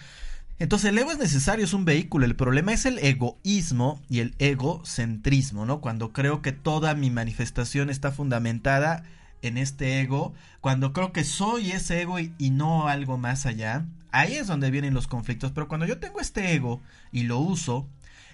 Entonces 0.58 0.90
el 0.90 0.98
ego 0.98 1.12
es 1.12 1.18
necesario, 1.18 1.66
es 1.66 1.74
un 1.74 1.86
vehículo. 1.86 2.26
El 2.26 2.36
problema 2.36 2.72
es 2.72 2.86
el 2.86 3.00
egoísmo 3.00 4.02
y 4.10 4.20
el 4.20 4.36
egocentrismo, 4.40 5.66
¿no? 5.66 5.82
Cuando 5.82 6.14
creo 6.14 6.42
que 6.42 6.54
toda 6.54 6.96
mi 6.96 7.10
manifestación 7.10 7.90
está 7.90 8.12
fundamentada 8.12 9.04
en 9.42 9.58
este 9.58 10.00
ego, 10.00 10.34
cuando 10.62 10.94
creo 10.94 11.12
que 11.12 11.24
soy 11.24 11.72
ese 11.72 12.02
ego 12.02 12.20
y, 12.20 12.34
y, 12.38 12.50
no 12.52 12.88
algo 12.88 13.18
más 13.18 13.46
allá, 13.46 13.86
ahí 14.12 14.36
es 14.36 14.48
donde 14.48 14.72
vienen 14.72 14.94
los 14.94 15.08
conflictos. 15.08 15.52
Pero 15.52 15.68
cuando 15.68 15.86
yo 15.86 16.00
tengo 16.00 16.22
este 16.22 16.54
ego 16.54 16.82
y 17.12 17.24
lo 17.24 17.38
uso 17.40 17.88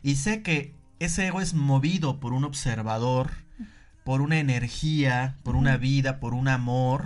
y 0.03 0.15
sé 0.15 0.43
que 0.43 0.75
ese 0.99 1.27
ego 1.27 1.41
es 1.41 1.55
movido 1.55 2.19
por 2.19 2.33
un 2.33 2.43
observador, 2.43 3.31
por 4.03 4.21
una 4.21 4.39
energía, 4.39 5.37
por 5.43 5.55
una 5.55 5.77
vida, 5.77 6.19
por 6.19 6.33
un 6.35 6.47
amor, 6.47 7.05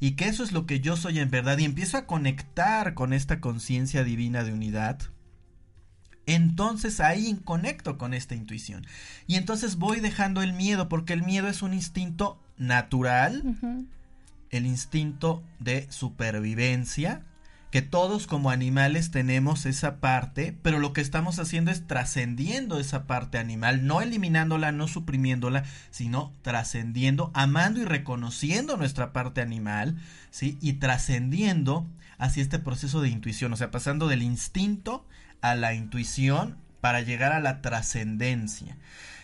y 0.00 0.12
que 0.12 0.26
eso 0.26 0.42
es 0.42 0.52
lo 0.52 0.66
que 0.66 0.80
yo 0.80 0.96
soy 0.96 1.18
en 1.18 1.30
verdad 1.30 1.58
y 1.58 1.64
empiezo 1.64 1.98
a 1.98 2.06
conectar 2.06 2.94
con 2.94 3.12
esta 3.12 3.40
conciencia 3.40 4.02
divina 4.02 4.42
de 4.42 4.52
unidad, 4.52 4.98
entonces 6.26 7.00
ahí 7.00 7.38
conecto 7.44 7.98
con 7.98 8.14
esta 8.14 8.34
intuición. 8.34 8.86
Y 9.26 9.36
entonces 9.36 9.76
voy 9.76 10.00
dejando 10.00 10.42
el 10.42 10.54
miedo, 10.54 10.88
porque 10.88 11.12
el 11.12 11.22
miedo 11.22 11.48
es 11.48 11.62
un 11.62 11.74
instinto 11.74 12.40
natural, 12.56 13.56
el 14.50 14.66
instinto 14.66 15.42
de 15.58 15.86
supervivencia, 15.90 17.24
que 17.70 17.82
todos 17.82 18.26
como 18.26 18.50
animales 18.50 19.10
tenemos 19.10 19.64
esa 19.64 20.00
parte, 20.00 20.56
pero 20.62 20.78
lo 20.80 20.92
que 20.92 21.00
estamos 21.00 21.38
haciendo 21.38 21.70
es 21.70 21.86
trascendiendo 21.86 22.80
esa 22.80 23.06
parte 23.06 23.38
animal, 23.38 23.86
no 23.86 24.02
eliminándola, 24.02 24.72
no 24.72 24.88
suprimiéndola, 24.88 25.64
sino 25.90 26.32
trascendiendo, 26.42 27.30
amando 27.32 27.80
y 27.80 27.84
reconociendo 27.84 28.76
nuestra 28.76 29.12
parte 29.12 29.40
animal, 29.40 29.96
¿sí? 30.30 30.58
Y 30.60 30.74
trascendiendo 30.74 31.86
hacia 32.18 32.42
este 32.42 32.58
proceso 32.58 33.00
de 33.00 33.08
intuición, 33.08 33.52
o 33.52 33.56
sea, 33.56 33.70
pasando 33.70 34.08
del 34.08 34.22
instinto 34.22 35.06
a 35.40 35.54
la 35.54 35.72
intuición 35.72 36.56
para 36.80 37.02
llegar 37.02 37.32
a 37.32 37.40
la 37.40 37.62
trascendencia. 37.62 38.76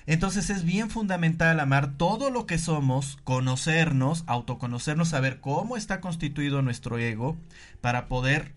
Entonces 0.07 0.51
es 0.51 0.65
bien 0.65 0.89
fundamental 0.89 1.59
amar 1.59 1.97
todo 1.97 2.31
lo 2.31 2.47
que 2.47 2.59
somos, 2.59 3.19
conocernos, 3.25 4.25
autoconocernos, 4.27 5.09
saber 5.09 5.41
cómo 5.41 5.77
está 5.77 6.01
constituido 6.01 6.63
nuestro 6.63 6.99
ego 6.99 7.37
para 7.81 8.07
poder 8.07 8.55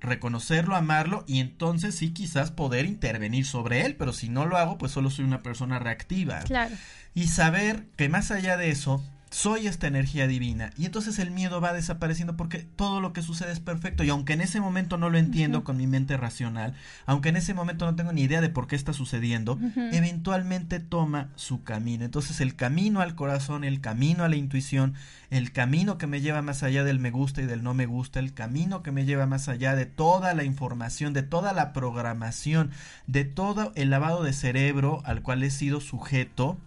reconocerlo, 0.00 0.76
amarlo 0.76 1.24
y 1.26 1.40
entonces 1.40 1.94
sí 1.94 2.12
quizás 2.12 2.50
poder 2.50 2.84
intervenir 2.84 3.46
sobre 3.46 3.86
él, 3.86 3.96
pero 3.96 4.12
si 4.12 4.28
no 4.28 4.46
lo 4.46 4.58
hago, 4.58 4.76
pues 4.76 4.92
solo 4.92 5.10
soy 5.10 5.24
una 5.24 5.42
persona 5.42 5.78
reactiva. 5.78 6.40
Claro. 6.40 6.74
Y 7.14 7.28
saber 7.28 7.86
que 7.96 8.08
más 8.08 8.30
allá 8.30 8.56
de 8.56 8.70
eso, 8.70 9.02
soy 9.32 9.66
esta 9.66 9.86
energía 9.86 10.26
divina. 10.26 10.70
Y 10.76 10.84
entonces 10.84 11.18
el 11.18 11.30
miedo 11.30 11.60
va 11.60 11.72
desapareciendo 11.72 12.36
porque 12.36 12.58
todo 12.58 13.00
lo 13.00 13.14
que 13.14 13.22
sucede 13.22 13.50
es 13.50 13.60
perfecto. 13.60 14.04
Y 14.04 14.10
aunque 14.10 14.34
en 14.34 14.42
ese 14.42 14.60
momento 14.60 14.98
no 14.98 15.08
lo 15.08 15.16
entiendo 15.16 15.64
con 15.64 15.78
mi 15.78 15.86
mente 15.86 16.18
racional, 16.18 16.74
aunque 17.06 17.30
en 17.30 17.36
ese 17.36 17.54
momento 17.54 17.86
no 17.86 17.96
tengo 17.96 18.12
ni 18.12 18.22
idea 18.22 18.42
de 18.42 18.50
por 18.50 18.66
qué 18.66 18.76
está 18.76 18.92
sucediendo, 18.92 19.58
eventualmente 19.92 20.80
toma 20.80 21.30
su 21.34 21.64
camino. 21.64 22.04
Entonces 22.04 22.40
el 22.42 22.54
camino 22.54 23.00
al 23.00 23.14
corazón, 23.14 23.64
el 23.64 23.80
camino 23.80 24.22
a 24.22 24.28
la 24.28 24.36
intuición, 24.36 24.94
el 25.30 25.50
camino 25.50 25.96
que 25.96 26.06
me 26.06 26.20
lleva 26.20 26.42
más 26.42 26.62
allá 26.62 26.84
del 26.84 26.98
me 26.98 27.10
gusta 27.10 27.40
y 27.40 27.46
del 27.46 27.62
no 27.62 27.72
me 27.72 27.86
gusta, 27.86 28.20
el 28.20 28.34
camino 28.34 28.82
que 28.82 28.92
me 28.92 29.06
lleva 29.06 29.26
más 29.26 29.48
allá 29.48 29.74
de 29.74 29.86
toda 29.86 30.34
la 30.34 30.44
información, 30.44 31.14
de 31.14 31.22
toda 31.22 31.54
la 31.54 31.72
programación, 31.72 32.70
de 33.06 33.24
todo 33.24 33.72
el 33.76 33.88
lavado 33.88 34.22
de 34.24 34.34
cerebro 34.34 35.00
al 35.06 35.22
cual 35.22 35.42
he 35.42 35.50
sido 35.50 35.80
sujeto 35.80 36.58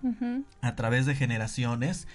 a 0.61 0.75
través 0.75 1.05
de 1.05 1.13
generaciones 1.13 2.07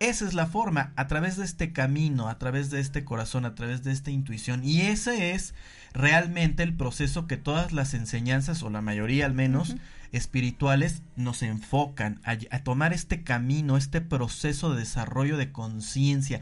esa 0.00 0.26
es 0.26 0.34
la 0.34 0.46
forma, 0.46 0.92
a 0.96 1.08
través 1.08 1.36
de 1.36 1.44
este 1.44 1.72
camino, 1.72 2.28
a 2.28 2.38
través 2.38 2.70
de 2.70 2.80
este 2.80 3.04
corazón, 3.04 3.44
a 3.44 3.54
través 3.54 3.82
de 3.82 3.90
esta 3.90 4.10
intuición. 4.10 4.64
Y 4.64 4.82
ese 4.82 5.32
es 5.32 5.54
realmente 5.92 6.62
el 6.62 6.74
proceso 6.74 7.26
que 7.26 7.36
todas 7.36 7.72
las 7.72 7.94
enseñanzas, 7.94 8.62
o 8.62 8.70
la 8.70 8.80
mayoría 8.80 9.26
al 9.26 9.34
menos, 9.34 9.74
espirituales, 10.12 11.02
nos 11.16 11.42
enfocan 11.42 12.20
a, 12.24 12.36
a, 12.54 12.62
tomar 12.62 12.92
este 12.92 13.24
camino, 13.24 13.76
este 13.76 14.00
proceso 14.00 14.72
de 14.72 14.80
desarrollo 14.80 15.36
de 15.36 15.50
conciencia. 15.50 16.40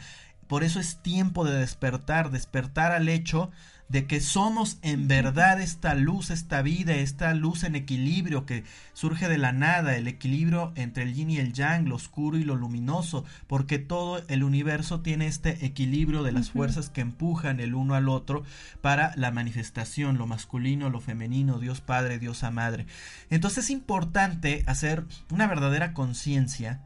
Por 0.48 0.62
eso 0.62 0.78
es 0.78 1.02
tiempo 1.02 1.44
de 1.44 1.58
despertar, 1.58 2.30
despertar 2.30 2.92
al 2.92 3.08
hecho 3.08 3.50
de 3.88 4.06
que 4.06 4.20
somos 4.20 4.78
en 4.82 5.08
verdad 5.08 5.60
esta 5.60 5.94
luz, 5.94 6.30
esta 6.30 6.62
vida, 6.62 6.94
esta 6.94 7.32
luz 7.34 7.62
en 7.64 7.76
equilibrio 7.76 8.44
que 8.44 8.64
surge 8.92 9.28
de 9.28 9.38
la 9.38 9.52
nada, 9.52 9.96
el 9.96 10.08
equilibrio 10.08 10.72
entre 10.74 11.04
el 11.04 11.14
yin 11.14 11.30
y 11.30 11.38
el 11.38 11.52
yang, 11.52 11.88
lo 11.88 11.94
oscuro 11.94 12.38
y 12.38 12.44
lo 12.44 12.56
luminoso, 12.56 13.24
porque 13.46 13.78
todo 13.78 14.22
el 14.28 14.42
universo 14.42 15.00
tiene 15.00 15.26
este 15.26 15.64
equilibrio 15.64 16.22
de 16.22 16.32
las 16.32 16.50
fuerzas 16.50 16.90
que 16.90 17.00
empujan 17.00 17.60
el 17.60 17.74
uno 17.74 17.94
al 17.94 18.08
otro 18.08 18.42
para 18.80 19.12
la 19.16 19.30
manifestación, 19.30 20.18
lo 20.18 20.26
masculino, 20.26 20.90
lo 20.90 21.00
femenino, 21.00 21.58
Dios 21.58 21.80
Padre, 21.80 22.18
Dios 22.18 22.42
Madre. 22.52 22.86
Entonces 23.30 23.64
es 23.64 23.70
importante 23.70 24.62
hacer 24.66 25.04
una 25.30 25.46
verdadera 25.46 25.94
conciencia 25.94 26.80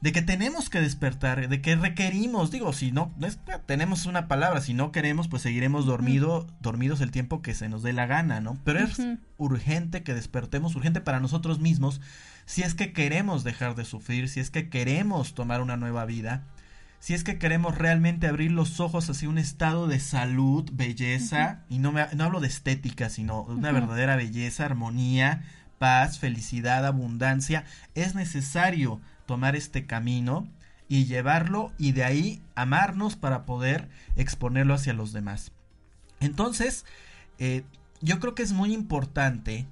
de 0.00 0.12
que 0.12 0.22
tenemos 0.22 0.70
que 0.70 0.80
despertar, 0.80 1.48
de 1.48 1.60
que 1.60 1.76
requerimos, 1.76 2.50
digo, 2.50 2.72
si 2.72 2.90
no, 2.90 3.14
tenemos 3.66 4.06
una 4.06 4.28
palabra, 4.28 4.62
si 4.62 4.72
no 4.72 4.92
queremos, 4.92 5.28
pues 5.28 5.42
seguiremos 5.42 5.84
dormido, 5.84 6.46
dormidos 6.60 7.00
el 7.02 7.10
tiempo 7.10 7.42
que 7.42 7.54
se 7.54 7.68
nos 7.68 7.82
dé 7.82 7.92
la 7.92 8.06
gana, 8.06 8.40
¿no? 8.40 8.58
Pero 8.64 8.80
es 8.80 8.98
urgente 9.36 10.02
que 10.02 10.14
despertemos, 10.14 10.74
urgente 10.74 11.02
para 11.02 11.20
nosotros 11.20 11.60
mismos, 11.60 12.00
si 12.46 12.62
es 12.62 12.74
que 12.74 12.92
queremos 12.92 13.44
dejar 13.44 13.74
de 13.74 13.84
sufrir, 13.84 14.28
si 14.28 14.40
es 14.40 14.50
que 14.50 14.70
queremos 14.70 15.34
tomar 15.34 15.60
una 15.60 15.76
nueva 15.76 16.06
vida, 16.06 16.44
si 16.98 17.14
es 17.14 17.22
que 17.22 17.38
queremos 17.38 17.76
realmente 17.76 18.26
abrir 18.26 18.52
los 18.52 18.80
ojos 18.80 19.08
hacia 19.08 19.28
un 19.28 19.38
estado 19.38 19.86
de 19.86 20.00
salud, 20.00 20.68
belleza, 20.72 21.60
y 21.68 21.78
no, 21.78 21.92
me, 21.92 22.06
no 22.14 22.24
hablo 22.24 22.40
de 22.40 22.48
estética, 22.48 23.10
sino 23.10 23.42
una 23.42 23.72
verdadera 23.72 24.16
belleza, 24.16 24.64
armonía, 24.64 25.42
paz, 25.78 26.18
felicidad, 26.18 26.84
abundancia, 26.86 27.64
es 27.94 28.14
necesario 28.14 29.00
tomar 29.30 29.54
este 29.54 29.86
camino 29.86 30.48
y 30.88 31.04
llevarlo 31.04 31.70
y 31.78 31.92
de 31.92 32.02
ahí 32.02 32.42
amarnos 32.56 33.14
para 33.14 33.46
poder 33.46 33.88
exponerlo 34.16 34.74
hacia 34.74 34.92
los 34.92 35.12
demás. 35.12 35.52
Entonces, 36.18 36.84
eh, 37.38 37.62
yo 38.00 38.18
creo 38.18 38.34
que 38.34 38.42
es 38.42 38.50
muy 38.50 38.74
importante, 38.74 39.68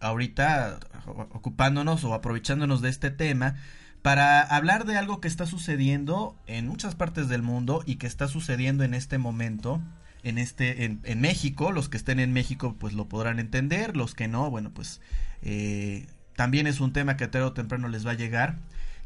ahorita 0.00 0.78
ocupándonos 1.06 2.04
o 2.04 2.12
aprovechándonos 2.12 2.82
de 2.82 2.90
este 2.90 3.10
tema, 3.10 3.54
para 4.02 4.42
hablar 4.42 4.84
de 4.84 4.98
algo 4.98 5.22
que 5.22 5.28
está 5.28 5.46
sucediendo 5.46 6.36
en 6.46 6.68
muchas 6.68 6.94
partes 6.94 7.30
del 7.30 7.40
mundo 7.40 7.82
y 7.86 7.96
que 7.96 8.06
está 8.06 8.28
sucediendo 8.28 8.84
en 8.84 8.92
este 8.92 9.16
momento. 9.16 9.80
En 10.22 10.36
este, 10.36 10.84
en, 10.84 11.20
México, 11.22 11.72
los 11.72 11.88
que 11.88 11.96
estén 11.96 12.20
en 12.20 12.34
México 12.34 12.76
pues 12.78 12.92
lo 12.92 13.08
podrán 13.08 13.38
entender, 13.38 13.96
los 13.96 14.14
que 14.14 14.28
no, 14.28 14.50
bueno 14.50 14.70
pues 14.74 15.00
eh, 15.40 16.08
también 16.36 16.66
es 16.66 16.80
un 16.80 16.92
tema 16.92 17.16
que 17.16 17.26
tarde 17.26 17.46
o 17.46 17.52
temprano 17.54 17.88
les 17.88 18.06
va 18.06 18.10
a 18.10 18.14
llegar 18.14 18.58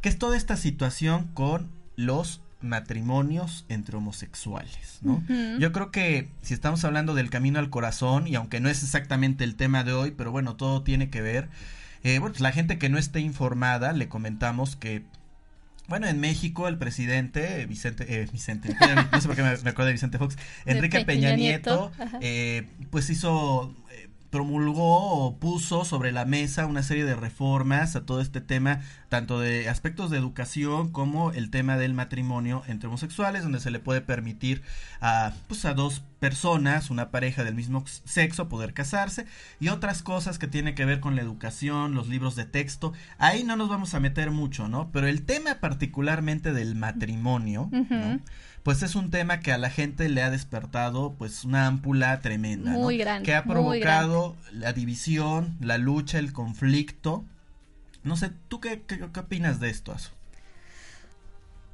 que 0.03 0.09
es 0.09 0.19
toda 0.19 0.37
esta 0.37 0.57
situación 0.57 1.29
con 1.33 1.71
los 1.97 2.43
matrimonios 2.61 3.65
entre 3.69 3.97
homosexuales, 3.97 4.99
¿no? 5.03 5.23
Yo 5.59 5.73
creo 5.73 5.91
que 5.91 6.29
si 6.43 6.55
estamos 6.55 6.85
hablando 6.85 7.15
del 7.15 7.31
camino 7.31 7.59
al 7.59 7.71
corazón, 7.71 8.29
y 8.29 8.35
aunque 8.35 8.61
no 8.61 8.69
es 8.69 8.83
exactamente 8.83 9.45
el 9.45 9.57
tema 9.57 9.85
de 9.85 9.93
hoy, 9.93 10.11
pero 10.13 10.31
bueno, 10.31 10.57
todo 10.57 10.83
tiene 10.83 11.11
que 11.11 11.23
ver, 11.23 11.49
eh, 12.05 12.19
bueno, 12.19 12.33
pues 12.33 12.41
la 12.41 12.53
gente 12.53 12.79
que 12.79 12.89
no 12.89 12.99
esté 12.99 13.21
informada, 13.21 13.93
le 13.93 14.09
comentamos 14.09 14.77
que 14.77 15.03
bueno, 15.89 16.07
en 16.07 16.21
México 16.21 16.69
el 16.69 16.79
presidente 16.79 17.67
Vicente, 17.67 18.07
eh, 18.09 18.29
Vicente, 18.31 18.75
no 19.13 19.21
sé 19.21 19.27
por 19.27 19.37
qué 19.37 19.43
me, 19.43 19.49
acuerdo 19.51 19.87
de 19.87 19.93
Vicente 19.93 20.19
Fox, 20.19 20.37
Enrique 20.65 21.05
Peña, 21.05 21.35
Nieto, 21.35 21.93
eh, 22.21 22.69
pues 22.91 23.11
hizo 23.11 23.75
promulgó 24.33 25.27
o 25.27 25.37
puso 25.39 25.85
sobre 25.85 26.11
la 26.11 26.25
mesa 26.25 26.65
una 26.65 26.83
serie 26.83 27.05
de 27.05 27.15
reformas 27.15 27.97
a 27.97 28.07
todo 28.07 28.23
este 28.23 28.41
tema, 28.41 28.81
tanto 29.11 29.39
de 29.39 29.69
aspectos 29.69 30.11
de 30.11 30.17
educación 30.17 30.91
como 30.91 31.33
el 31.33 31.51
tema 31.51 31.77
del 31.77 31.93
matrimonio 31.93 32.63
entre 32.67 32.89
homosexuales, 32.89 33.43
donde 33.43 33.61
se 33.61 33.71
le 33.71 33.79
puede 33.79 34.01
permitir 34.01 34.63
a, 35.03 35.35
pues, 35.49 35.67
a 35.67 35.75
dos 35.75 36.03
personas, 36.19 36.89
una 36.89 37.11
pareja 37.11 37.45
del 37.45 37.55
mismo 37.55 37.85
sexo, 37.87 38.49
poder 38.49 38.73
casarse, 38.73 39.27
y 39.61 39.69
otras 39.69 40.03
cosas 40.03 40.39
que 40.39 40.49
tienen 40.49 40.75
que 40.75 40.87
ver 40.87 41.01
con 41.01 41.15
la 41.15 41.21
educación, 41.21 41.95
los 41.95 42.09
libros 42.09 42.35
de 42.35 42.47
texto. 42.47 42.95
Ahí 43.19 43.45
no 43.45 43.57
nos 43.57 43.69
vamos 43.69 43.93
a 43.93 44.01
meter 44.01 44.31
mucho, 44.31 44.67
¿no? 44.67 44.91
Pero 44.93 45.09
el 45.09 45.27
tema 45.27 45.57
particularmente 45.57 46.55
del 46.55 46.75
matrimonio, 46.75 47.69
¿no? 47.71 48.19
Pues 48.63 48.83
es 48.83 48.95
un 48.95 49.11
tema 49.11 49.41
que 49.41 49.53
a 49.53 49.59
la 49.59 49.71
gente 49.71 50.09
le 50.09 50.23
ha 50.23 50.31
despertado 50.31 51.15
pues 51.19 51.45
una 51.45 51.67
ámpula 51.67 52.21
tremenda. 52.21 52.71
Muy 52.71 52.97
grande. 52.97 53.27
Que 53.27 53.35
ha 53.35 53.45
provocado 53.45 54.37
la 54.53 54.73
división, 54.73 55.57
la 55.61 55.79
lucha, 55.79 56.19
el 56.19 56.33
conflicto. 56.33 57.25
No 58.05 58.17
sé, 58.17 58.31
¿tú 58.49 58.61
qué, 58.61 58.83
qué, 58.83 59.03
opinas 59.19 59.59
de 59.59 59.71
esto, 59.71 59.93
Azu? 59.93 60.11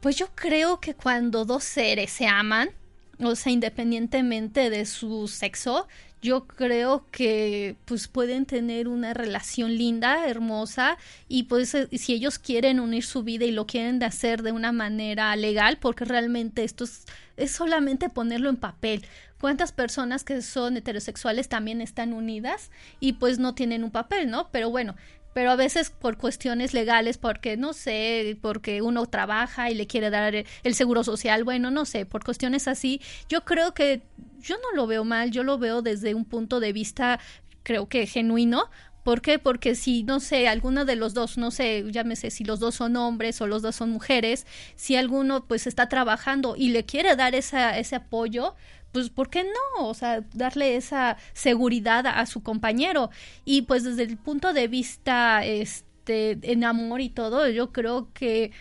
Pues 0.00 0.16
yo 0.16 0.28
creo 0.34 0.80
que 0.80 0.94
cuando 0.94 1.44
dos 1.44 1.64
seres 1.64 2.10
se 2.10 2.26
aman, 2.26 2.70
o 3.18 3.34
sea, 3.34 3.52
independientemente 3.52 4.70
de 4.70 4.86
su 4.86 5.28
sexo, 5.28 5.88
yo 6.20 6.46
creo 6.46 7.06
que 7.10 7.76
pues 7.84 8.08
pueden 8.08 8.46
tener 8.46 8.88
una 8.88 9.14
relación 9.14 9.76
linda, 9.76 10.26
hermosa 10.28 10.98
y 11.28 11.44
pues 11.44 11.74
eh, 11.74 11.88
si 11.92 12.14
ellos 12.14 12.38
quieren 12.38 12.80
unir 12.80 13.04
su 13.04 13.22
vida 13.22 13.44
y 13.44 13.52
lo 13.52 13.66
quieren 13.66 14.02
hacer 14.02 14.42
de 14.42 14.52
una 14.52 14.72
manera 14.72 15.34
legal, 15.36 15.78
porque 15.80 16.04
realmente 16.04 16.64
esto 16.64 16.84
es, 16.84 17.04
es 17.36 17.52
solamente 17.52 18.08
ponerlo 18.08 18.48
en 18.50 18.56
papel. 18.56 19.06
¿Cuántas 19.40 19.70
personas 19.70 20.24
que 20.24 20.42
son 20.42 20.76
heterosexuales 20.76 21.48
también 21.48 21.80
están 21.80 22.12
unidas 22.12 22.72
y 22.98 23.12
pues 23.12 23.38
no 23.38 23.54
tienen 23.54 23.84
un 23.84 23.92
papel, 23.92 24.28
¿no? 24.28 24.48
Pero 24.50 24.70
bueno, 24.70 24.96
pero 25.38 25.52
a 25.52 25.54
veces 25.54 25.90
por 25.90 26.16
cuestiones 26.16 26.74
legales, 26.74 27.16
porque 27.16 27.56
no 27.56 27.72
sé, 27.72 28.36
porque 28.42 28.82
uno 28.82 29.06
trabaja 29.06 29.70
y 29.70 29.76
le 29.76 29.86
quiere 29.86 30.10
dar 30.10 30.34
el 30.34 30.74
seguro 30.74 31.04
social, 31.04 31.44
bueno, 31.44 31.70
no 31.70 31.84
sé, 31.84 32.06
por 32.06 32.24
cuestiones 32.24 32.66
así, 32.66 33.00
yo 33.28 33.44
creo 33.44 33.72
que 33.72 34.02
yo 34.40 34.56
no 34.56 34.74
lo 34.74 34.88
veo 34.88 35.04
mal, 35.04 35.30
yo 35.30 35.44
lo 35.44 35.56
veo 35.56 35.80
desde 35.80 36.16
un 36.16 36.24
punto 36.24 36.58
de 36.58 36.72
vista 36.72 37.20
creo 37.62 37.88
que 37.88 38.08
genuino, 38.08 38.68
¿Por 39.08 39.22
qué? 39.22 39.38
Porque 39.38 39.74
si, 39.74 40.02
no 40.02 40.20
sé, 40.20 40.48
alguno 40.48 40.84
de 40.84 40.94
los 40.94 41.14
dos, 41.14 41.38
no 41.38 41.50
sé, 41.50 41.82
llámese 41.90 42.30
si 42.30 42.44
los 42.44 42.60
dos 42.60 42.74
son 42.74 42.94
hombres 42.96 43.40
o 43.40 43.46
los 43.46 43.62
dos 43.62 43.74
son 43.74 43.88
mujeres, 43.88 44.46
si 44.76 44.96
alguno 44.96 45.46
pues 45.46 45.66
está 45.66 45.88
trabajando 45.88 46.56
y 46.58 46.68
le 46.68 46.84
quiere 46.84 47.16
dar 47.16 47.34
ese 47.34 47.96
apoyo, 47.96 48.54
pues 48.92 49.08
¿por 49.08 49.30
qué 49.30 49.44
no? 49.44 49.86
O 49.86 49.94
sea, 49.94 50.26
darle 50.34 50.76
esa 50.76 51.16
seguridad 51.32 52.06
a, 52.06 52.26
su 52.26 52.42
compañero. 52.42 53.08
Y 53.46 53.62
pues 53.62 53.82
desde 53.82 54.02
el 54.02 54.18
punto 54.18 54.52
de 54.52 54.68
vista 54.68 55.42
este 55.42 56.38
en 56.42 56.64
amor 56.64 57.00
y 57.00 57.08
todo, 57.08 57.48
yo 57.48 57.72
creo 57.72 58.12
que 58.12 58.52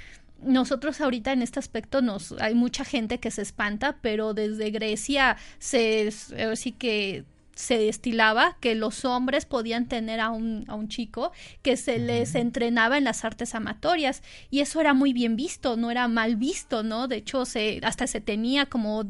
nosotros 0.41 1.01
ahorita 1.01 1.33
en 1.33 1.41
este 1.41 1.59
aspecto 1.59 2.01
nos 2.01 2.31
hay 2.39 2.55
mucha 2.55 2.85
gente 2.85 3.19
que 3.19 3.31
se 3.31 3.41
espanta, 3.41 3.97
pero 3.99 4.33
desde 4.33 4.71
Grecia 4.71 5.35
se 5.59 6.09
sí 6.55 6.71
que 6.71 7.25
se 7.57 7.79
destilaba 7.79 8.55
que 8.59 8.75
los 8.75 9.03
hombres 9.03 9.45
podían 9.45 9.87
tener 9.87 10.19
a 10.19 10.29
un, 10.29 10.63
a 10.67 10.75
un 10.75 10.89
chico 10.89 11.31
que 11.63 11.75
se 11.75 11.97
les 11.97 12.35
entrenaba 12.35 12.99
en 12.99 13.03
las 13.03 13.25
artes 13.25 13.55
amatorias 13.55 14.21
y 14.51 14.59
eso 14.59 14.79
era 14.79 14.93
muy 14.93 15.11
bien 15.11 15.35
visto, 15.35 15.75
no 15.75 15.89
era 15.89 16.07
mal 16.07 16.35
visto, 16.35 16.83
¿no? 16.83 17.07
De 17.07 17.15
hecho, 17.17 17.45
se, 17.45 17.79
hasta 17.81 18.05
se 18.05 18.21
tenía 18.21 18.67
como 18.67 19.03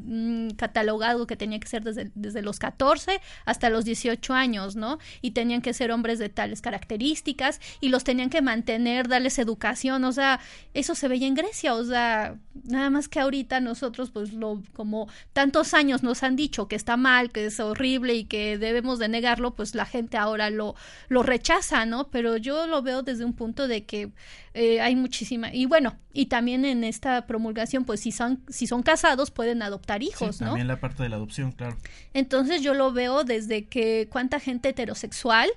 catalogado 0.56 1.28
que 1.28 1.36
tenía 1.36 1.60
que 1.60 1.68
ser 1.68 1.84
desde, 1.84 2.10
desde 2.16 2.42
los 2.42 2.58
14 2.58 3.20
hasta 3.44 3.70
los 3.70 3.84
18 3.84 4.34
años, 4.34 4.78
¿no? 4.78 4.98
Y 5.22 5.32
tenían 5.32 5.62
que 5.62 5.74
ser 5.74 5.92
hombres 5.92 6.18
de 6.18 6.30
tales 6.30 6.62
características 6.62 7.60
y 7.82 7.90
los 7.90 8.06
tenían 8.06 8.30
que 8.30 8.42
mantener, 8.42 9.10
darles 9.10 9.40
educación, 9.40 10.06
o 10.06 10.14
sea, 10.14 10.40
eso 10.74 10.96
se 10.96 11.10
veía 11.10 11.28
en 11.28 11.36
Grecia, 11.36 11.74
o 11.74 11.84
sea, 11.84 12.38
nada 12.64 12.90
más 12.90 13.10
que 13.10 13.20
ahorita 13.20 13.60
nosotros, 13.60 14.10
pues, 14.10 14.32
lo, 14.32 14.64
como 14.74 15.10
tantos 15.34 15.74
años 15.74 16.02
nos 16.02 16.24
han 16.24 16.38
dicho 16.38 16.70
que 16.70 16.78
está 16.78 16.96
mal, 16.96 17.30
que 17.30 17.46
es 17.48 17.60
horrible 17.60 18.16
y 18.16 18.24
que 18.24 18.37
debemos 18.60 19.00
de 19.00 19.08
negarlo, 19.08 19.56
pues 19.56 19.76
la 19.76 19.86
gente 19.86 20.18
ahora 20.18 20.50
lo, 20.50 20.76
lo 21.10 21.24
rechaza, 21.24 21.86
¿no? 21.86 22.10
Pero 22.10 22.38
yo 22.38 22.68
lo 22.68 22.82
veo 22.82 23.04
desde 23.04 23.26
un 23.26 23.34
punto 23.34 23.68
de 23.68 23.86
que 23.86 24.12
eh, 24.54 24.82
hay 24.82 24.96
muchísima, 24.96 25.54
y 25.54 25.66
bueno, 25.66 25.98
y 26.14 26.28
también 26.28 26.66
en 26.66 26.84
esta 26.84 27.28
promulgación, 27.28 27.86
pues 27.86 28.02
si 28.02 28.12
son, 28.12 28.44
si 28.48 28.68
son 28.68 28.84
casados 28.84 29.32
pueden 29.32 29.62
adoptar 29.62 30.04
hijos, 30.04 30.42
¿no? 30.42 30.48
También 30.48 30.68
la 30.68 30.80
parte 30.80 31.04
de 31.04 31.10
la 31.10 31.16
adopción, 31.18 31.52
claro. 31.52 31.78
Entonces 32.14 32.62
yo 32.62 32.74
lo 32.74 32.92
veo 32.92 33.24
desde 33.24 33.66
que 33.66 34.08
cuánta 34.12 34.40
gente 34.40 34.70
heterosexual 34.70 35.50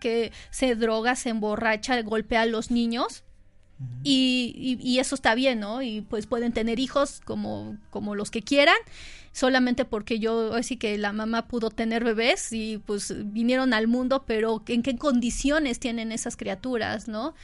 que 0.00 0.32
se 0.50 0.74
droga, 0.74 1.16
se 1.16 1.30
emborracha, 1.30 2.00
golpea 2.02 2.42
a 2.42 2.46
los 2.46 2.70
niños, 2.70 3.24
y, 4.02 4.78
y, 4.80 4.98
eso 4.98 5.14
está 5.14 5.34
bien, 5.34 5.60
¿no? 5.60 5.82
Y 5.82 6.00
pues 6.00 6.26
pueden 6.26 6.52
tener 6.52 6.80
hijos 6.80 7.20
como, 7.24 7.76
como 7.90 8.14
los 8.14 8.30
que 8.30 8.42
quieran 8.42 8.76
solamente 9.32 9.84
porque 9.84 10.18
yo, 10.18 10.54
así 10.54 10.76
que 10.76 10.98
la 10.98 11.12
mamá 11.12 11.46
pudo 11.46 11.70
tener 11.70 12.02
bebés 12.02 12.52
y 12.52 12.78
pues 12.78 13.14
vinieron 13.32 13.72
al 13.72 13.86
mundo, 13.86 14.24
pero 14.26 14.64
¿en 14.66 14.82
qué 14.82 14.96
condiciones 14.96 15.78
tienen 15.78 16.10
esas 16.10 16.36
criaturas, 16.36 17.06
no? 17.06 17.34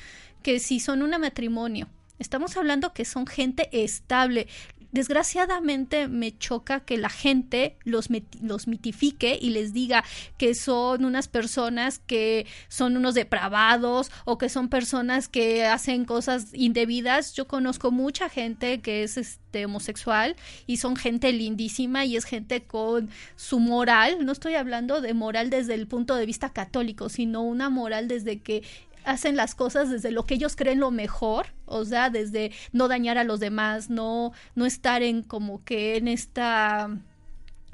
Que 0.42 0.58
si 0.58 0.80
son 0.80 1.02
un 1.02 1.10
matrimonio, 1.10 1.88
estamos 2.18 2.56
hablando 2.56 2.92
que 2.92 3.04
son 3.04 3.26
gente 3.28 3.68
estable. 3.72 4.48
Desgraciadamente 4.94 6.06
me 6.06 6.38
choca 6.38 6.80
que 6.80 6.96
la 6.96 7.10
gente 7.10 7.76
los, 7.82 8.08
los 8.40 8.68
mitifique 8.68 9.36
y 9.40 9.50
les 9.50 9.72
diga 9.72 10.04
que 10.38 10.54
son 10.54 11.04
unas 11.04 11.26
personas 11.26 11.98
que 11.98 12.46
son 12.68 12.96
unos 12.96 13.14
depravados 13.14 14.12
o 14.24 14.38
que 14.38 14.48
son 14.48 14.68
personas 14.68 15.28
que 15.28 15.66
hacen 15.66 16.04
cosas 16.04 16.54
indebidas. 16.54 17.34
Yo 17.34 17.48
conozco 17.48 17.90
mucha 17.90 18.28
gente 18.28 18.80
que 18.80 19.02
es 19.02 19.16
este, 19.16 19.66
homosexual 19.66 20.36
y 20.68 20.76
son 20.76 20.94
gente 20.94 21.32
lindísima 21.32 22.04
y 22.04 22.16
es 22.16 22.24
gente 22.24 22.62
con 22.62 23.10
su 23.34 23.58
moral. 23.58 24.24
No 24.24 24.30
estoy 24.30 24.54
hablando 24.54 25.00
de 25.00 25.12
moral 25.12 25.50
desde 25.50 25.74
el 25.74 25.88
punto 25.88 26.14
de 26.14 26.24
vista 26.24 26.52
católico, 26.52 27.08
sino 27.08 27.42
una 27.42 27.68
moral 27.68 28.06
desde 28.06 28.40
que 28.40 28.62
hacen 29.04 29.36
las 29.36 29.54
cosas 29.54 29.90
desde 29.90 30.10
lo 30.10 30.24
que 30.24 30.34
ellos 30.34 30.56
creen 30.56 30.80
lo 30.80 30.90
mejor, 30.90 31.46
o 31.66 31.84
sea, 31.84 32.10
desde 32.10 32.52
no 32.72 32.88
dañar 32.88 33.18
a 33.18 33.24
los 33.24 33.40
demás, 33.40 33.90
no, 33.90 34.32
no 34.54 34.66
estar 34.66 35.02
en 35.02 35.22
como 35.22 35.64
que 35.64 35.96
en 35.96 36.08
esta 36.08 36.90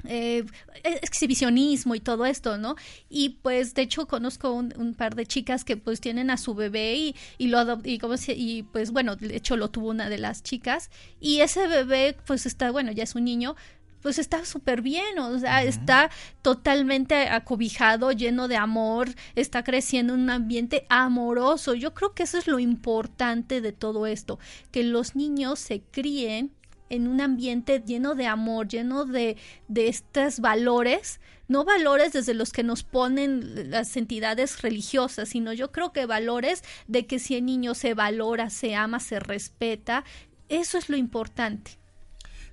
eh, 0.05 0.45
exhibicionismo 0.83 1.95
y 1.95 1.99
todo 1.99 2.25
esto, 2.25 2.57
¿no? 2.57 2.75
Y 3.09 3.37
pues 3.41 3.73
de 3.73 3.83
hecho 3.83 4.07
conozco 4.07 4.51
un, 4.53 4.95
par 4.95 5.15
de 5.15 5.25
chicas 5.25 5.63
que 5.63 5.77
pues 5.77 6.01
tienen 6.01 6.29
a 6.29 6.37
su 6.37 6.55
bebé 6.55 6.95
y, 6.95 7.15
y 7.37 7.47
lo 7.47 7.79
y, 7.83 7.99
como 7.99 8.15
y 8.27 8.63
pues 8.63 8.91
bueno, 8.91 9.15
de 9.15 9.35
hecho 9.35 9.57
lo 9.57 9.69
tuvo 9.69 9.89
una 9.89 10.09
de 10.09 10.17
las 10.17 10.43
chicas 10.43 10.89
y 11.19 11.41
ese 11.41 11.67
bebé 11.67 12.15
pues 12.25 12.45
está, 12.45 12.71
bueno, 12.71 12.91
ya 12.91 13.03
es 13.03 13.15
un 13.15 13.25
niño, 13.25 13.55
pues 14.01 14.19
está 14.19 14.45
súper 14.45 14.81
bien, 14.81 15.19
o 15.19 15.39
sea, 15.39 15.63
está 15.63 16.09
totalmente 16.41 17.29
acobijado, 17.29 18.11
lleno 18.11 18.47
de 18.47 18.57
amor, 18.57 19.09
está 19.35 19.63
creciendo 19.63 20.13
en 20.13 20.21
un 20.21 20.29
ambiente 20.29 20.85
amoroso. 20.89 21.73
Yo 21.73 21.93
creo 21.93 22.13
que 22.13 22.23
eso 22.23 22.37
es 22.37 22.47
lo 22.47 22.59
importante 22.59 23.61
de 23.61 23.71
todo 23.71 24.05
esto, 24.05 24.39
que 24.71 24.83
los 24.83 25.15
niños 25.15 25.59
se 25.59 25.81
críen 25.81 26.51
en 26.89 27.07
un 27.07 27.21
ambiente 27.21 27.81
lleno 27.85 28.15
de 28.15 28.27
amor, 28.27 28.67
lleno 28.67 29.05
de, 29.05 29.37
de 29.69 29.87
estos 29.87 30.41
valores, 30.41 31.21
no 31.47 31.63
valores 31.63 32.11
desde 32.11 32.33
los 32.33 32.51
que 32.51 32.63
nos 32.63 32.83
ponen 32.83 33.71
las 33.71 33.95
entidades 33.95 34.61
religiosas, 34.61 35.29
sino 35.29 35.53
yo 35.53 35.71
creo 35.71 35.93
que 35.93 36.05
valores 36.05 36.63
de 36.87 37.07
que 37.07 37.19
si 37.19 37.35
el 37.35 37.45
niño 37.45 37.75
se 37.75 37.93
valora, 37.93 38.49
se 38.49 38.75
ama, 38.75 38.99
se 38.99 39.21
respeta, 39.21 40.03
eso 40.49 40.77
es 40.77 40.89
lo 40.89 40.97
importante. 40.97 41.80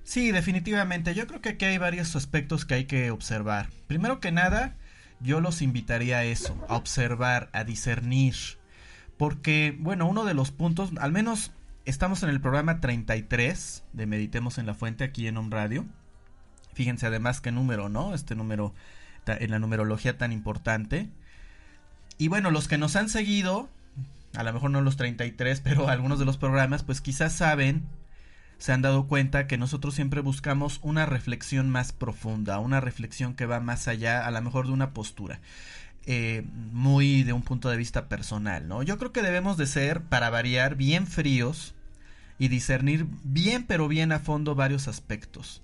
Sí, 0.09 0.31
definitivamente. 0.31 1.13
Yo 1.13 1.27
creo 1.27 1.39
que 1.39 1.49
aquí 1.49 1.65
hay 1.65 1.77
varios 1.77 2.15
aspectos 2.15 2.65
que 2.65 2.73
hay 2.73 2.85
que 2.85 3.11
observar. 3.11 3.69
Primero 3.85 4.19
que 4.19 4.31
nada, 4.31 4.75
yo 5.19 5.39
los 5.39 5.61
invitaría 5.61 6.17
a 6.17 6.23
eso, 6.23 6.57
a 6.67 6.77
observar, 6.77 7.51
a 7.53 7.63
discernir. 7.63 8.33
Porque, 9.19 9.77
bueno, 9.77 10.07
uno 10.07 10.25
de 10.25 10.33
los 10.33 10.49
puntos, 10.49 10.89
al 10.99 11.11
menos 11.11 11.51
estamos 11.85 12.23
en 12.23 12.29
el 12.29 12.41
programa 12.41 12.81
33 12.81 13.83
de 13.93 14.07
Meditemos 14.07 14.57
en 14.57 14.65
la 14.65 14.73
Fuente 14.73 15.03
aquí 15.03 15.27
en 15.27 15.37
Home 15.37 15.55
Radio. 15.55 15.85
Fíjense 16.73 17.05
además 17.05 17.39
qué 17.39 17.51
número, 17.51 17.87
¿no? 17.87 18.15
Este 18.15 18.33
número 18.33 18.73
en 19.27 19.51
la 19.51 19.59
numerología 19.59 20.17
tan 20.17 20.31
importante. 20.31 21.07
Y 22.17 22.29
bueno, 22.29 22.49
los 22.49 22.67
que 22.67 22.79
nos 22.79 22.95
han 22.95 23.09
seguido, 23.09 23.69
a 24.33 24.41
lo 24.41 24.53
mejor 24.53 24.71
no 24.71 24.81
los 24.81 24.97
33, 24.97 25.61
pero 25.61 25.87
algunos 25.87 26.17
de 26.17 26.25
los 26.25 26.37
programas, 26.37 26.81
pues 26.81 26.99
quizás 26.99 27.31
saben 27.31 27.83
se 28.59 28.73
han 28.73 28.81
dado 28.81 29.07
cuenta 29.07 29.47
que 29.47 29.57
nosotros 29.57 29.95
siempre 29.95 30.21
buscamos 30.21 30.79
una 30.83 31.05
reflexión 31.05 31.69
más 31.69 31.93
profunda, 31.93 32.59
una 32.59 32.81
reflexión 32.81 33.33
que 33.33 33.45
va 33.45 33.61
más 33.61 33.87
allá 33.87 34.27
a 34.27 34.31
lo 34.31 34.41
mejor 34.41 34.67
de 34.67 34.73
una 34.73 34.93
postura. 34.93 35.39
Eh, 36.05 36.43
muy 36.71 37.23
de 37.23 37.33
un 37.33 37.41
punto 37.41 37.69
de 37.69 37.77
vista 37.77 38.09
personal, 38.09 38.67
¿no? 38.67 38.83
Yo 38.83 38.97
creo 38.97 39.11
que 39.11 39.21
debemos 39.21 39.57
de 39.57 39.67
ser, 39.67 40.01
para 40.03 40.29
variar, 40.29 40.75
bien 40.75 41.07
fríos 41.07 41.73
y 42.37 42.47
discernir 42.47 43.05
bien 43.23 43.65
pero 43.65 43.87
bien 43.87 44.11
a 44.11 44.19
fondo 44.19 44.55
varios 44.55 44.87
aspectos. 44.87 45.61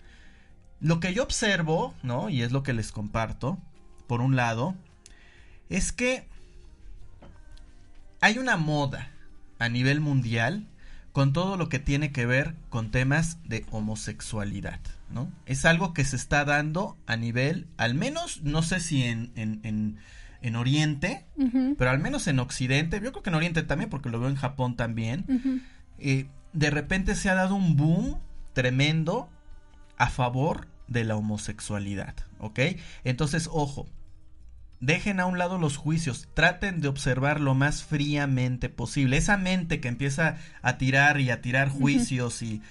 Lo 0.80 1.00
que 1.00 1.14
yo 1.14 1.24
observo, 1.24 1.94
¿no? 2.04 2.30
Y 2.30 2.44
es 2.44 2.52
lo 2.52 2.64
que 2.64 2.74
les 2.74 2.92
comparto, 2.92 3.58
por 4.08 4.22
un 4.22 4.36
lado, 4.36 4.76
es 5.70 5.92
que 5.92 6.28
hay 8.22 8.38
una 8.38 8.56
moda 8.56 9.12
a 9.60 9.68
nivel 9.68 10.00
mundial 10.00 10.68
con 11.16 11.32
todo 11.32 11.56
lo 11.56 11.70
que 11.70 11.80
tiene 11.80 12.12
que 12.12 12.26
ver 12.26 12.56
con 12.68 12.92
temas 12.92 13.40
de 13.46 13.66
homosexualidad, 13.72 14.82
¿no? 15.10 15.32
Es 15.46 15.64
algo 15.64 15.94
que 15.94 16.04
se 16.04 16.18
está 16.18 16.44
dando 16.44 16.98
a 17.08 17.16
nivel, 17.16 17.68
al 17.78 17.94
menos, 17.94 18.42
no 18.44 18.62
sé 18.62 18.82
si 18.82 19.04
en, 19.04 19.32
en, 19.38 19.98
en, 20.42 20.56
Oriente, 20.58 21.26
pero 21.78 21.90
al 21.90 22.00
menos 22.00 22.28
en 22.28 22.40
Occidente, 22.40 23.00
yo 23.02 23.14
creo 23.14 23.24
que 23.24 23.30
en 23.30 23.36
Oriente 23.38 23.64
también, 23.64 23.90
porque 23.90 24.10
lo 24.10 24.20
veo 24.20 24.28
en 24.28 24.36
Japón 24.36 24.76
también, 24.76 25.64
eh, 26.00 26.28
de 26.52 26.70
repente 26.70 27.16
se 27.16 27.30
ha 27.30 27.36
dado 27.36 27.56
un 27.56 27.78
boom 27.78 28.20
tremendo 28.52 29.30
a 29.96 30.10
favor 30.10 30.68
de 30.90 31.06
la 31.06 31.16
homosexualidad, 31.16 32.14
¿ok? 32.40 32.60
Entonces, 33.06 33.48
ojo, 33.54 33.88
Dejen 34.86 35.20
a 35.20 35.26
un 35.26 35.40
lado 35.40 35.58
los 35.58 35.78
juicios, 35.78 36.28
traten 36.36 36.80
de 36.80 36.88
observar 36.88 37.42
lo 37.42 37.56
más 37.56 37.84
fríamente 37.84 38.70
posible. 38.70 39.18
Esa 39.18 39.36
mente 39.36 39.80
que 39.80 39.88
empieza 39.88 40.38
a 40.62 40.78
tirar 40.78 41.20
y 41.20 41.32
a 41.32 41.42
tirar 41.42 41.70
juicios 41.70 42.44
y 42.44 42.62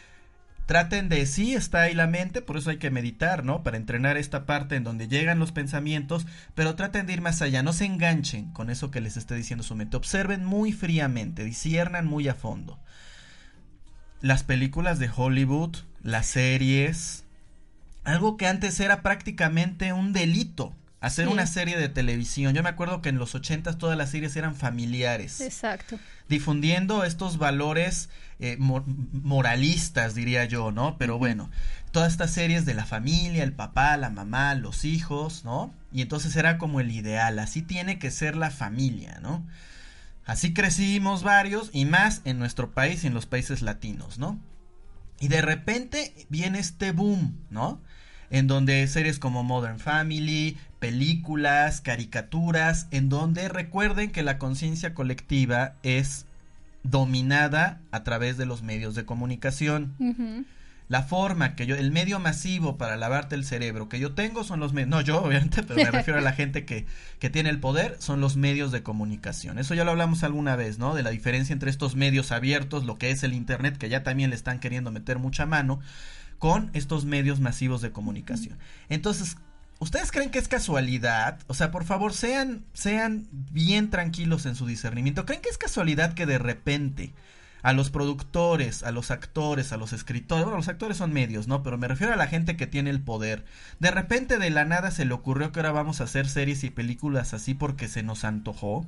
traten 0.67 1.09
de 1.09 1.27
sí 1.27 1.57
está 1.57 1.83
ahí 1.83 1.95
la 1.95 2.07
mente, 2.07 2.41
por 2.41 2.57
eso 2.57 2.71
hay 2.71 2.77
que 2.77 2.93
meditar, 2.93 3.45
¿no? 3.45 3.65
Para 3.65 3.79
entrenar 3.79 4.17
esta 4.17 4.47
parte 4.47 4.77
en 4.77 4.85
donde 4.85 5.09
llegan 5.09 5.41
los 5.41 5.51
pensamientos, 5.51 6.25
pero 6.55 6.77
traten 6.77 7.07
de 7.07 7.15
ir 7.15 7.21
más 7.21 7.43
allá, 7.43 7.65
no 7.65 7.73
se 7.73 7.85
enganchen 7.85 8.53
con 8.53 8.71
eso 8.71 8.93
que 8.93 9.01
les 9.01 9.17
esté 9.17 9.35
diciendo 9.35 9.65
su 9.65 9.75
mente, 9.75 9.97
observen 9.97 10.45
muy 10.45 10.71
fríamente, 10.71 11.43
disciernan 11.43 12.07
muy 12.07 12.29
a 12.29 12.37
fondo. 12.37 12.79
Las 14.21 14.45
películas 14.45 15.01
de 15.01 15.11
Hollywood, 15.13 15.79
las 16.01 16.27
series, 16.27 17.25
algo 18.05 18.37
que 18.37 18.47
antes 18.47 18.79
era 18.79 19.03
prácticamente 19.03 19.93
un 19.93 20.13
delito 20.13 20.77
hacer 21.05 21.29
una 21.29 21.47
serie 21.47 21.77
de 21.77 21.91
televisión. 21.91 22.55
Yo 22.55 22.63
me 22.63 22.71
acuerdo 22.71 23.03
que 23.03 23.11
en 23.11 23.19
los 23.19 23.35
ochentas 23.35 23.77
todas 23.77 23.97
las 23.97 24.11
series 24.11 24.35
eran 24.37 24.55
familiares. 24.55 25.43
Exacto. 25.43 25.99
Difundiendo 26.31 27.05
estos 27.05 27.37
valores 27.37 28.09
eh, 28.41 28.57
moralistas, 28.59 30.15
diría 30.15 30.47
yo, 30.47 30.73
¿no? 30.73 30.97
Pero 30.97 31.19
bueno, 31.19 31.51
todas 31.91 32.13
estas 32.13 32.31
series 32.31 32.65
de 32.65 32.73
la 32.73 32.87
familia, 32.87 33.45
el 33.45 33.53
papá, 33.53 33.99
la 33.99 34.09
mamá, 34.09 34.55
los 34.55 34.87
hijos, 34.87 35.45
¿no? 35.45 35.75
Y 35.93 36.01
entonces 36.01 36.35
era 36.37 36.57
como 36.57 36.81
el 36.81 36.91
ideal, 36.91 37.39
así 37.39 37.61
tiene 37.61 37.99
que 37.99 38.11
ser 38.11 38.35
la 38.35 38.51
familia, 38.51 39.19
¿no? 39.21 39.47
Así 40.25 40.55
crecimos 40.55 41.23
varios 41.23 41.69
y 41.75 41.85
más 41.85 42.23
en 42.25 42.39
nuestro 42.39 42.71
país 42.71 43.05
y 43.05 43.09
en 43.09 43.15
los 43.15 43.27
países 43.27 43.61
latinos, 43.61 44.19
¿no? 44.19 44.41
Y 45.21 45.29
de 45.29 45.43
repente 45.43 46.15
viene 46.31 46.61
este 46.61 46.93
boom, 46.93 47.39
¿no? 47.51 47.83
en 48.35 48.49
donde 48.49 48.87
series 48.89 49.21
como 49.21 49.45
Modern 49.45 49.79
Family, 49.79 50.59
películas, 50.85 51.81
caricaturas, 51.81 52.89
en 52.91 53.09
donde 53.09 53.49
recuerden 53.49 54.11
que 54.11 54.23
la 54.23 54.37
conciencia 54.37 54.93
colectiva 54.93 55.77
es 55.83 56.27
dominada 56.83 57.81
a 57.91 58.03
través 58.05 58.37
de 58.37 58.45
los 58.45 58.63
medios 58.63 58.95
de 58.95 59.07
comunicación. 59.07 59.95
La 60.89 61.03
forma 61.03 61.57
que 61.57 61.65
yo, 61.65 61.75
el 61.75 61.91
medio 61.91 62.21
masivo 62.21 62.77
para 62.77 62.99
lavarte 62.99 63.35
el 63.35 63.47
cerebro 63.47 63.89
que 63.89 63.99
yo 63.99 64.13
tengo 64.13 64.45
son 64.45 64.61
los 64.61 64.75
medios, 64.75 64.91
no 64.91 65.01
yo 65.01 65.23
obviamente, 65.25 65.63
pero 65.63 65.77
me 65.77 65.91
refiero 65.91 66.19
a 66.19 66.23
la 66.23 66.35
gente 66.35 66.67
que, 66.67 66.85
que 67.19 67.31
tiene 67.31 67.49
el 67.49 67.61
poder, 67.61 67.97
son 67.99 68.21
los 68.21 68.37
medios 68.37 68.71
de 68.71 68.83
comunicación. 68.83 69.59
Eso 69.59 69.73
ya 69.73 69.85
lo 69.85 69.93
hablamos 69.93 70.23
alguna 70.23 70.55
vez, 70.55 70.79
¿no? 70.79 70.95
De 70.95 71.03
la 71.03 71.09
diferencia 71.09 71.55
entre 71.55 71.71
estos 71.71 71.97
medios 71.97 72.31
abiertos, 72.31 72.85
lo 72.85 72.99
que 72.99 73.11
es 73.11 73.25
el 73.25 73.33
Internet, 73.33 73.79
que 73.79 73.89
ya 73.89 74.03
también 74.03 74.29
le 74.29 74.37
están 74.37 74.61
queriendo 74.61 74.93
meter 74.93 75.19
mucha 75.19 75.47
mano, 75.47 75.81
con 76.39 76.69
estos 76.75 77.07
medios 77.07 77.41
masivos 77.41 77.81
de 77.81 77.91
comunicación. 77.91 78.59
Entonces, 78.91 79.39
¿ustedes 79.79 80.13
creen 80.13 80.31
que 80.31 80.39
es 80.39 80.49
casualidad? 80.49 81.39
O 81.47 81.55
sea, 81.55 81.71
por 81.71 81.85
favor, 81.85 82.13
sean, 82.13 82.65
sean 82.73 83.29
bien 83.31 83.91
tranquilos 83.91 84.47
en 84.47 84.55
su 84.55 84.67
discernimiento. 84.67 85.27
¿Creen 85.27 85.43
que 85.43 85.51
es 85.51 85.59
casualidad 85.59 86.15
que 86.15 86.27
de 86.27 86.39
repente 86.39 87.13
a 87.65 87.73
los 87.73 87.89
productores, 87.89 88.83
a 88.83 88.91
los 88.91 89.11
actores, 89.11 89.73
a 89.73 89.79
los 89.79 89.95
escritores, 89.95 90.45
bueno, 90.45 90.59
los 90.59 90.69
actores 90.69 90.99
son 90.99 91.15
medios, 91.15 91.49
¿no? 91.49 91.63
Pero 91.63 91.79
me 91.79 91.89
refiero 91.89 92.13
a 92.13 92.17
la 92.17 92.27
gente 92.27 92.59
que 92.59 92.67
tiene 92.67 92.91
el 92.91 93.01
poder. 93.01 93.43
De 93.81 93.91
repente 93.91 94.37
de 94.37 94.51
la 94.51 94.67
nada 94.67 94.91
se 94.91 95.07
le 95.07 95.15
ocurrió 95.15 95.51
que 95.51 95.61
ahora 95.61 95.73
vamos 95.73 96.03
a 96.03 96.05
hacer 96.05 96.29
series 96.29 96.63
y 96.63 96.69
películas 96.69 97.33
así 97.33 97.55
porque 97.55 97.89
se 97.89 98.03
nos 98.03 98.25
antojó. 98.25 98.85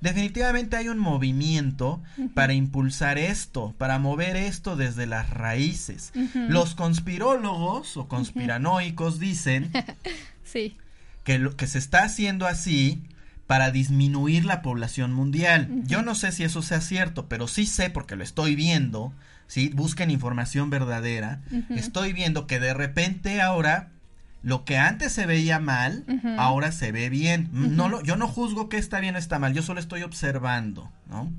Definitivamente 0.00 0.78
hay 0.78 0.88
un 0.88 0.98
movimiento 0.98 2.02
para 2.32 2.54
impulsar 2.54 3.18
esto, 3.18 3.74
para 3.76 3.98
mover 3.98 4.36
esto 4.36 4.74
desde 4.74 5.04
las 5.04 5.28
raíces. 5.28 6.14
Los 6.48 6.74
conspirólogos 6.74 7.98
o 7.98 8.08
conspiranoicos 8.08 9.18
dicen 9.18 9.70
sí. 10.44 10.78
que 11.24 11.38
lo 11.38 11.56
que 11.56 11.66
se 11.66 11.76
está 11.76 12.04
haciendo 12.04 12.46
así 12.46 13.02
para 13.46 13.70
disminuir 13.70 14.44
la 14.44 14.62
población 14.62 15.12
mundial. 15.12 15.68
Yo 15.84 16.02
no 16.02 16.14
sé 16.14 16.32
si 16.32 16.44
eso 16.44 16.62
sea 16.62 16.80
cierto, 16.80 17.28
pero 17.28 17.46
sí 17.48 17.66
sé 17.66 17.90
porque 17.90 18.16
lo 18.16 18.24
estoy 18.24 18.54
viendo, 18.56 19.12
¿sí? 19.46 19.70
Busquen 19.74 20.10
información 20.10 20.70
verdadera. 20.70 21.40
Estoy 21.70 22.12
viendo 22.12 22.46
que 22.46 22.58
de 22.60 22.74
repente 22.74 23.42
ahora 23.42 23.90
lo 24.42 24.64
que 24.64 24.76
antes 24.76 25.12
se 25.12 25.26
veía 25.26 25.58
mal, 25.58 26.04
ahora 26.38 26.70
se 26.72 26.92
ve 26.92 27.08
bien. 27.10 27.48
No 27.52 27.88
lo, 27.88 28.02
yo 28.02 28.16
no 28.16 28.28
juzgo 28.28 28.68
que 28.68 28.78
está 28.78 29.00
bien 29.00 29.14
o 29.16 29.18
está 29.18 29.38
mal, 29.38 29.54
yo 29.54 29.62
solo 29.62 29.80
estoy 29.80 30.02
observando, 30.02 30.90
¿no? 31.08 31.32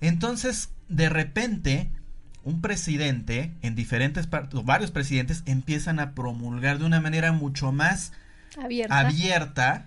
Entonces, 0.00 0.70
de 0.88 1.08
repente, 1.08 1.90
un 2.42 2.60
presidente 2.60 3.52
en 3.62 3.74
diferentes 3.74 4.26
partes, 4.26 4.64
varios 4.64 4.90
presidentes 4.90 5.42
empiezan 5.46 6.00
a 6.00 6.14
promulgar 6.14 6.78
de 6.78 6.86
una 6.86 7.00
manera 7.00 7.32
mucho 7.32 7.70
más 7.72 8.12
abierta. 8.90 9.86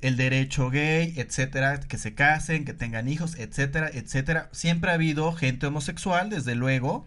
El 0.00 0.16
derecho 0.16 0.70
gay, 0.70 1.14
etcétera, 1.16 1.80
que 1.80 1.98
se 1.98 2.14
casen, 2.14 2.64
que 2.64 2.72
tengan 2.72 3.08
hijos, 3.08 3.36
etcétera, 3.38 3.90
etcétera. 3.92 4.48
Siempre 4.52 4.90
ha 4.90 4.94
habido 4.94 5.32
gente 5.32 5.66
homosexual, 5.66 6.30
desde 6.30 6.54
luego, 6.54 7.06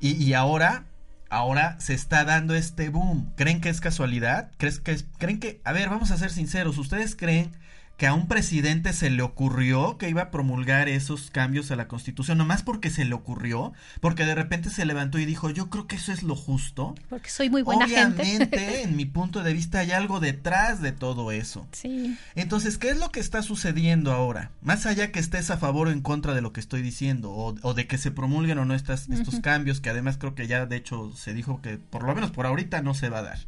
y, 0.00 0.12
y, 0.22 0.34
ahora, 0.34 0.84
ahora 1.30 1.78
se 1.80 1.94
está 1.94 2.24
dando 2.24 2.54
este 2.54 2.88
boom. 2.88 3.32
¿Creen 3.36 3.60
que 3.60 3.68
es 3.68 3.80
casualidad? 3.80 4.50
¿Crees 4.58 4.80
que 4.80 4.92
es, 4.92 5.06
creen 5.18 5.40
que, 5.40 5.60
a 5.64 5.72
ver, 5.72 5.88
vamos 5.88 6.10
a 6.10 6.18
ser 6.18 6.30
sinceros, 6.30 6.78
¿ustedes 6.78 7.16
creen 7.16 7.52
que 7.96 8.06
a 8.08 8.14
un 8.14 8.26
presidente 8.26 8.92
se 8.92 9.08
le 9.08 9.22
ocurrió 9.22 9.98
que 9.98 10.08
iba 10.08 10.22
a 10.22 10.30
promulgar 10.30 10.88
esos 10.88 11.30
cambios 11.30 11.70
a 11.70 11.76
la 11.76 11.86
constitución, 11.86 12.38
nomás 12.38 12.62
porque 12.62 12.90
se 12.90 13.04
le 13.04 13.14
ocurrió, 13.14 13.72
porque 14.00 14.24
de 14.24 14.34
repente 14.34 14.70
se 14.70 14.84
levantó 14.84 15.18
y 15.18 15.26
dijo, 15.26 15.50
yo 15.50 15.70
creo 15.70 15.86
que 15.86 15.96
eso 15.96 16.12
es 16.12 16.24
lo 16.24 16.34
justo. 16.34 16.94
Porque 17.08 17.30
soy 17.30 17.50
muy 17.50 17.62
buena 17.62 17.84
Obviamente, 17.84 18.82
en 18.82 18.96
mi 18.96 19.04
punto 19.04 19.42
de 19.44 19.52
vista, 19.52 19.78
hay 19.78 19.92
algo 19.92 20.18
detrás 20.18 20.82
de 20.82 20.90
todo 20.90 21.30
eso. 21.30 21.68
Sí. 21.70 22.18
Entonces, 22.34 22.78
¿qué 22.78 22.90
es 22.90 22.98
lo 22.98 23.12
que 23.12 23.20
está 23.20 23.42
sucediendo 23.42 24.12
ahora? 24.12 24.50
Más 24.60 24.86
allá 24.86 25.12
que 25.12 25.20
estés 25.20 25.50
a 25.50 25.56
favor 25.56 25.86
o 25.86 25.90
en 25.92 26.00
contra 26.00 26.34
de 26.34 26.40
lo 26.40 26.52
que 26.52 26.60
estoy 26.60 26.82
diciendo, 26.82 27.32
o, 27.32 27.74
de 27.74 27.86
que 27.86 27.98
se 27.98 28.10
promulguen 28.10 28.58
o 28.58 28.64
no 28.64 28.74
estas, 28.74 29.08
estos 29.08 29.38
cambios, 29.38 29.80
que 29.80 29.90
además 29.90 30.18
creo 30.18 30.34
que 30.34 30.48
ya 30.48 30.66
de 30.66 30.76
hecho 30.76 31.12
se 31.14 31.32
dijo 31.32 31.62
que 31.62 31.78
por 31.78 32.02
lo 32.02 32.14
menos 32.14 32.32
por 32.32 32.46
ahorita 32.46 32.82
no 32.82 32.94
se 32.94 33.08
va 33.08 33.18
a 33.18 33.22
dar. 33.22 33.38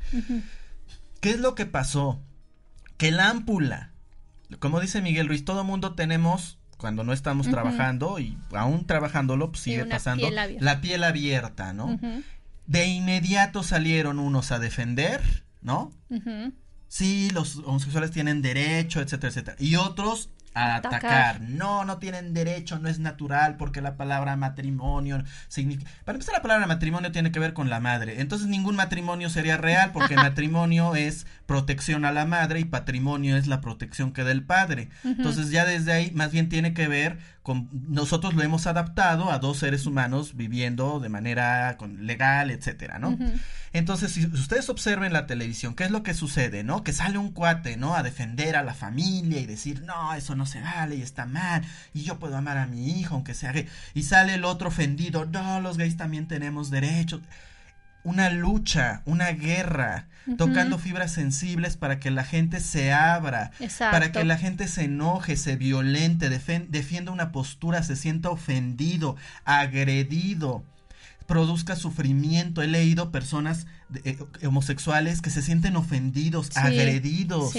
¿Qué 1.20 1.30
es 1.30 1.40
lo 1.40 1.56
que 1.56 1.66
pasó? 1.66 2.20
Que 2.96 3.10
la 3.10 3.28
ámpula 3.28 3.90
como 4.58 4.80
dice 4.80 5.02
Miguel 5.02 5.28
Ruiz, 5.28 5.44
todo 5.44 5.64
mundo 5.64 5.94
tenemos 5.94 6.58
cuando 6.76 7.04
no 7.04 7.12
estamos 7.12 7.48
trabajando 7.48 8.18
y 8.18 8.36
aún 8.52 8.86
trabajándolo 8.86 9.50
pues, 9.50 9.62
sigue 9.62 9.86
pasando 9.86 10.28
la 10.30 10.80
piel 10.80 11.04
abierta, 11.04 11.72
¿no? 11.72 11.98
De 12.66 12.86
inmediato 12.86 13.62
salieron 13.62 14.18
unos 14.18 14.52
a 14.52 14.58
defender, 14.58 15.44
¿no? 15.62 15.92
Sí, 16.88 17.30
los 17.30 17.56
homosexuales 17.58 18.10
tienen 18.10 18.42
derecho, 18.42 19.00
etcétera, 19.00 19.30
etcétera. 19.30 19.56
Y 19.58 19.76
otros 19.76 20.30
a 20.56 20.76
atacar. 20.76 21.42
No, 21.42 21.84
no 21.84 21.98
tienen 21.98 22.32
derecho, 22.32 22.78
no 22.78 22.88
es 22.88 22.98
natural, 22.98 23.56
porque 23.56 23.82
la 23.82 23.96
palabra 23.96 24.36
matrimonio 24.36 25.22
significa... 25.48 25.90
Para 26.04 26.16
empezar, 26.16 26.34
la 26.34 26.42
palabra 26.42 26.66
matrimonio 26.66 27.12
tiene 27.12 27.30
que 27.30 27.38
ver 27.38 27.52
con 27.52 27.68
la 27.68 27.78
madre. 27.78 28.20
Entonces, 28.20 28.48
ningún 28.48 28.74
matrimonio 28.74 29.28
sería 29.28 29.58
real, 29.58 29.92
porque 29.92 30.16
matrimonio 30.16 30.96
es 30.96 31.26
protección 31.44 32.06
a 32.06 32.12
la 32.12 32.24
madre 32.24 32.60
y 32.60 32.64
patrimonio 32.64 33.36
es 33.36 33.46
la 33.46 33.60
protección 33.60 34.12
que 34.12 34.24
da 34.24 34.32
el 34.32 34.44
padre. 34.44 34.88
Entonces, 35.04 35.50
ya 35.50 35.66
desde 35.66 35.92
ahí, 35.92 36.10
más 36.12 36.32
bien 36.32 36.48
tiene 36.48 36.72
que 36.72 36.88
ver 36.88 37.18
con... 37.46 37.68
Nosotros 37.70 38.34
lo 38.34 38.42
hemos 38.42 38.66
adaptado 38.66 39.30
a 39.30 39.38
dos 39.38 39.58
seres 39.58 39.86
humanos 39.86 40.34
viviendo 40.34 40.98
de 40.98 41.08
manera 41.08 41.78
legal, 42.00 42.50
etcétera, 42.50 42.98
¿no? 42.98 43.16
Entonces, 43.72 44.10
si 44.10 44.26
ustedes 44.26 44.68
observen 44.68 45.12
la 45.12 45.28
televisión, 45.28 45.76
¿qué 45.76 45.84
es 45.84 45.92
lo 45.92 46.02
que 46.02 46.12
sucede, 46.12 46.64
no? 46.64 46.82
Que 46.82 46.92
sale 46.92 47.18
un 47.18 47.30
cuate, 47.30 47.76
¿no? 47.76 47.94
A 47.94 48.02
defender 48.02 48.56
a 48.56 48.64
la 48.64 48.74
familia 48.74 49.38
y 49.38 49.46
decir, 49.46 49.82
no, 49.82 50.12
eso 50.14 50.34
no 50.34 50.44
se 50.44 50.60
vale 50.60 50.96
y 50.96 51.02
está 51.02 51.24
mal, 51.24 51.62
y 51.94 52.02
yo 52.02 52.18
puedo 52.18 52.36
amar 52.36 52.58
a 52.58 52.66
mi 52.66 52.98
hijo 52.98 53.14
aunque 53.14 53.32
sea 53.32 53.52
gay. 53.52 53.68
Y 53.94 54.02
sale 54.02 54.34
el 54.34 54.44
otro 54.44 54.66
ofendido, 54.66 55.24
no, 55.26 55.60
los 55.60 55.78
gays 55.78 55.96
también 55.96 56.26
tenemos 56.26 56.72
derechos. 56.72 57.20
Una 58.02 58.28
lucha, 58.28 59.02
una 59.04 59.28
guerra, 59.28 60.08
tocando 60.36 60.78
fibras 60.78 61.12
sensibles 61.12 61.76
para 61.76 62.00
que 62.00 62.10
la 62.10 62.24
gente 62.24 62.60
se 62.60 62.92
abra, 62.92 63.52
para 63.78 64.12
que 64.12 64.24
la 64.24 64.36
gente 64.36 64.66
se 64.68 64.84
enoje, 64.84 65.36
se 65.36 65.56
violente, 65.56 66.28
defienda 66.28 67.12
una 67.12 67.32
postura, 67.32 67.82
se 67.82 67.96
sienta 67.96 68.30
ofendido, 68.30 69.16
agredido 69.44 70.64
produzca 71.26 71.76
sufrimiento. 71.76 72.62
He 72.62 72.68
leído 72.68 73.10
personas 73.10 73.66
eh, 74.04 74.16
homosexuales 74.46 75.20
que 75.20 75.30
se 75.30 75.42
sienten 75.42 75.76
ofendidos, 75.76 76.56
agredidos. 76.56 77.52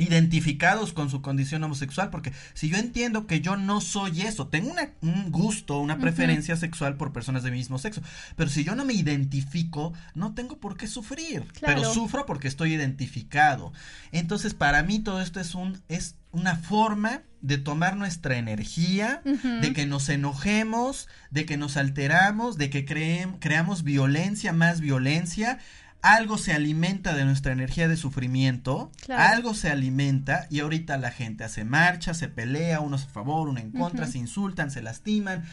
Identificados 0.00 0.92
con 0.92 1.10
su 1.10 1.20
condición 1.20 1.62
homosexual, 1.62 2.10
porque 2.10 2.32
si 2.54 2.68
yo 2.68 2.78
entiendo 2.78 3.26
que 3.26 3.40
yo 3.40 3.56
no 3.56 3.80
soy 3.80 4.22
eso, 4.22 4.48
tengo 4.48 4.74
un 5.02 5.30
gusto, 5.30 5.78
una 5.78 5.98
preferencia 5.98 6.56
sexual 6.56 6.96
por 6.96 7.12
personas 7.12 7.42
de 7.42 7.50
mismo 7.50 7.78
sexo, 7.78 8.00
pero 8.34 8.48
si 8.50 8.64
yo 8.64 8.74
no 8.74 8.84
me 8.84 8.94
identifico, 8.94 9.92
no 10.14 10.34
tengo 10.34 10.58
por 10.58 10.76
qué 10.76 10.86
sufrir, 10.86 11.44
pero 11.60 11.84
sufro 11.92 12.24
porque 12.24 12.48
estoy 12.48 12.72
identificado. 12.74 13.72
Entonces, 14.10 14.54
para 14.54 14.82
mí 14.82 15.00
todo 15.00 15.20
esto 15.20 15.38
es 15.38 15.54
un 15.54 15.80
es 15.88 16.16
una 16.32 16.56
forma 16.56 17.22
de 17.40 17.58
tomar 17.58 17.96
nuestra 17.96 18.36
energía, 18.36 19.22
de 19.24 19.72
que 19.72 19.86
nos 19.86 20.08
enojemos, 20.08 21.08
de 21.30 21.44
que 21.44 21.56
nos 21.56 21.76
alteramos, 21.76 22.56
de 22.56 22.70
que 22.70 22.84
creamos 22.84 23.82
violencia, 23.82 24.52
más 24.52 24.80
violencia. 24.80 25.58
Algo 26.02 26.38
se 26.38 26.52
alimenta 26.52 27.14
de 27.14 27.24
nuestra 27.24 27.52
energía 27.52 27.88
de 27.88 27.96
sufrimiento, 27.96 28.90
algo 29.14 29.54
se 29.54 29.70
alimenta 29.70 30.46
y 30.50 30.60
ahorita 30.60 30.96
la 30.96 31.10
gente 31.10 31.44
hace 31.44 31.64
marcha, 31.64 32.14
se 32.14 32.28
pelea, 32.28 32.80
unos 32.80 33.04
a 33.04 33.08
favor, 33.08 33.48
uno 33.48 33.60
en 33.60 33.70
contra, 33.70 34.06
se 34.06 34.18
insultan, 34.18 34.70
se 34.70 34.82
lastiman 34.82 35.44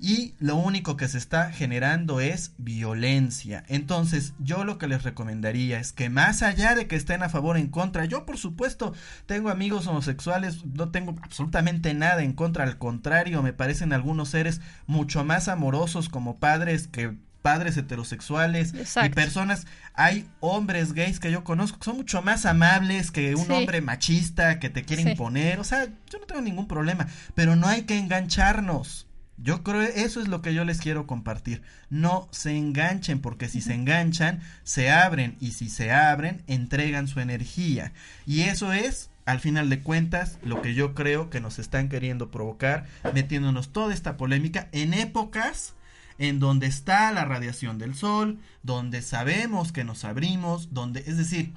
y 0.00 0.34
lo 0.38 0.56
único 0.56 0.96
que 0.96 1.08
se 1.08 1.18
está 1.18 1.52
generando 1.52 2.20
es 2.20 2.54
violencia. 2.56 3.64
Entonces, 3.68 4.32
yo 4.38 4.64
lo 4.64 4.78
que 4.78 4.88
les 4.88 5.02
recomendaría 5.02 5.78
es 5.78 5.92
que 5.92 6.08
más 6.08 6.42
allá 6.42 6.74
de 6.74 6.86
que 6.86 6.96
estén 6.96 7.22
a 7.22 7.28
favor 7.28 7.56
o 7.56 7.58
en 7.58 7.68
contra, 7.68 8.06
yo 8.06 8.24
por 8.24 8.38
supuesto 8.38 8.94
tengo 9.26 9.50
amigos 9.50 9.86
homosexuales, 9.86 10.64
no 10.64 10.88
tengo 10.88 11.14
absolutamente 11.22 11.92
nada 11.92 12.22
en 12.22 12.32
contra, 12.32 12.64
al 12.64 12.78
contrario, 12.78 13.42
me 13.42 13.52
parecen 13.52 13.92
algunos 13.92 14.30
seres 14.30 14.62
mucho 14.86 15.22
más 15.22 15.48
amorosos 15.48 16.08
como 16.08 16.38
padres 16.38 16.88
que 16.88 17.16
padres 17.42 17.76
heterosexuales 17.76 18.74
y 19.04 19.08
personas, 19.10 19.66
hay 19.94 20.28
hombres 20.40 20.92
gays 20.92 21.20
que 21.20 21.30
yo 21.30 21.44
conozco 21.44 21.78
que 21.78 21.84
son 21.84 21.96
mucho 21.96 22.22
más 22.22 22.46
amables 22.46 23.10
que 23.10 23.34
un 23.34 23.50
hombre 23.50 23.80
machista 23.80 24.58
que 24.58 24.70
te 24.70 24.84
quiere 24.84 25.02
imponer, 25.02 25.58
o 25.60 25.64
sea, 25.64 25.86
yo 26.10 26.18
no 26.18 26.26
tengo 26.26 26.40
ningún 26.40 26.68
problema, 26.68 27.08
pero 27.34 27.56
no 27.56 27.66
hay 27.66 27.82
que 27.82 27.98
engancharnos. 27.98 29.06
Yo 29.42 29.62
creo 29.62 29.80
eso 29.80 30.20
es 30.20 30.28
lo 30.28 30.42
que 30.42 30.52
yo 30.52 30.66
les 30.66 30.80
quiero 30.80 31.06
compartir. 31.06 31.62
No 31.88 32.28
se 32.30 32.56
enganchen 32.56 33.20
porque 33.20 33.48
si 33.48 33.62
se 33.62 33.72
enganchan, 33.72 34.40
se 34.64 34.90
abren 34.90 35.36
y 35.40 35.52
si 35.52 35.70
se 35.70 35.92
abren, 35.92 36.42
entregan 36.46 37.08
su 37.08 37.20
energía. 37.20 37.92
Y 38.26 38.42
eso 38.42 38.74
es, 38.74 39.08
al 39.24 39.40
final 39.40 39.70
de 39.70 39.80
cuentas, 39.80 40.38
lo 40.42 40.60
que 40.60 40.74
yo 40.74 40.94
creo 40.94 41.30
que 41.30 41.40
nos 41.40 41.58
están 41.58 41.88
queriendo 41.88 42.30
provocar, 42.30 42.86
metiéndonos 43.14 43.72
toda 43.72 43.94
esta 43.94 44.18
polémica 44.18 44.68
en 44.72 44.92
épocas 44.92 45.74
en 46.20 46.38
donde 46.38 46.66
está 46.66 47.10
la 47.12 47.24
radiación 47.24 47.78
del 47.78 47.94
sol, 47.94 48.38
donde 48.62 49.00
sabemos 49.00 49.72
que 49.72 49.84
nos 49.84 50.04
abrimos, 50.04 50.68
donde, 50.72 51.00
es 51.00 51.16
decir, 51.16 51.54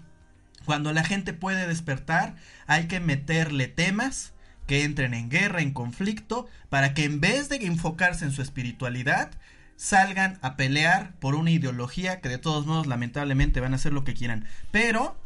cuando 0.63 0.93
la 0.93 1.03
gente 1.03 1.33
puede 1.33 1.67
despertar, 1.67 2.37
hay 2.65 2.87
que 2.87 3.01
meterle 3.01 3.67
temas 3.67 4.31
que 4.65 4.85
entren 4.85 5.13
en 5.13 5.29
guerra, 5.29 5.61
en 5.61 5.73
conflicto, 5.73 6.47
para 6.69 6.93
que 6.93 7.03
en 7.03 7.19
vez 7.19 7.49
de 7.49 7.57
enfocarse 7.57 8.23
en 8.23 8.31
su 8.31 8.41
espiritualidad, 8.41 9.31
salgan 9.75 10.39
a 10.41 10.55
pelear 10.55 11.13
por 11.19 11.35
una 11.35 11.51
ideología 11.51 12.21
que 12.21 12.29
de 12.29 12.37
todos 12.37 12.65
modos 12.65 12.87
lamentablemente 12.87 13.59
van 13.59 13.73
a 13.73 13.75
hacer 13.75 13.91
lo 13.91 14.05
que 14.05 14.13
quieran. 14.13 14.45
Pero 14.71 15.19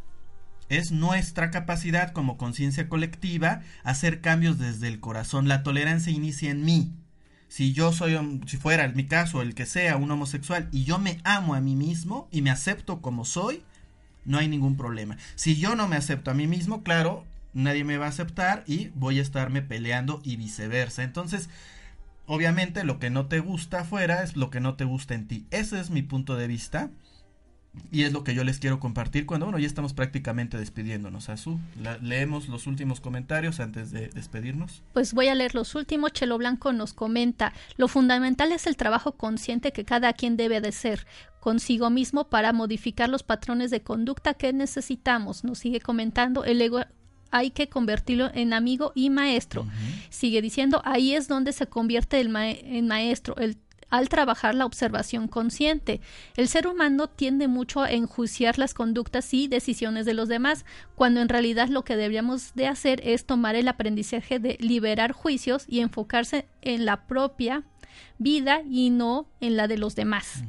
es 0.68 0.92
nuestra 0.92 1.52
capacidad 1.52 2.12
como 2.12 2.38
conciencia 2.38 2.90
colectiva 2.90 3.62
hacer 3.84 4.20
cambios 4.20 4.58
desde 4.58 4.88
el 4.88 5.00
corazón. 5.00 5.48
La 5.48 5.62
tolerancia 5.62 6.12
inicia 6.12 6.50
en 6.50 6.66
mí. 6.66 6.96
Si 7.48 7.74
yo 7.74 7.94
soy, 7.94 8.18
si 8.46 8.58
fuera 8.58 8.86
en 8.86 8.96
mi 8.96 9.06
caso 9.06 9.42
el 9.42 9.56
que 9.56 9.66
sea 9.66 9.98
un 9.98 10.12
homosexual 10.12 10.68
y 10.72 10.84
yo 10.84 11.00
me 11.00 11.20
amo 11.24 11.56
a 11.56 11.62
mí 11.62 11.76
mismo 11.76 12.28
y 12.32 12.42
me 12.42 12.52
acepto 12.52 13.02
como 13.02 13.26
soy, 13.26 13.64
no 14.26 14.38
hay 14.38 14.48
ningún 14.48 14.76
problema. 14.76 15.18
Si 15.36 15.56
yo 15.56 15.76
no 15.76 15.88
me 15.88 15.96
acepto 15.96 16.32
a 16.32 16.34
mí 16.34 16.48
mismo, 16.48 16.84
claro, 16.84 17.26
nadie 17.54 17.84
me 17.84 17.98
va 17.98 18.06
a 18.06 18.10
aceptar 18.10 18.64
y 18.68 18.90
voy 18.96 19.20
a 19.20 19.22
estarme 19.22 19.62
peleando 19.62 20.22
y 20.24 20.36
viceversa. 20.36 21.04
Entonces, 21.04 21.50
obviamente 22.26 22.84
lo 22.84 23.00
que 23.00 23.10
no 23.10 23.28
te 23.28 23.40
gusta 23.40 23.82
afuera 23.82 24.24
es 24.24 24.36
lo 24.36 24.50
que 24.50 24.60
no 24.60 24.76
te 24.76 24.84
gusta 24.84 25.16
en 25.16 25.28
ti. 25.28 25.46
Ese 25.50 25.80
es 25.80 25.90
mi 25.90 26.02
punto 26.02 26.36
de 26.36 26.48
vista. 26.48 26.90
Y 27.92 28.04
es 28.04 28.14
lo 28.14 28.24
que 28.24 28.36
yo 28.36 28.44
les 28.44 28.60
quiero 28.60 28.80
compartir 28.80 29.26
cuando, 29.26 29.46
bueno, 29.46 29.60
ya 29.60 29.68
estamos 29.68 29.94
prácticamente 29.94 30.58
despidiéndonos. 30.58 31.30
Azul, 31.30 31.60
leemos 32.02 32.50
los 32.50 32.68
últimos 32.68 33.00
comentarios 33.00 33.60
antes 33.60 33.92
de 33.92 34.10
despedirnos. 34.10 34.84
Pues 34.94 35.14
voy 35.14 35.28
a 35.28 35.36
leer 35.36 35.56
los 35.56 35.76
últimos. 35.76 36.14
Chelo 36.14 36.38
Blanco 36.38 36.74
nos 36.74 36.94
comenta, 36.94 37.54
lo 37.78 37.88
fundamental 37.88 38.52
es 38.52 38.68
el 38.68 38.78
trabajo 38.78 39.14
consciente 39.14 39.72
que 39.72 39.86
cada 39.86 40.14
quien 40.14 40.38
debe 40.38 40.62
de 40.62 40.72
ser 40.72 41.06
consigo 41.40 41.90
mismo 41.90 42.26
para 42.26 42.52
modificar 42.52 43.10
los 43.10 43.24
patrones 43.24 43.72
de 43.72 43.82
conducta 43.82 44.34
que 44.34 44.52
necesitamos. 44.54 45.44
Nos 45.44 45.60
sigue 45.60 45.80
comentando, 45.80 46.44
el 46.44 46.62
ego 46.62 46.82
hay 47.32 47.52
que 47.52 47.70
convertirlo 47.70 48.30
en 48.34 48.54
amigo 48.54 48.92
y 48.96 49.10
maestro. 49.10 49.66
Sigue 50.10 50.42
diciendo, 50.42 50.82
ahí 50.86 51.14
es 51.14 51.28
donde 51.28 51.54
se 51.54 51.68
convierte 51.68 52.20
el 52.20 52.36
en 52.36 52.88
maestro, 52.88 53.36
el 53.38 53.58
al 53.90 54.10
trabajar 54.10 54.56
la 54.56 54.66
observación 54.66 55.28
consciente. 55.28 56.02
El 56.36 56.48
ser 56.48 56.68
humano 56.68 57.08
tiende 57.08 57.48
mucho 57.48 57.82
a 57.82 57.92
enjuiciar 57.92 58.60
las 58.60 58.74
conductas 58.74 59.34
y 59.34 59.48
decisiones 59.48 60.06
de 60.06 60.14
los 60.14 60.28
demás, 60.28 60.66
cuando 60.96 61.22
en 61.22 61.30
realidad 61.30 61.70
lo 61.70 61.84
que 61.84 61.96
deberíamos 61.96 62.54
de 62.56 62.68
hacer 62.68 63.02
es 63.04 63.26
tomar 63.26 63.56
el 63.56 63.68
aprendizaje 63.68 64.40
de 64.40 64.58
liberar 64.60 65.12
juicios 65.12 65.66
y 65.68 65.80
enfocarse 65.80 66.48
en 66.62 66.86
la 66.86 67.08
propia 67.08 67.64
vida 68.18 68.62
y 68.70 68.90
no 68.90 69.28
en 69.40 69.58
la 69.58 69.68
de 69.68 69.78
los 69.78 69.96
demás. 69.96 70.44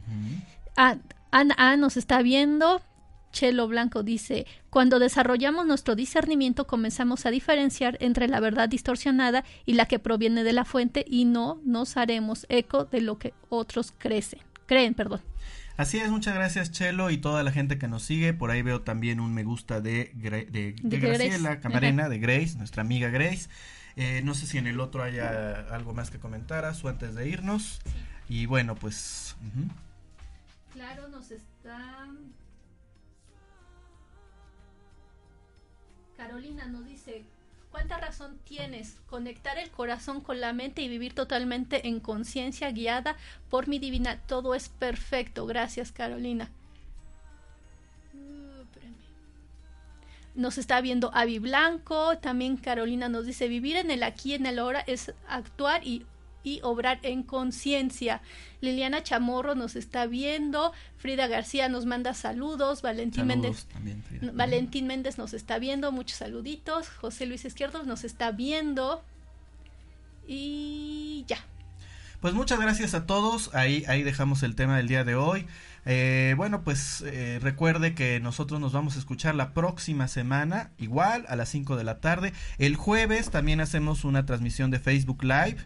Ana 1.30 1.76
nos 1.76 1.96
está 1.96 2.22
viendo. 2.22 2.82
Chelo 3.32 3.68
Blanco 3.68 4.02
dice, 4.02 4.46
cuando 4.70 4.98
desarrollamos 4.98 5.66
nuestro 5.66 5.94
discernimiento 5.94 6.66
comenzamos 6.66 7.26
a 7.26 7.30
diferenciar 7.30 7.96
entre 8.00 8.28
la 8.28 8.40
verdad 8.40 8.68
distorsionada 8.68 9.44
y 9.66 9.74
la 9.74 9.86
que 9.86 9.98
proviene 9.98 10.44
de 10.44 10.52
la 10.52 10.64
fuente 10.64 11.04
y 11.06 11.24
no 11.24 11.60
nos 11.64 11.96
haremos 11.96 12.46
eco 12.48 12.84
de 12.84 13.00
lo 13.00 13.18
que 13.18 13.34
otros 13.48 13.92
crecen, 13.96 14.40
creen. 14.66 14.94
Perdón. 14.94 15.20
Así 15.76 15.98
es, 15.98 16.10
muchas 16.10 16.34
gracias 16.34 16.72
Chelo 16.72 17.08
y 17.10 17.18
toda 17.18 17.44
la 17.44 17.52
gente 17.52 17.78
que 17.78 17.86
nos 17.86 18.02
sigue. 18.02 18.34
Por 18.34 18.50
ahí 18.50 18.62
veo 18.62 18.80
también 18.82 19.20
un 19.20 19.32
me 19.32 19.44
gusta 19.44 19.80
de, 19.80 20.10
de, 20.14 20.74
Graciela 20.82 21.60
Camarena, 21.60 22.08
de 22.08 22.18
Grace, 22.18 22.56
nuestra 22.56 22.82
amiga 22.82 23.10
Grace. 23.10 23.48
Eh, 23.94 24.22
no 24.24 24.34
sé 24.34 24.46
si 24.46 24.58
en 24.58 24.66
el 24.66 24.80
otro 24.80 25.02
haya 25.02 25.66
algo 25.70 25.94
más 25.94 26.10
que 26.10 26.18
comentar, 26.18 26.72
su 26.74 26.88
antes 26.88 27.14
de 27.14 27.28
irnos. 27.28 27.80
Y 28.28 28.46
bueno, 28.46 28.74
pues... 28.74 29.36
Claro, 30.72 31.08
nos 31.08 31.30
está... 31.30 32.06
Carolina 36.18 36.66
nos 36.66 36.84
dice, 36.84 37.22
¿cuánta 37.70 37.96
razón 37.96 38.40
tienes? 38.44 38.96
Conectar 39.08 39.56
el 39.56 39.70
corazón 39.70 40.20
con 40.20 40.40
la 40.40 40.52
mente 40.52 40.82
y 40.82 40.88
vivir 40.88 41.14
totalmente 41.14 41.86
en 41.86 42.00
conciencia 42.00 42.72
guiada 42.72 43.16
por 43.48 43.68
mi 43.68 43.78
divina. 43.78 44.20
Todo 44.26 44.56
es 44.56 44.68
perfecto. 44.68 45.46
Gracias, 45.46 45.92
Carolina. 45.92 46.50
Uh, 48.12 48.64
nos 50.34 50.58
está 50.58 50.80
viendo 50.80 51.12
Avi 51.14 51.38
Blanco, 51.38 52.18
también 52.18 52.56
Carolina 52.56 53.08
nos 53.08 53.24
dice, 53.24 53.46
vivir 53.46 53.76
en 53.76 53.92
el 53.92 54.02
aquí 54.02 54.34
en 54.34 54.46
el 54.46 54.58
ahora 54.58 54.80
es 54.80 55.14
actuar 55.28 55.86
y 55.86 56.04
y 56.42 56.60
obrar 56.62 56.98
en 57.02 57.22
conciencia. 57.22 58.22
Liliana 58.60 59.02
Chamorro 59.02 59.54
nos 59.54 59.76
está 59.76 60.06
viendo, 60.06 60.72
Frida 60.96 61.26
García 61.26 61.68
nos 61.68 61.86
manda 61.86 62.14
saludos, 62.14 62.82
Valentín 62.82 63.26
Méndez 63.26 63.66
Valentín 64.32 64.86
Méndez 64.86 65.18
nos 65.18 65.34
está 65.34 65.58
viendo, 65.58 65.92
muchos 65.92 66.18
saluditos, 66.18 66.88
José 66.88 67.26
Luis 67.26 67.44
Izquierdo 67.44 67.82
nos 67.84 68.04
está 68.04 68.32
viendo 68.32 69.02
y 70.26 71.24
ya. 71.26 71.38
Pues 72.20 72.34
muchas 72.34 72.58
gracias 72.58 72.94
a 72.94 73.06
todos, 73.06 73.54
ahí, 73.54 73.84
ahí 73.86 74.02
dejamos 74.02 74.42
el 74.42 74.56
tema 74.56 74.76
del 74.76 74.88
día 74.88 75.04
de 75.04 75.14
hoy. 75.14 75.46
Eh, 75.86 76.34
bueno, 76.36 76.62
pues 76.64 77.02
eh, 77.06 77.38
recuerde 77.40 77.94
que 77.94 78.18
nosotros 78.20 78.60
nos 78.60 78.72
vamos 78.72 78.96
a 78.96 78.98
escuchar 78.98 79.34
la 79.34 79.54
próxima 79.54 80.08
semana, 80.08 80.70
igual 80.78 81.24
a 81.28 81.36
las 81.36 81.48
5 81.48 81.76
de 81.76 81.84
la 81.84 82.00
tarde. 82.00 82.32
El 82.58 82.74
jueves 82.76 83.30
también 83.30 83.60
hacemos 83.60 84.04
una 84.04 84.26
transmisión 84.26 84.70
de 84.70 84.80
Facebook 84.80 85.22
Live. 85.22 85.58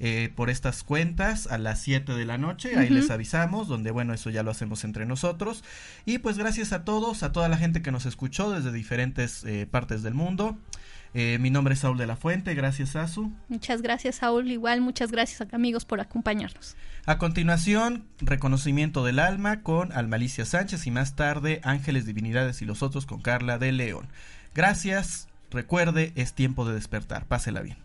Eh, 0.00 0.30
por 0.36 0.48
estas 0.48 0.84
cuentas 0.84 1.48
a 1.48 1.58
las 1.58 1.80
7 1.80 2.14
de 2.14 2.24
la 2.24 2.38
noche. 2.38 2.76
Ahí 2.76 2.88
les 2.88 3.10
avisamos, 3.10 3.66
donde 3.66 3.90
bueno, 3.90 4.14
eso 4.14 4.30
ya 4.30 4.44
lo 4.44 4.52
hacemos 4.52 4.84
entre 4.84 5.06
nosotros. 5.06 5.64
Y 6.06 6.18
pues 6.18 6.38
gracias 6.38 6.72
a 6.72 6.84
todos, 6.84 7.24
a 7.24 7.32
toda 7.32 7.48
la 7.48 7.56
gente 7.56 7.82
que 7.82 7.90
nos 7.90 8.06
escuchó 8.06 8.50
desde 8.50 8.70
diferentes 8.70 9.42
eh, 9.44 9.66
partes 9.68 10.04
del 10.04 10.14
mundo. 10.14 10.56
Eh, 11.14 11.38
mi 11.40 11.50
nombre 11.50 11.74
es 11.74 11.80
Saúl 11.80 11.98
de 11.98 12.06
la 12.06 12.16
Fuente, 12.16 12.54
gracias 12.54 12.94
Azu. 12.94 13.32
Muchas 13.48 13.82
gracias 13.82 14.16
Saúl, 14.16 14.50
igual 14.50 14.82
muchas 14.82 15.10
gracias 15.10 15.52
amigos 15.52 15.84
por 15.84 16.00
acompañarnos. 16.00 16.76
A 17.06 17.18
continuación, 17.18 18.04
reconocimiento 18.20 19.04
del 19.04 19.18
alma 19.18 19.62
con 19.62 19.90
Almalicia 19.92 20.44
Sánchez 20.44 20.86
y 20.86 20.90
más 20.90 21.16
tarde 21.16 21.60
Ángeles, 21.64 22.04
Divinidades 22.04 22.60
y 22.60 22.66
los 22.66 22.82
otros 22.82 23.06
con 23.06 23.22
Carla 23.22 23.58
de 23.58 23.72
León. 23.72 24.06
Gracias, 24.54 25.28
recuerde, 25.50 26.12
es 26.14 26.34
tiempo 26.34 26.66
de 26.66 26.74
despertar, 26.74 27.24
pásela 27.24 27.62
bien. 27.62 27.78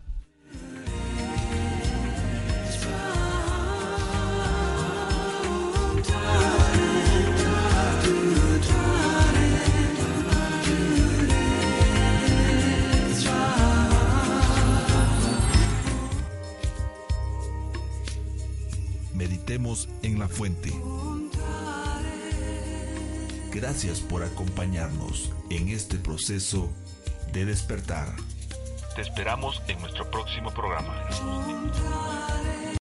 Meditemos 19.44 19.90
en 20.02 20.18
la 20.18 20.26
fuente. 20.26 20.72
Gracias 23.52 24.00
por 24.00 24.22
acompañarnos 24.22 25.32
en 25.50 25.68
este 25.68 25.98
proceso 25.98 26.70
de 27.30 27.44
despertar. 27.44 28.08
Te 28.96 29.02
esperamos 29.02 29.60
en 29.68 29.78
nuestro 29.82 30.10
próximo 30.10 30.50
programa. 30.50 31.06